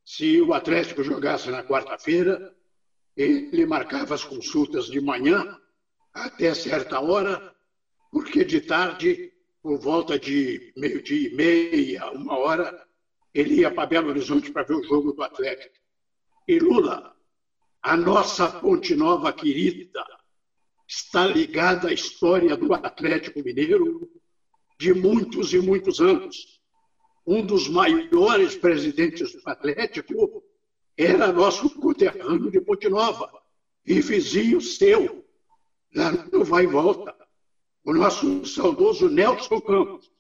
Se 0.06 0.40
o 0.42 0.54
Atlético 0.54 1.04
jogasse 1.04 1.50
na 1.50 1.64
quarta-feira, 1.64 2.56
ele 3.16 3.66
marcava 3.66 4.14
as 4.14 4.24
consultas 4.24 4.86
de 4.86 5.02
manhã 5.02 5.60
até 6.14 6.54
certa 6.54 7.00
hora, 7.00 7.56
porque 8.12 8.46
de 8.46 8.62
tarde, 8.62 9.34
por 9.62 9.80
volta 9.80 10.20
de 10.20 10.72
meio-dia 10.78 11.30
e 11.30 11.36
meia, 11.36 12.12
uma 12.12 12.38
hora, 12.38 12.88
ele 13.34 13.62
ia 13.62 13.72
para 13.72 13.88
Belo 13.88 14.10
Horizonte 14.10 14.52
para 14.52 14.64
ver 14.64 14.76
o 14.76 14.84
jogo 14.84 15.14
do 15.14 15.24
Atlético. 15.24 15.76
E 16.48 16.60
Lula, 16.60 17.17
a 17.82 17.96
nossa 17.96 18.48
Ponte 18.48 18.96
Nova 18.96 19.32
querida, 19.32 20.04
está 20.88 21.26
ligada 21.26 21.90
à 21.90 21.94
história 21.94 22.56
do 22.56 22.74
Atlético 22.74 23.44
Mineiro 23.44 24.10
de 24.80 24.94
muitos 24.94 25.54
e 25.54 25.60
muitos 25.60 26.00
anos. 26.00 26.62
Um 27.26 27.46
dos 27.46 27.68
maiores 27.68 28.56
presidentes 28.56 29.34
do 29.34 29.42
Atlético 29.46 30.44
era 30.96 31.32
nosso 31.32 31.70
conterrâneo 31.80 32.50
de 32.50 32.62
Ponte 32.62 32.88
Nova 32.88 33.32
e 33.86 34.02
vizinho 34.02 34.62
seu, 34.62 35.26
lá 35.94 36.12
no 36.12 36.44
Vai 36.44 36.64
e 36.64 36.68
Volta, 36.68 37.16
o 37.84 37.94
nosso 37.94 38.46
saudoso 38.46 39.10
Nelson 39.10 39.62
Campos, 39.62 40.12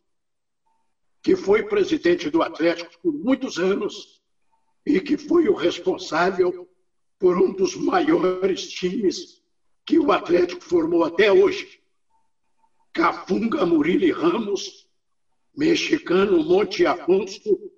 que 1.22 1.36
foi 1.36 1.64
presidente 1.64 2.30
do 2.30 2.42
Atlético 2.42 2.92
por 3.02 3.14
muitos 3.14 3.58
anos 3.58 4.22
e 4.86 5.00
que 5.02 5.18
foi 5.18 5.50
o 5.50 5.54
responsável 5.54 6.68
por 7.20 7.38
um 7.38 7.54
dos 7.54 7.76
maiores 7.76 8.68
times 8.70 9.42
que 9.86 9.98
o 9.98 10.12
Atlético 10.12 10.64
formou 10.64 11.04
até 11.04 11.32
hoje. 11.32 11.80
Cafunga, 12.94 13.66
Murilo 13.66 14.20
Ramos, 14.20 14.88
mexicano 15.56 16.44
Monte 16.44 16.86
Afonso, 16.86 17.72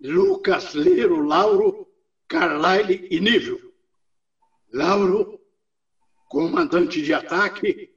Lucas 0.00 0.74
Leiro 0.74 1.24
Lauro 1.24 1.88
Carlyle 2.28 3.06
e 3.10 3.20
Nível. 3.20 3.60
Lauro, 4.72 5.40
comandante 6.28 7.00
de 7.00 7.14
ataque, 7.14 7.90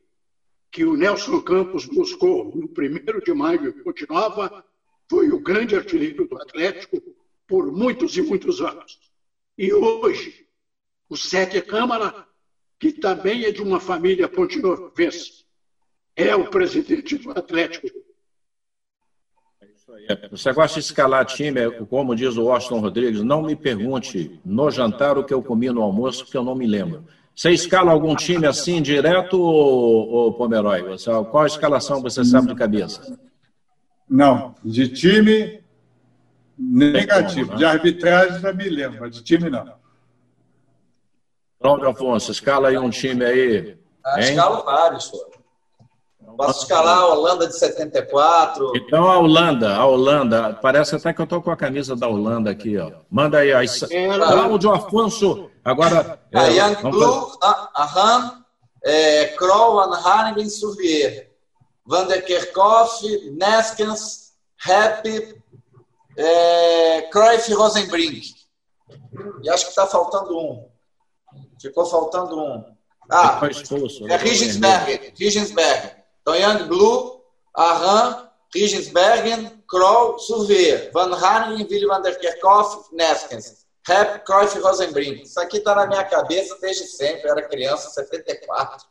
que 0.71 0.85
o 0.85 0.95
Nelson 0.95 1.41
Campos 1.41 1.85
buscou 1.85 2.55
no 2.55 2.67
1 2.67 3.19
de 3.25 3.33
maio 3.33 3.69
em 3.69 3.83
Ponte 3.83 4.07
Nova, 4.07 4.63
foi 5.09 5.29
o 5.29 5.39
grande 5.39 5.75
artilheiro 5.75 6.27
do 6.27 6.37
Atlético 6.37 7.01
por 7.47 7.71
muitos 7.71 8.15
e 8.17 8.21
muitos 8.21 8.61
anos. 8.61 8.99
E 9.57 9.73
hoje, 9.73 10.46
o 11.09 11.15
Sete 11.15 11.61
Câmara, 11.61 12.27
que 12.79 12.91
também 12.91 13.45
é 13.45 13.51
de 13.51 13.61
uma 13.61 13.79
família 13.79 14.27
pontinovense, 14.27 15.45
é 16.15 16.35
o 16.35 16.49
presidente 16.49 17.17
do 17.17 17.31
Atlético 17.31 17.87
você 20.31 20.53
gosta 20.53 20.79
de 20.79 20.85
escalar 20.85 21.25
time, 21.25 21.71
como 21.89 22.15
diz 22.15 22.37
o 22.37 22.45
Washington 22.45 22.79
Rodrigues, 22.79 23.23
não 23.23 23.41
me 23.41 23.55
pergunte 23.55 24.39
no 24.45 24.69
jantar 24.69 25.17
o 25.17 25.23
que 25.23 25.33
eu 25.33 25.41
comi 25.41 25.69
no 25.69 25.81
almoço, 25.81 26.23
porque 26.23 26.37
eu 26.37 26.43
não 26.43 26.55
me 26.55 26.67
lembro. 26.67 27.05
Você 27.35 27.51
escala 27.51 27.91
algum 27.91 28.15
time 28.15 28.47
assim 28.47 28.81
direto, 28.81 29.39
ou, 29.39 30.09
ou 30.09 30.33
Pomeroy? 30.33 30.81
Você, 30.83 31.09
qual 31.25 31.43
a 31.43 31.47
escalação 31.47 32.01
você 32.01 32.23
sabe 32.25 32.47
de 32.47 32.55
cabeça? 32.55 33.17
Não, 34.09 34.55
de 34.63 34.87
time 34.87 35.61
negativo. 36.57 37.55
De 37.55 37.65
arbitragem 37.65 38.39
já 38.39 38.53
me 38.53 38.69
lembro, 38.69 39.01
mas 39.01 39.15
de 39.15 39.23
time 39.23 39.49
não. 39.49 39.73
Pronto, 41.59 41.87
Afonso, 41.87 42.31
escala 42.31 42.69
aí 42.69 42.77
um 42.77 42.89
time 42.89 43.25
aí. 43.25 43.77
Ah, 44.05 44.19
escala 44.19 44.63
vários, 44.63 45.07
pô. 45.07 45.37
Posso 46.37 46.61
escalar 46.61 46.99
a 46.99 47.07
Holanda 47.07 47.47
de 47.47 47.57
74. 47.57 48.73
Então 48.75 49.09
a 49.09 49.17
Holanda, 49.17 49.75
a 49.75 49.85
Holanda, 49.87 50.53
parece 50.61 50.95
até 50.95 51.11
que 51.11 51.19
eu 51.19 51.23
estou 51.23 51.41
com 51.41 51.49
a 51.49 51.57
camisa 51.57 51.95
da 51.95 52.07
Holanda 52.07 52.51
aqui, 52.51 52.77
ó. 52.77 52.91
Manda 53.09 53.39
aí, 53.39 53.51
aí. 53.51 53.67
Cláudio 53.67 54.71
Afonso, 54.71 55.49
agora. 55.65 56.21
A 56.31 56.47
é, 56.47 56.57
Young 56.57 56.91
Blue, 56.91 57.31
Aham, 57.75 58.45
é, 58.83 59.25
Kroll, 59.29 59.75
Van 59.75 59.97
Haningen, 59.97 60.47
Souvier, 60.47 61.31
Van 61.83 62.05
der 62.05 62.21
Kerkhoff, 62.21 63.01
Neskens, 63.31 64.33
Happy, 64.63 65.41
é, 66.15 67.01
Cruyff 67.11 67.51
e 67.51 67.55
Rosenbrink. 67.55 68.21
E 69.41 69.49
acho 69.49 69.63
que 69.63 69.69
está 69.69 69.87
faltando 69.87 70.37
um. 70.37 70.76
Ficou 71.61 71.85
faltando 71.85 72.39
um. 72.39 72.63
Ah, 73.09 73.39
é 74.09 74.17
Rigensberger. 74.17 75.13
Rigensberger. 75.17 76.03
Então, 76.21 76.35
Young 76.35 76.67
Blue, 76.67 77.21
Arran, 77.55 78.27
Rigensbergen, 78.53 79.63
Kroll, 79.67 80.19
Surveyor, 80.19 80.91
Van 80.93 81.13
Haningen, 81.13 81.65
Willy 81.69 81.85
van 81.85 82.01
der 82.01 82.17
Kerkhoff, 82.19 82.93
Neskens, 82.93 83.65
Rap, 83.87 84.25
Cruyff 84.25 84.57
e 84.57 84.61
Rosenbrink. 84.61 85.23
Isso 85.23 85.39
aqui 85.39 85.57
está 85.57 85.73
na 85.73 85.87
minha 85.87 86.03
cabeça 86.03 86.57
desde 86.61 86.85
sempre, 86.85 87.27
eu 87.27 87.31
era 87.31 87.47
criança, 87.47 87.89
74. 87.89 88.85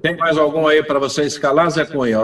Tem 0.00 0.16
mais 0.16 0.38
algum 0.38 0.66
aí 0.66 0.82
para 0.82 0.98
você 0.98 1.24
escalar, 1.24 1.70
Zé 1.70 1.84
Cunha? 1.84 2.18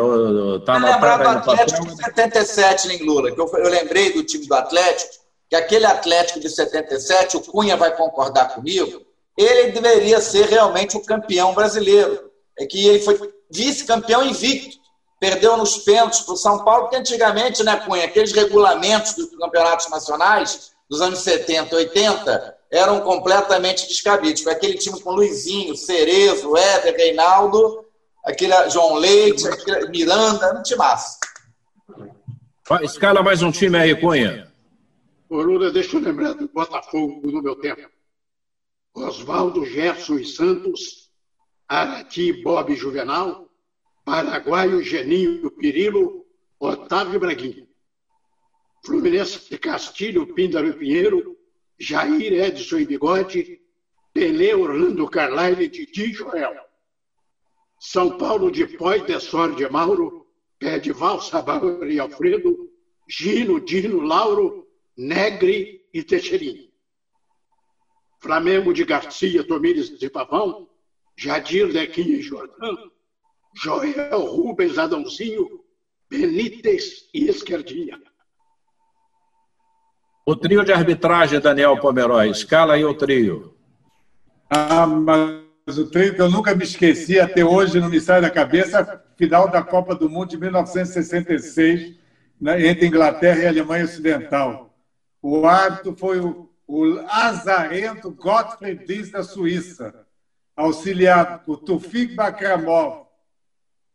Tá 0.65 0.79
na 0.79 0.95
lembrar 0.95 1.19
do 1.19 1.51
Atlético 1.51 1.87
de 1.87 1.97
77, 1.97 2.89
em 2.89 3.05
Lula, 3.05 3.31
que 3.31 3.41
eu, 3.41 3.47
eu 3.47 3.69
lembrei 3.69 4.13
do 4.13 4.25
time 4.25 4.47
do 4.47 4.55
Atlético, 4.55 5.13
que 5.51 5.57
aquele 5.57 5.85
Atlético 5.85 6.41
de 6.41 6.49
77, 6.49 7.37
o 7.37 7.41
Cunha 7.41 7.77
vai 7.77 7.95
concordar 7.95 8.55
comigo, 8.55 9.03
ele 9.39 9.71
deveria 9.71 10.21
ser 10.21 10.47
realmente 10.47 10.97
o 10.97 11.05
campeão 11.05 11.55
brasileiro. 11.55 12.29
É 12.59 12.67
que 12.67 12.87
ele 12.87 12.99
foi 12.99 13.17
vice-campeão 13.49 14.27
invicto. 14.27 14.77
Perdeu 15.21 15.57
nos 15.57 15.79
pênaltis 15.79 16.21
para 16.21 16.35
o 16.35 16.37
São 16.37 16.65
Paulo, 16.65 16.83
porque 16.83 16.97
antigamente, 16.97 17.63
né, 17.63 17.77
Cunha, 17.77 18.05
aqueles 18.05 18.33
regulamentos 18.33 19.15
dos 19.15 19.31
campeonatos 19.37 19.89
nacionais 19.89 20.73
dos 20.89 21.01
anos 21.01 21.21
70 21.21 21.75
e 21.75 21.79
80 21.79 22.57
eram 22.71 23.01
completamente 23.01 23.87
descabidos. 23.87 24.43
Foi 24.43 24.53
aquele 24.53 24.75
time 24.75 25.01
com 25.01 25.13
Luizinho, 25.13 25.77
Cerezo, 25.77 26.57
Éder, 26.57 26.97
Reinaldo, 26.97 27.85
aquele 28.25 28.71
João 28.71 28.95
Leite, 28.95 29.47
aquele 29.49 29.89
Miranda, 29.89 30.59
um 30.59 30.63
time 30.63 30.79
massa. 30.79 31.19
Escala 32.83 33.23
mais 33.23 33.43
um 33.43 33.51
time 33.51 33.79
aí, 33.79 33.95
Cunha. 33.95 34.53
Ô, 35.29 35.43
Lula, 35.43 35.71
deixa 35.71 35.97
eu 35.97 36.01
lembrar 36.01 36.35
do 36.35 36.49
Botafogo 36.49 37.21
no 37.25 37.43
meu 37.43 37.57
tempo. 37.57 37.98
Oswaldo, 38.95 39.65
Gerson 39.65 40.19
e 40.19 40.25
Santos 40.25 41.09
Arati 41.69 42.33
Bob 42.43 42.75
Juvenal, 42.75 43.49
Paraguaio 44.05 44.83
Geninho 44.83 45.51
Pirilo, 45.51 46.27
Otávio 46.59 47.21
Braguinha. 47.21 47.69
Fluminense 48.85 49.51
de 49.51 49.59
Castilho, 49.59 50.33
Píndaro 50.35 50.69
e 50.69 50.73
Pinheiro, 50.73 51.37
Jair 51.79 52.33
Edson 52.33 52.79
e 52.79 52.87
Bigode, 52.87 53.61
Pelé 54.15 54.57
Orlando 54.57 55.07
Carlyle, 55.09 55.69
Didi 55.69 56.13
Joel. 56.13 56.57
São 57.79 58.17
Paulo 58.17 58.51
de 58.51 58.67
Poi, 58.67 59.05
Dessor 59.05 59.55
de 59.55 59.69
Mauro, 59.69 60.27
Pedival 60.59 61.21
Sabauer 61.21 61.89
e 61.91 62.01
Flamengo 68.19 68.73
de 68.73 68.85
Garcia, 68.85 69.45
Tomires 69.45 69.97
de 69.97 70.11
Pavão, 70.11 70.69
Jadir 71.17 71.73
Dequinha 71.73 72.19
e 72.19 72.23
Jordão, 72.23 72.91
Joel 73.55 74.21
Rubens 74.27 74.79
Adãozinho, 74.79 75.61
Benítez 76.11 77.09
e 77.13 77.29
Esquerdinha. 77.29 78.01
O 80.27 80.37
trio 80.37 80.65
de 80.65 80.73
arbitragem, 80.73 81.41
Daniel 81.41 81.81
Pomeroy, 81.81 82.31
escala 82.31 82.75
aí 82.75 82.85
o 82.85 82.95
trio. 82.95 83.55
Ah, 84.51 84.87
mas 84.87 85.79
o 85.79 85.91
trio 85.91 86.15
que 86.15 86.21
eu 86.21 86.31
nunca 86.31 86.55
me 86.55 86.65
esqueci, 86.65 87.19
até 87.19 87.45
hoje 87.45 87.81
não 87.81 87.89
me 87.89 88.01
sai 88.01 88.21
da 88.21 88.31
cabeça, 88.31 89.03
final 89.17 89.49
da 89.51 89.63
Copa 89.63 89.95
do 89.95 90.09
Mundo 90.09 90.29
de 90.29 90.39
1966, 90.39 91.95
né, 92.41 92.67
entre 92.67 92.87
Inglaterra 92.87 93.41
e 93.43 93.47
Alemanha 93.47 93.85
Ocidental. 93.85 94.75
O 95.21 95.47
árbitro 95.47 95.97
foi 95.97 96.21
o, 96.21 96.48
o 96.69 97.01
azarento 97.09 98.11
Gottfried 98.11 98.85
Dies 98.85 99.11
da 99.11 99.23
Suíça, 99.23 100.07
auxiliado 100.55 101.43
por 101.47 101.61
Tufik 101.61 102.15
Bakramov, 102.15 103.07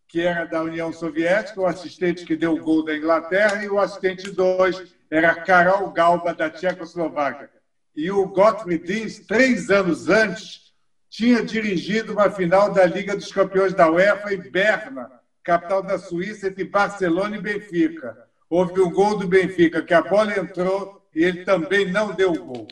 que 0.08 0.22
era 0.22 0.46
da 0.46 0.64
União 0.64 0.92
Soviética, 0.92 1.62
o 1.62 1.68
assistente 1.68 2.26
que 2.26 2.36
deu 2.36 2.56
o 2.56 2.64
gol 2.64 2.84
da 2.84 2.98
Inglaterra, 2.98 3.64
e 3.64 3.70
o 3.70 3.80
assistente 3.80 4.32
2 4.32 4.96
era 5.10 5.36
Karol 5.36 5.92
Galba, 5.92 6.34
da 6.34 6.50
Tchecoslováquia. 6.50 7.52
E 7.96 8.10
o 8.10 8.26
Gottfried 8.26 8.84
Dies, 8.84 9.20
três 9.20 9.70
anos 9.70 10.10
antes, 10.10 10.74
tinha 11.08 11.44
dirigido 11.44 12.14
uma 12.14 12.32
final 12.32 12.74
da 12.74 12.86
Liga 12.86 13.16
dos 13.16 13.32
Campeões 13.32 13.76
da 13.76 13.92
UEFA 13.92 14.34
em 14.34 14.50
Berna, 14.50 15.12
capital 15.44 15.84
da 15.84 16.00
Suíça, 16.00 16.48
entre 16.48 16.64
Barcelona 16.64 17.38
e 17.38 17.42
Benfica. 17.42 18.18
Houve 18.50 18.82
um 18.82 18.92
gol 18.92 19.16
do 19.20 19.28
Benfica, 19.28 19.84
que 19.84 19.94
a 19.94 20.02
bola 20.02 20.40
entrou 20.40 21.03
e 21.16 21.24
ele 21.24 21.44
também 21.44 21.92
não 21.92 22.14
deu 22.14 22.34
gol. 22.34 22.68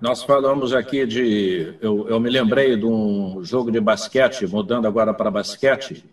Nós 0.00 0.22
falamos 0.22 0.72
aqui 0.74 1.06
de. 1.06 1.76
Eu, 1.80 2.08
eu 2.08 2.18
me 2.18 2.28
lembrei 2.28 2.76
de 2.76 2.84
um 2.84 3.42
jogo 3.44 3.70
de 3.70 3.80
basquete, 3.80 4.46
mudando 4.48 4.86
agora 4.86 5.14
para 5.14 5.30
basquete, 5.30 6.04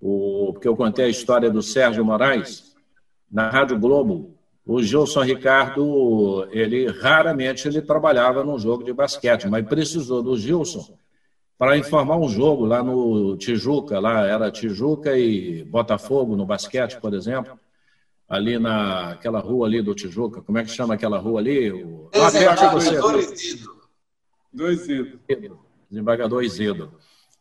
o, 0.00 0.52
porque 0.52 0.68
eu 0.68 0.76
contei 0.76 1.06
a 1.06 1.08
história 1.08 1.50
do 1.50 1.60
Sérgio 1.60 2.04
Moraes 2.04 2.76
na 3.28 3.50
Rádio 3.50 3.78
Globo, 3.80 4.36
o 4.64 4.80
Gilson 4.80 5.22
Ricardo, 5.22 6.46
ele 6.52 6.86
raramente 6.86 7.66
ele 7.66 7.82
trabalhava 7.82 8.44
num 8.44 8.58
jogo 8.58 8.84
de 8.84 8.92
basquete, 8.92 9.48
mas 9.48 9.66
precisou 9.66 10.22
do 10.22 10.36
Gilson 10.36 10.96
para 11.58 11.76
informar 11.76 12.18
um 12.18 12.28
jogo 12.28 12.64
lá 12.64 12.82
no 12.82 13.36
Tijuca, 13.36 13.98
lá 13.98 14.26
era 14.26 14.50
Tijuca 14.50 15.18
e 15.18 15.64
Botafogo 15.64 16.36
no 16.36 16.44
basquete, 16.44 17.00
por 17.00 17.14
exemplo, 17.14 17.58
ali 18.28 18.58
naquela 18.58 19.40
rua 19.40 19.66
ali 19.66 19.80
do 19.80 19.94
Tijuca, 19.94 20.42
como 20.42 20.58
é 20.58 20.64
que 20.64 20.70
chama 20.70 20.94
aquela 20.94 21.18
rua 21.18 21.40
ali? 21.40 21.70
O... 21.70 22.10
Lá 22.14 22.30
perto 22.30 22.68
de 22.68 22.74
você. 22.74 23.56
Dois 24.52 24.88
Ido. 24.88 25.20
Desembargador 25.90 26.42
Isidro. 26.42 26.92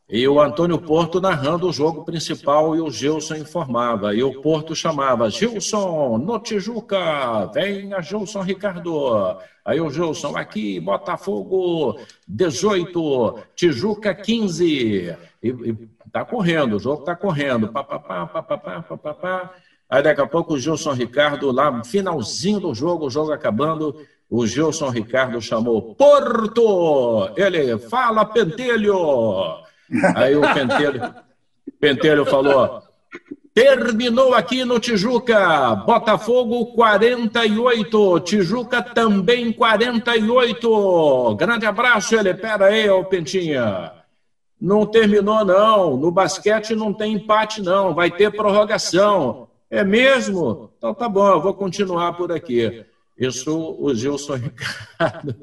E 0.07 0.27
o 0.27 0.39
Antônio 0.39 0.77
Porto 0.77 1.19
narrando 1.19 1.67
o 1.67 1.73
jogo 1.73 2.05
principal 2.05 2.75
e 2.75 2.79
o 2.79 2.91
Gilson 2.91 3.37
informava. 3.37 4.13
E 4.13 4.21
o 4.21 4.39
Porto 4.39 4.75
chamava: 4.75 5.31
Gilson, 5.31 6.19
no 6.19 6.37
Tijuca, 6.37 7.47
venha 7.47 8.01
Gilson 8.01 8.41
Ricardo. 8.41 9.39
Aí 9.63 9.81
o 9.81 9.89
Gilson, 9.89 10.37
aqui, 10.37 10.79
Botafogo 10.79 11.99
18, 12.27 13.39
Tijuca 13.55 14.13
15. 14.13 15.17
E, 15.41 15.47
e 15.47 15.73
tá 16.11 16.23
correndo, 16.23 16.75
o 16.75 16.79
jogo 16.79 17.03
tá 17.03 17.15
correndo. 17.15 17.69
Pá, 17.69 17.83
pá, 17.83 17.97
pá, 17.97 18.27
pá, 18.27 18.43
pá, 18.43 18.57
pá, 18.57 18.97
pá, 18.97 19.13
pá. 19.13 19.53
Aí 19.89 20.01
daqui 20.01 20.21
a 20.21 20.27
pouco 20.27 20.53
o 20.53 20.59
Gilson 20.59 20.93
Ricardo, 20.93 21.51
lá 21.51 21.83
finalzinho 21.83 22.59
do 22.59 22.73
jogo, 22.73 23.05
o 23.05 23.09
jogo 23.09 23.31
acabando, 23.31 23.95
o 24.29 24.45
Gilson 24.45 24.89
Ricardo 24.89 25.39
chamou 25.41 25.95
Porto! 25.95 27.29
Ele, 27.35 27.77
fala, 27.77 28.25
Pentelho! 28.25 29.63
Aí 30.15 30.35
o 30.35 30.41
Pentelho, 30.53 31.13
Pentelho 31.79 32.25
falou: 32.25 32.81
terminou 33.53 34.33
aqui 34.33 34.65
no 34.65 34.79
Tijuca, 34.79 35.75
Botafogo 35.75 36.65
48, 36.73 38.19
Tijuca 38.21 38.81
também 38.81 39.51
48. 39.53 41.35
Grande 41.35 41.65
abraço, 41.65 42.15
ele. 42.15 42.33
Pera 42.33 42.65
aí, 42.65 42.89
ô 42.89 43.03
Pentinha. 43.05 43.93
Não 44.59 44.85
terminou, 44.85 45.45
não. 45.45 45.95
No 45.95 46.11
basquete 46.11 46.75
não 46.75 46.93
tem 46.93 47.13
empate, 47.13 47.61
não. 47.61 47.93
Vai 47.93 48.09
ter 48.09 48.31
prorrogação. 48.31 49.47
É 49.75 49.83
mesmo? 49.83 50.71
Então 50.77 50.93
tá 50.93 51.09
bom, 51.09 51.27
eu 51.27 51.41
vou 51.41 51.53
continuar 51.53 52.13
por 52.13 52.31
aqui. 52.31 52.85
Isso 53.17 53.77
o 53.79 53.93
Gilson 53.93 54.35
Ricardo, 54.35 55.35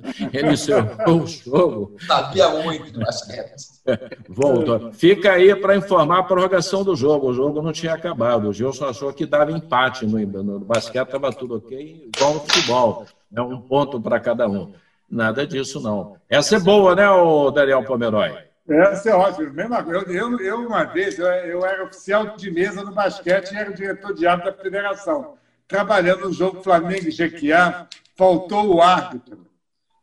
o 1.08 1.26
jogo. 1.26 1.96
Sabia 2.06 2.50
muito 2.50 2.92
do 2.92 3.00
basquete. 3.00 3.54
Voltou. 4.28 4.92
Fica 4.92 5.32
aí 5.32 5.56
para 5.56 5.74
informar 5.74 6.18
a 6.18 6.22
prorrogação 6.22 6.84
do 6.84 6.94
jogo. 6.94 7.28
O 7.28 7.32
jogo 7.32 7.62
não 7.62 7.72
tinha 7.72 7.94
acabado. 7.94 8.48
O 8.48 8.52
Gilson 8.52 8.86
achou 8.86 9.12
que 9.12 9.24
dava 9.24 9.52
empate 9.52 10.04
no, 10.04 10.18
no 10.42 10.60
basquete, 10.60 11.06
estava 11.06 11.32
tudo 11.32 11.56
ok, 11.56 12.10
igual 12.14 12.34
no 12.34 12.40
futebol. 12.40 13.06
É 13.34 13.40
um 13.40 13.58
ponto 13.58 13.98
para 13.98 14.20
cada 14.20 14.46
um. 14.46 14.74
Nada 15.08 15.46
disso, 15.46 15.80
não. 15.80 16.16
Essa 16.28 16.56
é 16.56 16.60
boa, 16.60 16.94
né, 16.94 17.08
o 17.08 17.50
Daniel 17.50 17.84
Pomeroy? 17.84 18.51
Essa 18.68 19.10
é 19.10 19.14
ótima. 19.14 19.50
Mesma, 19.50 19.80
eu, 19.88 20.02
eu, 20.02 20.40
eu, 20.40 20.66
uma 20.66 20.84
vez, 20.84 21.18
eu, 21.18 21.26
eu 21.26 21.66
era 21.66 21.84
oficial 21.84 22.36
de 22.36 22.50
mesa 22.50 22.82
no 22.82 22.92
basquete 22.92 23.52
e 23.52 23.56
era 23.56 23.72
diretor 23.72 24.14
de 24.14 24.26
árbitro 24.26 24.52
da 24.56 24.62
federação 24.62 25.38
trabalhando 25.72 26.26
no 26.26 26.32
jogo 26.32 26.62
Flamengo 26.62 27.08
e 27.08 27.10
Jequiá, 27.10 27.88
faltou 28.14 28.74
o 28.74 28.82
árbitro. 28.82 29.46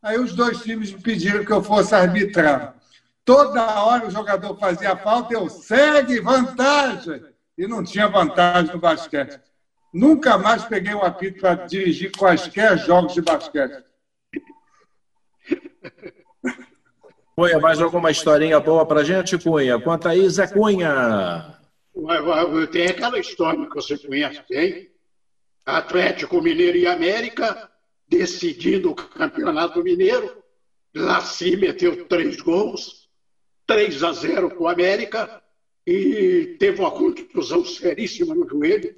Aí 0.01 0.18
os 0.20 0.34
dois 0.34 0.64
times 0.64 0.91
me 0.91 0.99
pediram 0.99 1.45
que 1.45 1.51
eu 1.51 1.64
fosse 1.64 1.93
arbitrar. 1.93 2.76
Toda 3.24 3.84
hora 3.84 4.07
o 4.07 4.12
jogador 4.12 4.57
fazia 4.57 4.97
falta, 4.97 5.34
eu 5.34 5.47
segue, 5.47 6.20
vantagem. 6.20 7.24
E 7.55 7.68
não 7.68 7.84
tinha 7.84 8.07
vantagem 8.07 8.74
no 8.74 8.80
basquete. 8.80 9.39
Nunca 9.93 10.38
mais 10.38 10.64
peguei 10.64 10.95
um 10.95 11.03
apito 11.03 11.39
para 11.39 11.66
dirigir 11.66 12.12
quaisquer 12.18 12.78
jogos 12.80 13.14
de 13.14 13.22
basquete. 13.22 13.84
Cunha, 17.40 17.58
mais 17.58 17.80
alguma 17.80 18.12
historinha 18.12 18.60
boa 18.60 18.86
para 18.86 19.02
gente, 19.02 19.38
Cunha? 19.38 19.80
Conta 19.80 20.10
aí, 20.10 20.30
Zé 20.30 20.46
Cunha. 20.46 21.58
Tem 22.70 22.88
aquela 22.88 23.18
história 23.18 23.66
que 23.66 23.76
você 23.76 23.98
conhece, 23.98 24.42
tem? 24.46 24.90
Atlético 25.66 26.42
Mineiro 26.42 26.78
e 26.78 26.86
América, 26.86 27.72
decidindo 28.10 28.92
o 28.92 28.96
Campeonato 28.96 29.82
Mineiro. 29.82 30.44
Laci 30.94 31.56
meteu 31.56 32.06
três 32.08 32.42
gols, 32.42 33.08
3 33.66 34.04
a 34.04 34.12
0 34.12 34.50
para 34.50 34.62
o 34.62 34.68
América, 34.68 35.42
e 35.88 36.58
teve 36.60 36.82
uma 36.82 36.92
contusão 36.92 37.64
seríssima 37.64 38.36
no 38.36 38.50
joelho. 38.50 38.94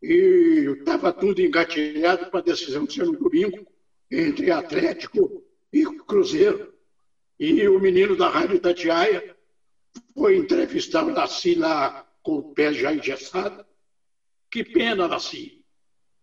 E 0.00 0.76
estava 0.78 1.12
tudo 1.12 1.42
engatilhado 1.42 2.30
para 2.30 2.38
a 2.38 2.44
decisão 2.44 2.88
ser 2.88 3.04
no 3.04 3.18
domingo, 3.18 3.66
entre 4.08 4.52
Atlético 4.52 5.42
e 5.72 5.84
Cruzeiro. 6.06 6.69
E 7.40 7.66
o 7.66 7.80
menino 7.80 8.14
da 8.14 8.28
Rádio 8.28 8.60
Tatiaia 8.60 9.36
foi 10.14 10.36
entrevistar 10.36 11.04
o 11.04 11.12
Laci 11.12 11.56
lá 11.56 12.06
com 12.22 12.36
o 12.36 12.54
pé 12.54 12.72
já 12.72 12.94
engessado. 12.94 13.66
Que 14.48 14.62
pena, 14.62 15.06
Laci 15.06 15.60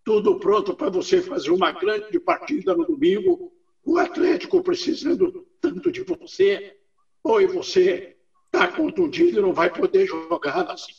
tudo 0.08 0.40
pronto 0.40 0.74
para 0.74 0.90
você 0.90 1.22
fazer 1.22 1.52
uma 1.52 1.70
grande 1.74 2.18
partida 2.18 2.74
no 2.74 2.86
domingo, 2.86 3.52
o 3.84 3.98
Atlético 3.98 4.64
precisando 4.64 5.46
tanto 5.60 5.92
de 5.92 6.02
você, 6.02 6.78
ou 7.22 7.46
você 7.50 8.16
está 8.46 8.70
contundido 8.70 9.38
e 9.38 9.42
não 9.42 9.52
vai 9.52 9.70
poder 9.70 10.08
jogar 10.08 10.72
assim. 10.72 10.94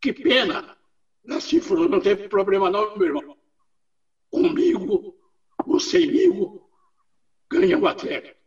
Que 0.00 0.12
pena! 0.12 0.78
Nasci 1.24 1.60
falou, 1.60 1.88
não 1.88 1.98
tem 1.98 2.16
problema 2.28 2.70
não, 2.70 2.96
meu 2.96 3.08
irmão. 3.08 3.36
Comigo, 4.30 5.16
ou 5.66 5.80
semigo, 5.80 6.70
ganha 7.50 7.76
o 7.76 7.88
Atlético. 7.88 8.38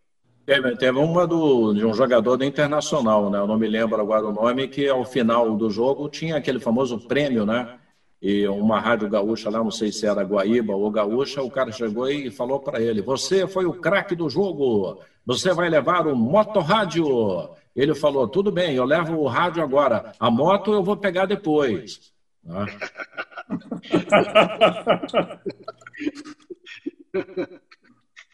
Teve, 0.46 0.76
teve 0.78 1.00
uma 1.00 1.26
do, 1.26 1.74
de 1.74 1.86
um 1.86 1.94
jogador 1.94 2.38
do 2.38 2.46
Internacional, 2.46 3.30
né? 3.30 3.40
Eu 3.40 3.48
não 3.48 3.58
me 3.58 3.68
lembro 3.68 4.00
agora 4.00 4.28
o 4.28 4.34
nome, 4.34 4.68
que 4.68 4.88
ao 4.88 5.04
final 5.04 5.56
do 5.58 5.70
jogo 5.70 6.08
tinha 6.08 6.38
aquele 6.38 6.60
famoso 6.60 7.00
prêmio, 7.08 7.46
né? 7.46 7.80
e 8.22 8.48
uma 8.48 8.80
rádio 8.80 9.08
gaúcha 9.08 9.52
lá, 9.52 9.60
não 9.60 9.70
sei 9.70 9.92
se 9.92 10.08
era 10.08 10.24
Guaíba 10.24 10.74
ou 10.74 10.90
Gaúcha, 10.90 11.44
o 11.44 11.52
cara 11.52 11.72
chegou 11.72 12.10
e 12.10 12.32
falou 12.32 12.60
para 12.60 12.82
ele: 12.82 13.00
Você 13.02 13.46
foi 13.48 13.66
o 13.66 13.74
craque 13.74 14.16
do 14.16 14.28
jogo, 14.28 15.00
você 15.24 15.54
vai 15.54 15.70
levar 15.70 16.08
o 16.08 16.16
motorrádio. 16.16 17.52
Ele 17.76 17.94
falou: 17.94 18.28
Tudo 18.28 18.52
bem, 18.52 18.76
eu 18.76 18.84
levo 18.84 19.20
o 19.20 19.28
rádio 19.28 19.62
agora, 19.62 20.12
a 20.20 20.32
moto 20.32 20.74
eu 20.74 20.82
vou 20.84 20.98
pegar 20.98 21.28
depois. 21.28 22.12
Né? 22.44 22.66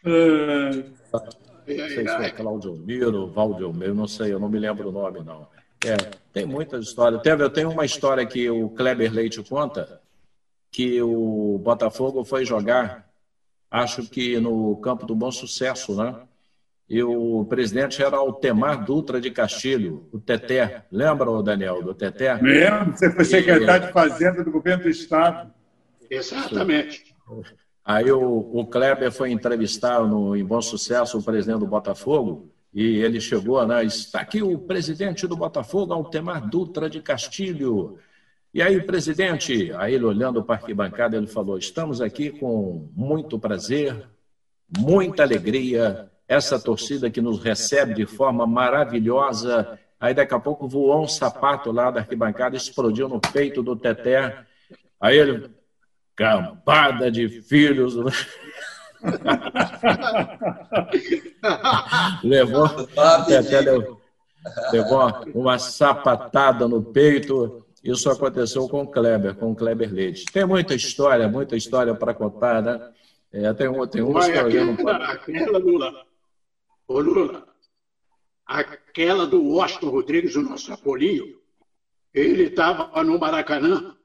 não 1.66 1.88
sei 1.88 2.08
se 2.08 2.16
foi 2.16 2.30
Claudio 2.30 2.76
Miro, 2.76 3.26
Valdio 3.28 3.72
Miro, 3.72 3.94
não 3.94 4.06
sei, 4.06 4.32
eu 4.32 4.38
não 4.38 4.48
me 4.48 4.58
lembro 4.58 4.88
o 4.88 4.92
nome, 4.92 5.20
não. 5.20 5.46
É, 5.84 5.96
tem 6.32 6.46
muitas 6.46 6.86
histórias. 6.86 7.20
Eu 7.24 7.50
tenho 7.50 7.70
uma 7.70 7.84
história 7.84 8.24
que 8.24 8.48
o 8.48 8.70
Kleber 8.70 9.12
Leite 9.12 9.42
conta, 9.42 10.00
que 10.70 11.02
o 11.02 11.58
Botafogo 11.58 12.24
foi 12.24 12.44
jogar 12.44 13.10
acho 13.72 14.02
que 14.08 14.38
no 14.38 14.76
campo 14.76 15.06
do 15.06 15.14
Bom 15.14 15.32
Sucesso, 15.32 15.96
né? 15.96 16.14
E 16.88 17.02
o 17.02 17.46
presidente 17.46 18.02
era 18.02 18.20
o 18.20 18.34
Temar 18.34 18.84
Dutra 18.84 19.18
de 19.18 19.30
Castilho, 19.30 20.06
o 20.12 20.20
Teté. 20.20 20.84
Lembra, 20.92 21.42
Daniel, 21.42 21.82
do 21.82 21.94
Teté? 21.94 22.34
Lembro, 22.34 22.92
você 22.92 23.10
foi 23.10 23.24
secretário 23.24 23.86
de 23.86 23.92
Fazenda 23.92 24.44
do 24.44 24.50
governo 24.50 24.82
do 24.82 24.90
Estado. 24.90 25.50
Exatamente. 26.10 27.16
Aí 27.84 28.10
o, 28.12 28.20
o 28.20 28.66
Kleber 28.66 29.10
foi 29.10 29.32
entrevistar 29.32 30.06
no, 30.06 30.36
em 30.36 30.44
Bom 30.44 30.62
Sucesso 30.62 31.18
o 31.18 31.22
presidente 31.22 31.60
do 31.60 31.66
Botafogo 31.66 32.52
e 32.72 32.98
ele 32.98 33.20
chegou, 33.20 33.64
né? 33.66 33.84
Está 33.84 34.20
aqui 34.20 34.42
o 34.42 34.58
presidente 34.58 35.26
do 35.26 35.36
Botafogo, 35.36 35.92
Altemar 35.92 36.48
Dutra 36.48 36.88
de 36.88 37.02
Castilho. 37.02 37.98
E 38.54 38.62
aí, 38.62 38.80
presidente, 38.80 39.72
aí 39.74 39.94
ele 39.94 40.04
olhando 40.04 40.42
para 40.42 40.54
a 40.54 40.58
arquibancada, 40.58 41.16
ele 41.16 41.26
falou: 41.26 41.58
Estamos 41.58 42.00
aqui 42.00 42.30
com 42.30 42.88
muito 42.94 43.38
prazer, 43.38 44.08
muita 44.78 45.22
alegria, 45.22 46.10
essa 46.26 46.58
torcida 46.58 47.10
que 47.10 47.20
nos 47.20 47.42
recebe 47.42 47.94
de 47.94 48.06
forma 48.06 48.46
maravilhosa. 48.46 49.78
Aí 50.00 50.14
daqui 50.14 50.34
a 50.34 50.40
pouco 50.40 50.66
voou 50.66 51.02
um 51.02 51.08
sapato 51.08 51.70
lá 51.70 51.90
da 51.90 52.00
arquibancada, 52.00 52.56
explodiu 52.56 53.08
no 53.08 53.20
peito 53.20 53.62
do 53.62 53.76
Teté. 53.76 54.44
Aí 54.98 55.18
ele, 55.18 55.50
campada 56.16 57.10
de 57.10 57.28
filhos. 57.42 57.96
levou, 62.22 62.68
Teté 63.26 63.60
levou, 63.60 64.00
levou 64.72 65.10
uma 65.34 65.58
sapatada 65.58 66.68
no 66.68 66.82
peito. 66.82 67.66
Isso 67.82 68.08
aconteceu 68.10 68.68
com 68.68 68.82
o 68.82 68.86
Kleber, 68.86 69.34
com 69.34 69.50
o 69.50 69.56
Kleber 69.56 69.92
Leite. 69.92 70.26
Tem 70.26 70.46
muita 70.46 70.74
história, 70.74 71.28
muita 71.28 71.56
história 71.56 71.94
para 71.94 72.14
contar, 72.14 72.62
né? 72.62 72.80
É, 73.32 73.52
tem, 73.54 73.68
tem 73.88 74.02
uns 74.02 74.26
que 74.26 74.32
aquela, 74.32 75.06
aquela 75.06 75.58
Lula, 75.58 76.06
ô 76.86 77.00
Lula, 77.00 77.48
aquela 78.46 79.26
do 79.26 79.42
Washington 79.42 79.88
Rodrigues, 79.88 80.36
o 80.36 80.42
nosso 80.42 80.72
Apolinho, 80.72 81.40
ele 82.12 82.44
estava 82.44 83.02
no 83.02 83.18
Maracanã 83.18 83.96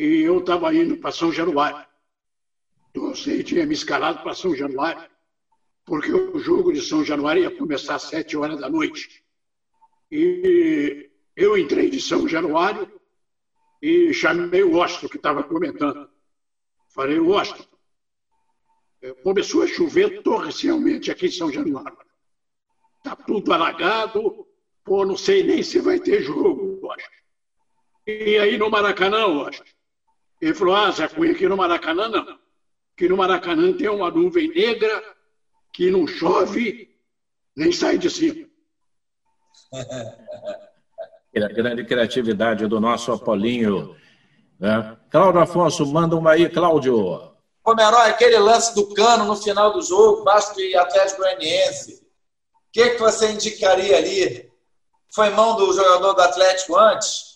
e 0.00 0.22
eu 0.22 0.38
estava 0.38 0.74
indo 0.74 0.96
para 0.96 1.12
São 1.12 1.30
Januário. 1.30 1.86
Você 2.94 3.44
tinha 3.44 3.66
me 3.66 3.74
escalado 3.74 4.22
para 4.22 4.32
São 4.32 4.56
Januário, 4.56 5.06
porque 5.84 6.10
o 6.10 6.38
jogo 6.38 6.72
de 6.72 6.80
São 6.80 7.04
Januário 7.04 7.42
ia 7.42 7.54
começar 7.54 7.96
às 7.96 8.04
sete 8.04 8.34
horas 8.34 8.58
da 8.58 8.70
noite. 8.70 9.22
E 10.10 11.10
eu 11.36 11.58
entrei 11.58 11.90
de 11.90 12.00
São 12.00 12.26
Januário 12.26 12.90
e 13.82 14.14
chamei 14.14 14.62
o 14.62 14.72
Washington, 14.72 15.08
que 15.08 15.18
estava 15.18 15.42
comentando. 15.42 16.08
Falei, 16.88 17.18
Washington, 17.18 17.68
é, 19.02 19.12
começou 19.12 19.64
a 19.64 19.66
chover 19.66 20.22
torrencialmente 20.22 21.10
aqui 21.10 21.26
em 21.26 21.30
São 21.30 21.52
Januário. 21.52 21.98
Está 22.96 23.14
tudo 23.16 23.52
alagado, 23.52 24.46
pô, 24.82 25.04
não 25.04 25.16
sei 25.18 25.42
nem 25.42 25.62
se 25.62 25.78
vai 25.78 26.00
ter 26.00 26.22
jogo, 26.22 26.80
Washington. 26.82 27.16
E 28.06 28.38
aí 28.38 28.56
no 28.56 28.70
Maracanã, 28.70 29.26
Washington, 29.26 29.79
ele 30.40 30.54
falou, 30.54 30.74
ah, 30.74 30.90
Zé 30.90 31.06
Cunha, 31.08 31.32
aqui 31.32 31.46
no 31.46 31.56
Maracanã 31.56 32.08
não. 32.08 32.38
Que 32.96 33.08
no 33.08 33.16
Maracanã 33.16 33.72
tem 33.72 33.88
uma 33.88 34.10
nuvem 34.10 34.48
negra 34.48 35.02
que 35.72 35.90
não 35.90 36.06
chove 36.06 36.90
nem 37.56 37.72
sai 37.72 37.98
de 37.98 38.08
cima. 38.10 38.48
grande 41.32 41.84
criatividade 41.84 42.66
do 42.66 42.80
nosso 42.80 43.12
Apolinho. 43.12 43.94
Né? 44.58 44.96
Cláudio 45.10 45.40
Afonso, 45.40 45.86
manda 45.86 46.16
uma 46.16 46.32
aí, 46.32 46.48
Cláudio. 46.48 47.30
Pomeroy, 47.62 48.08
aquele 48.08 48.38
lance 48.38 48.74
do 48.74 48.92
cano 48.94 49.24
no 49.26 49.36
final 49.36 49.72
do 49.72 49.82
jogo, 49.82 50.24
Vasco 50.24 50.58
e 50.60 50.74
Atlético 50.74 51.22
Goianiense. 51.22 51.94
O 51.94 52.72
que, 52.72 52.90
que 52.90 52.98
você 52.98 53.32
indicaria 53.32 53.96
ali? 53.96 54.50
Foi 55.12 55.30
mão 55.30 55.56
do 55.56 55.72
jogador 55.72 56.14
do 56.14 56.20
Atlético 56.22 56.76
antes? 56.76 57.29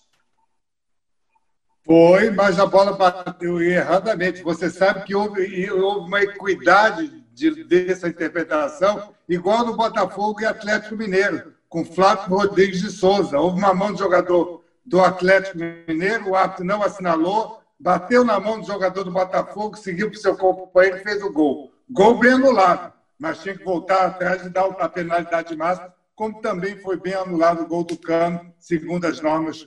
Foi, 1.85 2.31
mas 2.31 2.59
a 2.59 2.67
bola 2.67 2.97
bateu 2.97 3.61
erradamente. 3.61 4.43
Você 4.43 4.71
sabe 4.71 5.05
que 5.05 5.15
houve, 5.15 5.71
houve 5.71 6.09
uma 6.09 6.23
equidade 6.23 7.25
de, 7.33 7.65
dessa 7.65 8.09
interpretação, 8.09 9.15
igual 9.29 9.67
no 9.67 9.77
Botafogo 9.77 10.41
e 10.41 10.47
Atlético 10.47 10.97
Mineiro 10.97 11.55
com 11.69 11.85
Flávio 11.85 12.37
Rodrigues 12.37 12.81
de 12.81 12.91
Souza. 12.91 13.39
Houve 13.39 13.59
uma 13.59 13.75
mão 13.75 13.93
do 13.93 13.99
jogador 13.99 14.63
do 14.87 15.01
Atlético 15.01 15.59
Mineiro, 15.59 16.31
o 16.31 16.37
árbitro 16.37 16.65
não 16.65 16.83
assinalou, 16.83 17.61
bateu 17.79 18.25
na 18.25 18.39
mão 18.39 18.61
do 18.61 18.67
jogador 18.67 19.03
do 19.03 19.11
Botafogo, 19.11 19.77
seguiu 19.77 20.09
para 20.09 20.17
o 20.17 20.21
seu 20.21 20.37
companheiro 20.37 20.99
e 20.99 21.03
fez 21.03 21.21
o 21.23 21.33
gol. 21.33 21.73
Gol 21.91 22.19
bem 22.19 22.33
anulado, 22.33 22.93
mas 23.19 23.43
tinha 23.43 23.57
que 23.59 23.65
voltar 23.65 24.07
atrás 24.07 24.47
e 24.47 24.49
dar 24.49 24.67
a 24.67 24.89
penalidade 24.89 25.57
máxima, 25.57 25.93
como 26.15 26.41
também 26.41 26.77
foi 26.77 26.97
bem 26.97 27.15
anulado 27.15 27.63
o 27.63 27.67
gol 27.67 27.83
do 27.83 27.97
Cano, 27.97 28.55
segundo 28.59 29.05
as 29.07 29.21
normas 29.21 29.67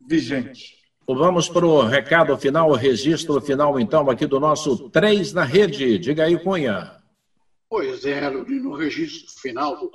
vigentes. 0.00 0.78
Vamos 1.10 1.48
para 1.48 1.64
o 1.64 1.80
recado 1.80 2.36
final, 2.36 2.68
o 2.68 2.74
registro 2.74 3.40
final, 3.40 3.80
então, 3.80 4.10
aqui 4.10 4.26
do 4.26 4.38
nosso 4.38 4.90
Três 4.90 5.32
na 5.32 5.42
Rede. 5.42 5.98
Diga 5.98 6.24
aí, 6.24 6.38
Cunha. 6.38 7.02
Pois 7.66 8.04
é, 8.04 8.28
no 8.28 8.74
registro 8.74 9.32
final 9.40 9.90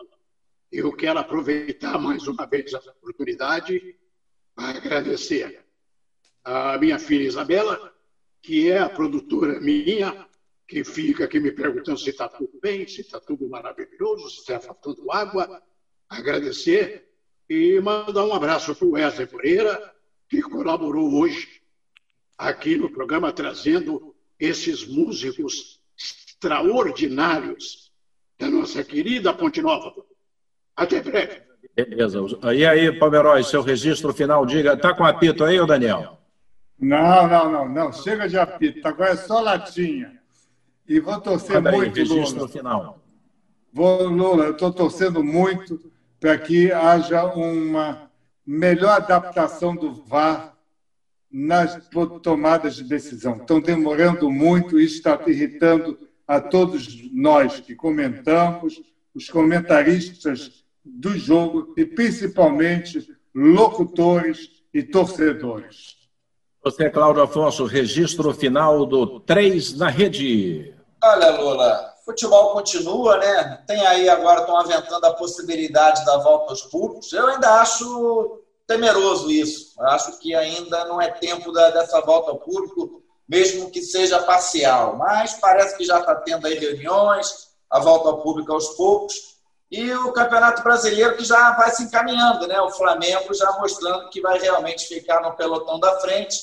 eu 0.72 0.92
quero 0.92 1.20
aproveitar 1.20 2.00
mais 2.00 2.28
uma 2.28 2.48
vez 2.48 2.74
a 2.74 2.80
oportunidade 2.80 3.96
para 4.56 4.80
agradecer 4.80 5.64
a 6.44 6.80
minha 6.80 6.98
filha 6.98 7.28
Isabela, 7.28 7.94
que 8.42 8.72
é 8.72 8.80
a 8.80 8.90
produtora 8.90 9.60
minha, 9.60 10.28
que 10.68 10.84
fica 10.84 11.26
aqui 11.26 11.40
me 11.40 11.52
perguntando 11.52 12.00
se 12.00 12.10
está 12.10 12.28
tudo 12.28 12.60
bem, 12.60 12.88
se 12.88 13.02
está 13.02 13.20
tudo 13.20 13.48
maravilhoso, 13.48 14.32
se 14.32 14.40
está 14.40 14.60
faltando 14.60 15.12
água. 15.12 15.62
Agradecer 16.10 17.08
e 17.48 17.80
mandar 17.80 18.26
um 18.26 18.34
abraço 18.34 18.74
para 18.74 18.88
o 18.88 18.92
Wesley 18.94 19.30
Moreira, 19.32 19.93
que 20.34 20.42
colaborou 20.42 21.14
hoje 21.14 21.48
aqui 22.36 22.76
no 22.76 22.90
programa, 22.90 23.32
trazendo 23.32 24.16
esses 24.40 24.88
músicos 24.88 25.80
extraordinários 25.96 27.92
da 28.40 28.50
nossa 28.50 28.84
querida 28.84 29.32
Ponte 29.32 29.62
Nova. 29.62 29.94
Até 30.76 31.02
breve. 31.02 31.44
Beleza. 31.76 32.20
E 32.52 32.66
aí, 32.66 32.92
Pomeroy, 32.98 33.44
seu 33.44 33.62
registro 33.62 34.12
final, 34.12 34.44
diga. 34.44 34.74
Está 34.74 34.94
com 34.96 35.06
apito 35.06 35.44
aí, 35.44 35.60
ô 35.60 35.68
Daniel? 35.68 36.18
Não, 36.80 37.28
não, 37.28 37.52
não, 37.52 37.70
não. 37.70 37.94
Chega 37.94 38.28
de 38.28 38.38
apito. 38.38 38.88
Agora 38.88 39.12
é 39.12 39.16
só 39.16 39.40
latinha. 39.40 40.20
E 40.88 41.00
vou 41.00 41.22
torcer 41.22 41.58
Manda 41.58 41.72
muito, 41.72 42.00
aí, 42.00 42.06
registro 42.06 42.40
Lula. 42.40 42.50
final. 42.50 43.04
Vou, 43.72 44.08
Lula, 44.08 44.46
eu 44.46 44.52
estou 44.54 44.74
torcendo 44.74 45.24
muito 45.24 45.80
para 46.20 46.38
que 46.40 46.72
haja 46.72 47.24
uma 47.24 48.12
melhor 48.46 48.98
adaptação 48.98 49.76
do 49.76 49.94
VAR 49.94 50.58
nas 51.32 51.90
tomadas 52.22 52.76
de 52.76 52.84
decisão. 52.84 53.38
Estão 53.38 53.60
demorando 53.60 54.30
muito, 54.30 54.80
isso 54.80 54.98
está 54.98 55.20
irritando 55.26 55.98
a 56.28 56.40
todos 56.40 57.12
nós 57.12 57.60
que 57.60 57.76
comentamos, 57.76 58.82
os 59.16 59.30
comentaristas 59.30 60.64
do 60.84 61.18
jogo 61.18 61.74
e 61.78 61.86
principalmente 61.86 63.08
locutores 63.34 64.64
e 64.74 64.84
torcedores. 64.84 66.04
Você, 66.64 66.90
Cláudio 66.90 67.24
Afonso, 67.24 67.66
registro 67.66 68.34
final 68.34 68.86
do 68.86 69.20
3 69.20 69.78
na 69.78 69.90
rede. 69.90 70.74
Olha, 71.04 71.42
Lula, 71.42 71.93
futebol 72.06 72.54
continua, 72.54 73.18
né? 73.18 73.64
Tem 73.68 73.86
aí 73.86 74.10
agora, 74.10 74.42
estão 74.42 74.58
aventando 74.58 75.06
a 75.06 75.14
possibilidade 75.14 76.04
da 76.06 76.18
volta 76.18 76.52
aos 76.52 76.62
públicos. 76.64 77.12
Eu 77.14 77.28
ainda 77.28 77.62
acho 77.62 78.42
temeroso 78.68 79.30
isso. 79.32 79.74
Eu 79.80 79.88
acho 79.88 80.20
que 80.20 80.36
ainda 80.36 80.86
não 80.86 81.02
é 81.02 81.10
tempo 81.12 81.52
da, 81.52 81.70
dessa 81.70 82.02
volta 82.02 82.32
ao 82.32 82.40
público, 82.40 83.02
mesmo 83.28 83.70
que 83.70 83.82
seja 83.82 84.22
parcial. 84.24 84.96
Mas 84.98 85.34
parece 85.34 85.78
que 85.78 85.86
já 85.86 86.00
está 86.00 86.16
tendo 86.16 86.46
aí 86.48 86.58
reuniões, 86.58 87.50
a 87.70 87.80
volta 87.80 88.10
ao 88.10 88.22
público 88.22 88.54
aos 88.54 88.70
poucos 88.70 89.34
e 89.72 89.92
o 89.92 90.12
Campeonato 90.12 90.62
Brasileiro 90.62 91.18
que 91.18 91.26
já 91.26 91.52
vai 91.56 91.72
se 91.72 91.84
encaminhando, 91.84 92.48
né? 92.48 92.62
O 92.62 92.70
Flamengo 92.70 93.34
já 93.34 93.52
mostrando 93.54 94.08
que 94.10 94.22
vai 94.22 94.38
realmente 94.38 94.88
ficar 94.88 95.20
no 95.22 95.34
pelotão 95.34 95.80
da 95.80 96.00
frente 96.00 96.38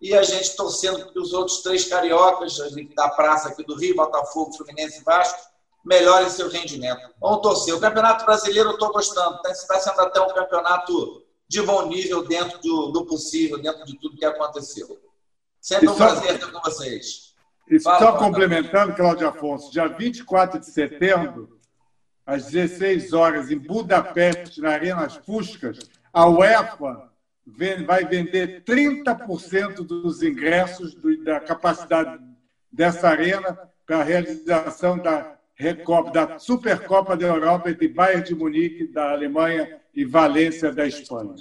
e 0.00 0.14
a 0.14 0.22
gente 0.22 0.56
torcendo 0.56 1.10
que 1.12 1.18
os 1.18 1.32
outros 1.32 1.62
três 1.62 1.86
cariocas 1.86 2.58
da 2.94 3.08
praça 3.08 3.48
aqui 3.48 3.64
do 3.64 3.76
Rio, 3.76 3.96
Botafogo, 3.96 4.52
Fluminense 4.54 5.00
e 5.00 5.04
Vasco, 5.04 5.40
melhorem 5.84 6.28
seu 6.28 6.48
rendimento. 6.48 7.00
Vamos 7.20 7.40
torcer. 7.40 7.74
O 7.74 7.80
Campeonato 7.80 8.24
Brasileiro 8.24 8.70
eu 8.70 8.74
estou 8.74 8.92
gostando. 8.92 9.40
Está 9.46 9.78
sendo 9.78 10.00
até 10.00 10.20
um 10.20 10.34
campeonato 10.34 11.24
de 11.48 11.62
bom 11.62 11.86
nível 11.86 12.26
dentro 12.26 12.58
do, 12.60 12.88
do 12.88 13.06
possível, 13.06 13.56
dentro 13.58 13.84
de 13.86 13.98
tudo 13.98 14.16
que 14.16 14.24
aconteceu. 14.24 14.98
Sempre 15.60 15.88
um 15.88 15.96
só, 15.96 16.06
prazer 16.08 16.34
estar 16.34 16.50
com 16.50 16.60
vocês. 16.60 17.34
E 17.70 17.80
Fala, 17.80 17.98
só 17.98 18.12
complementando, 18.18 18.94
Cláudio 18.94 19.28
Afonso, 19.28 19.70
dia 19.70 19.88
24 19.88 20.60
de 20.60 20.66
setembro, 20.66 21.58
às 22.24 22.46
16 22.46 23.12
horas, 23.12 23.50
em 23.50 23.58
Budapeste, 23.58 24.60
na 24.60 24.70
Arena 24.70 25.08
Fuscas, 25.08 25.78
a 26.12 26.28
UEFA 26.28 27.05
vai 27.46 28.04
vender 28.04 28.62
30% 28.64 29.76
dos 29.86 30.22
ingressos 30.22 30.96
da 31.24 31.38
capacidade 31.38 32.18
dessa 32.72 33.08
arena 33.08 33.56
para 33.86 34.00
a 34.00 34.04
realização 34.04 34.98
da 34.98 35.36
Recopa, 35.54 36.10
da 36.10 36.38
Supercopa 36.38 37.16
da 37.16 37.26
Europa 37.26 37.70
entre 37.70 37.88
Bayern 37.88 38.22
de 38.22 38.34
Munique, 38.34 38.92
da 38.92 39.12
Alemanha, 39.12 39.80
e 39.94 40.04
Valência, 40.04 40.70
da 40.70 40.86
Espanha. 40.86 41.34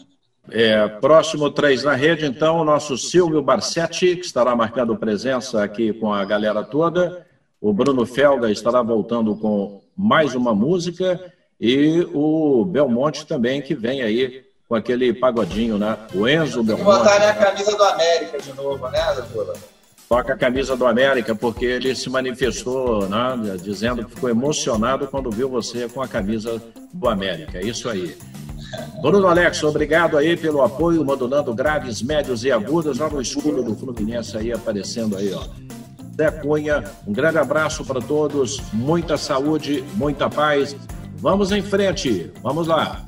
É, 0.49 0.87
próximo 0.87 1.51
três 1.51 1.83
na 1.83 1.93
rede, 1.93 2.25
então, 2.25 2.59
o 2.59 2.63
nosso 2.63 2.97
Silvio 2.97 3.41
Barsetti, 3.41 4.15
que 4.15 4.25
estará 4.25 4.55
marcando 4.55 4.95
presença 4.95 5.61
aqui 5.61 5.91
com 5.91 6.13
a 6.13 6.23
galera 6.23 6.63
toda. 6.63 7.25
O 7.59 7.73
Bruno 7.73 8.05
Felga 8.05 8.49
estará 8.49 8.81
voltando 8.81 9.35
com 9.35 9.81
mais 9.97 10.35
uma 10.35 10.55
música. 10.55 11.19
E 11.59 12.07
o 12.13 12.63
Belmonte 12.63 13.25
também, 13.25 13.61
que 13.61 13.73
vem 13.73 14.01
aí 14.01 14.44
com 14.67 14.75
aquele 14.75 15.13
pagodinho, 15.13 15.77
né? 15.77 15.97
O 16.13 16.27
Enzo 16.27 16.63
Belmonte. 16.63 16.85
Vou 16.85 16.97
botar 16.97 17.29
a 17.29 17.33
camisa 17.33 17.75
do 17.75 17.83
América 17.83 18.39
de 18.39 18.53
novo, 18.53 18.89
né, 18.89 19.13
doutora? 19.13 19.53
Toca 20.07 20.33
a 20.33 20.37
camisa 20.37 20.75
do 20.75 20.85
América, 20.85 21.33
porque 21.33 21.65
ele 21.65 21.95
se 21.95 22.09
manifestou, 22.09 23.07
né, 23.09 23.57
dizendo 23.61 24.05
que 24.05 24.11
ficou 24.11 24.29
emocionado 24.29 25.07
quando 25.07 25.31
viu 25.31 25.49
você 25.49 25.89
com 25.89 26.01
a 26.01 26.07
camisa 26.07 26.61
do 26.93 27.09
América. 27.09 27.59
Isso 27.59 27.89
aí. 27.89 28.15
Bruno 29.01 29.27
Alex, 29.27 29.63
obrigado 29.63 30.17
aí 30.17 30.37
pelo 30.37 30.61
apoio, 30.61 31.03
modulando 31.03 31.53
graves, 31.53 32.01
médios 32.01 32.43
e 32.43 32.51
agudos. 32.51 32.99
Olha 32.99 33.15
o 33.15 33.21
escudo 33.21 33.63
do 33.63 33.75
Fluminense 33.75 34.37
aí 34.37 34.51
aparecendo 34.51 35.17
aí, 35.17 35.33
ó. 35.33 35.43
Zé 36.15 36.31
Cunha, 36.31 36.83
um 37.05 37.11
grande 37.11 37.37
abraço 37.37 37.83
para 37.83 37.99
todos, 37.99 38.61
muita 38.71 39.17
saúde, 39.17 39.83
muita 39.95 40.29
paz. 40.29 40.75
Vamos 41.17 41.51
em 41.51 41.61
frente, 41.61 42.31
vamos 42.41 42.67
lá. 42.67 43.05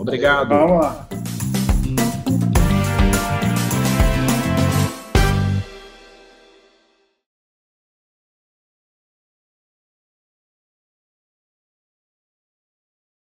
Obrigado. 0.00 0.48
Vamos 0.48 0.80
lá. 0.80 1.06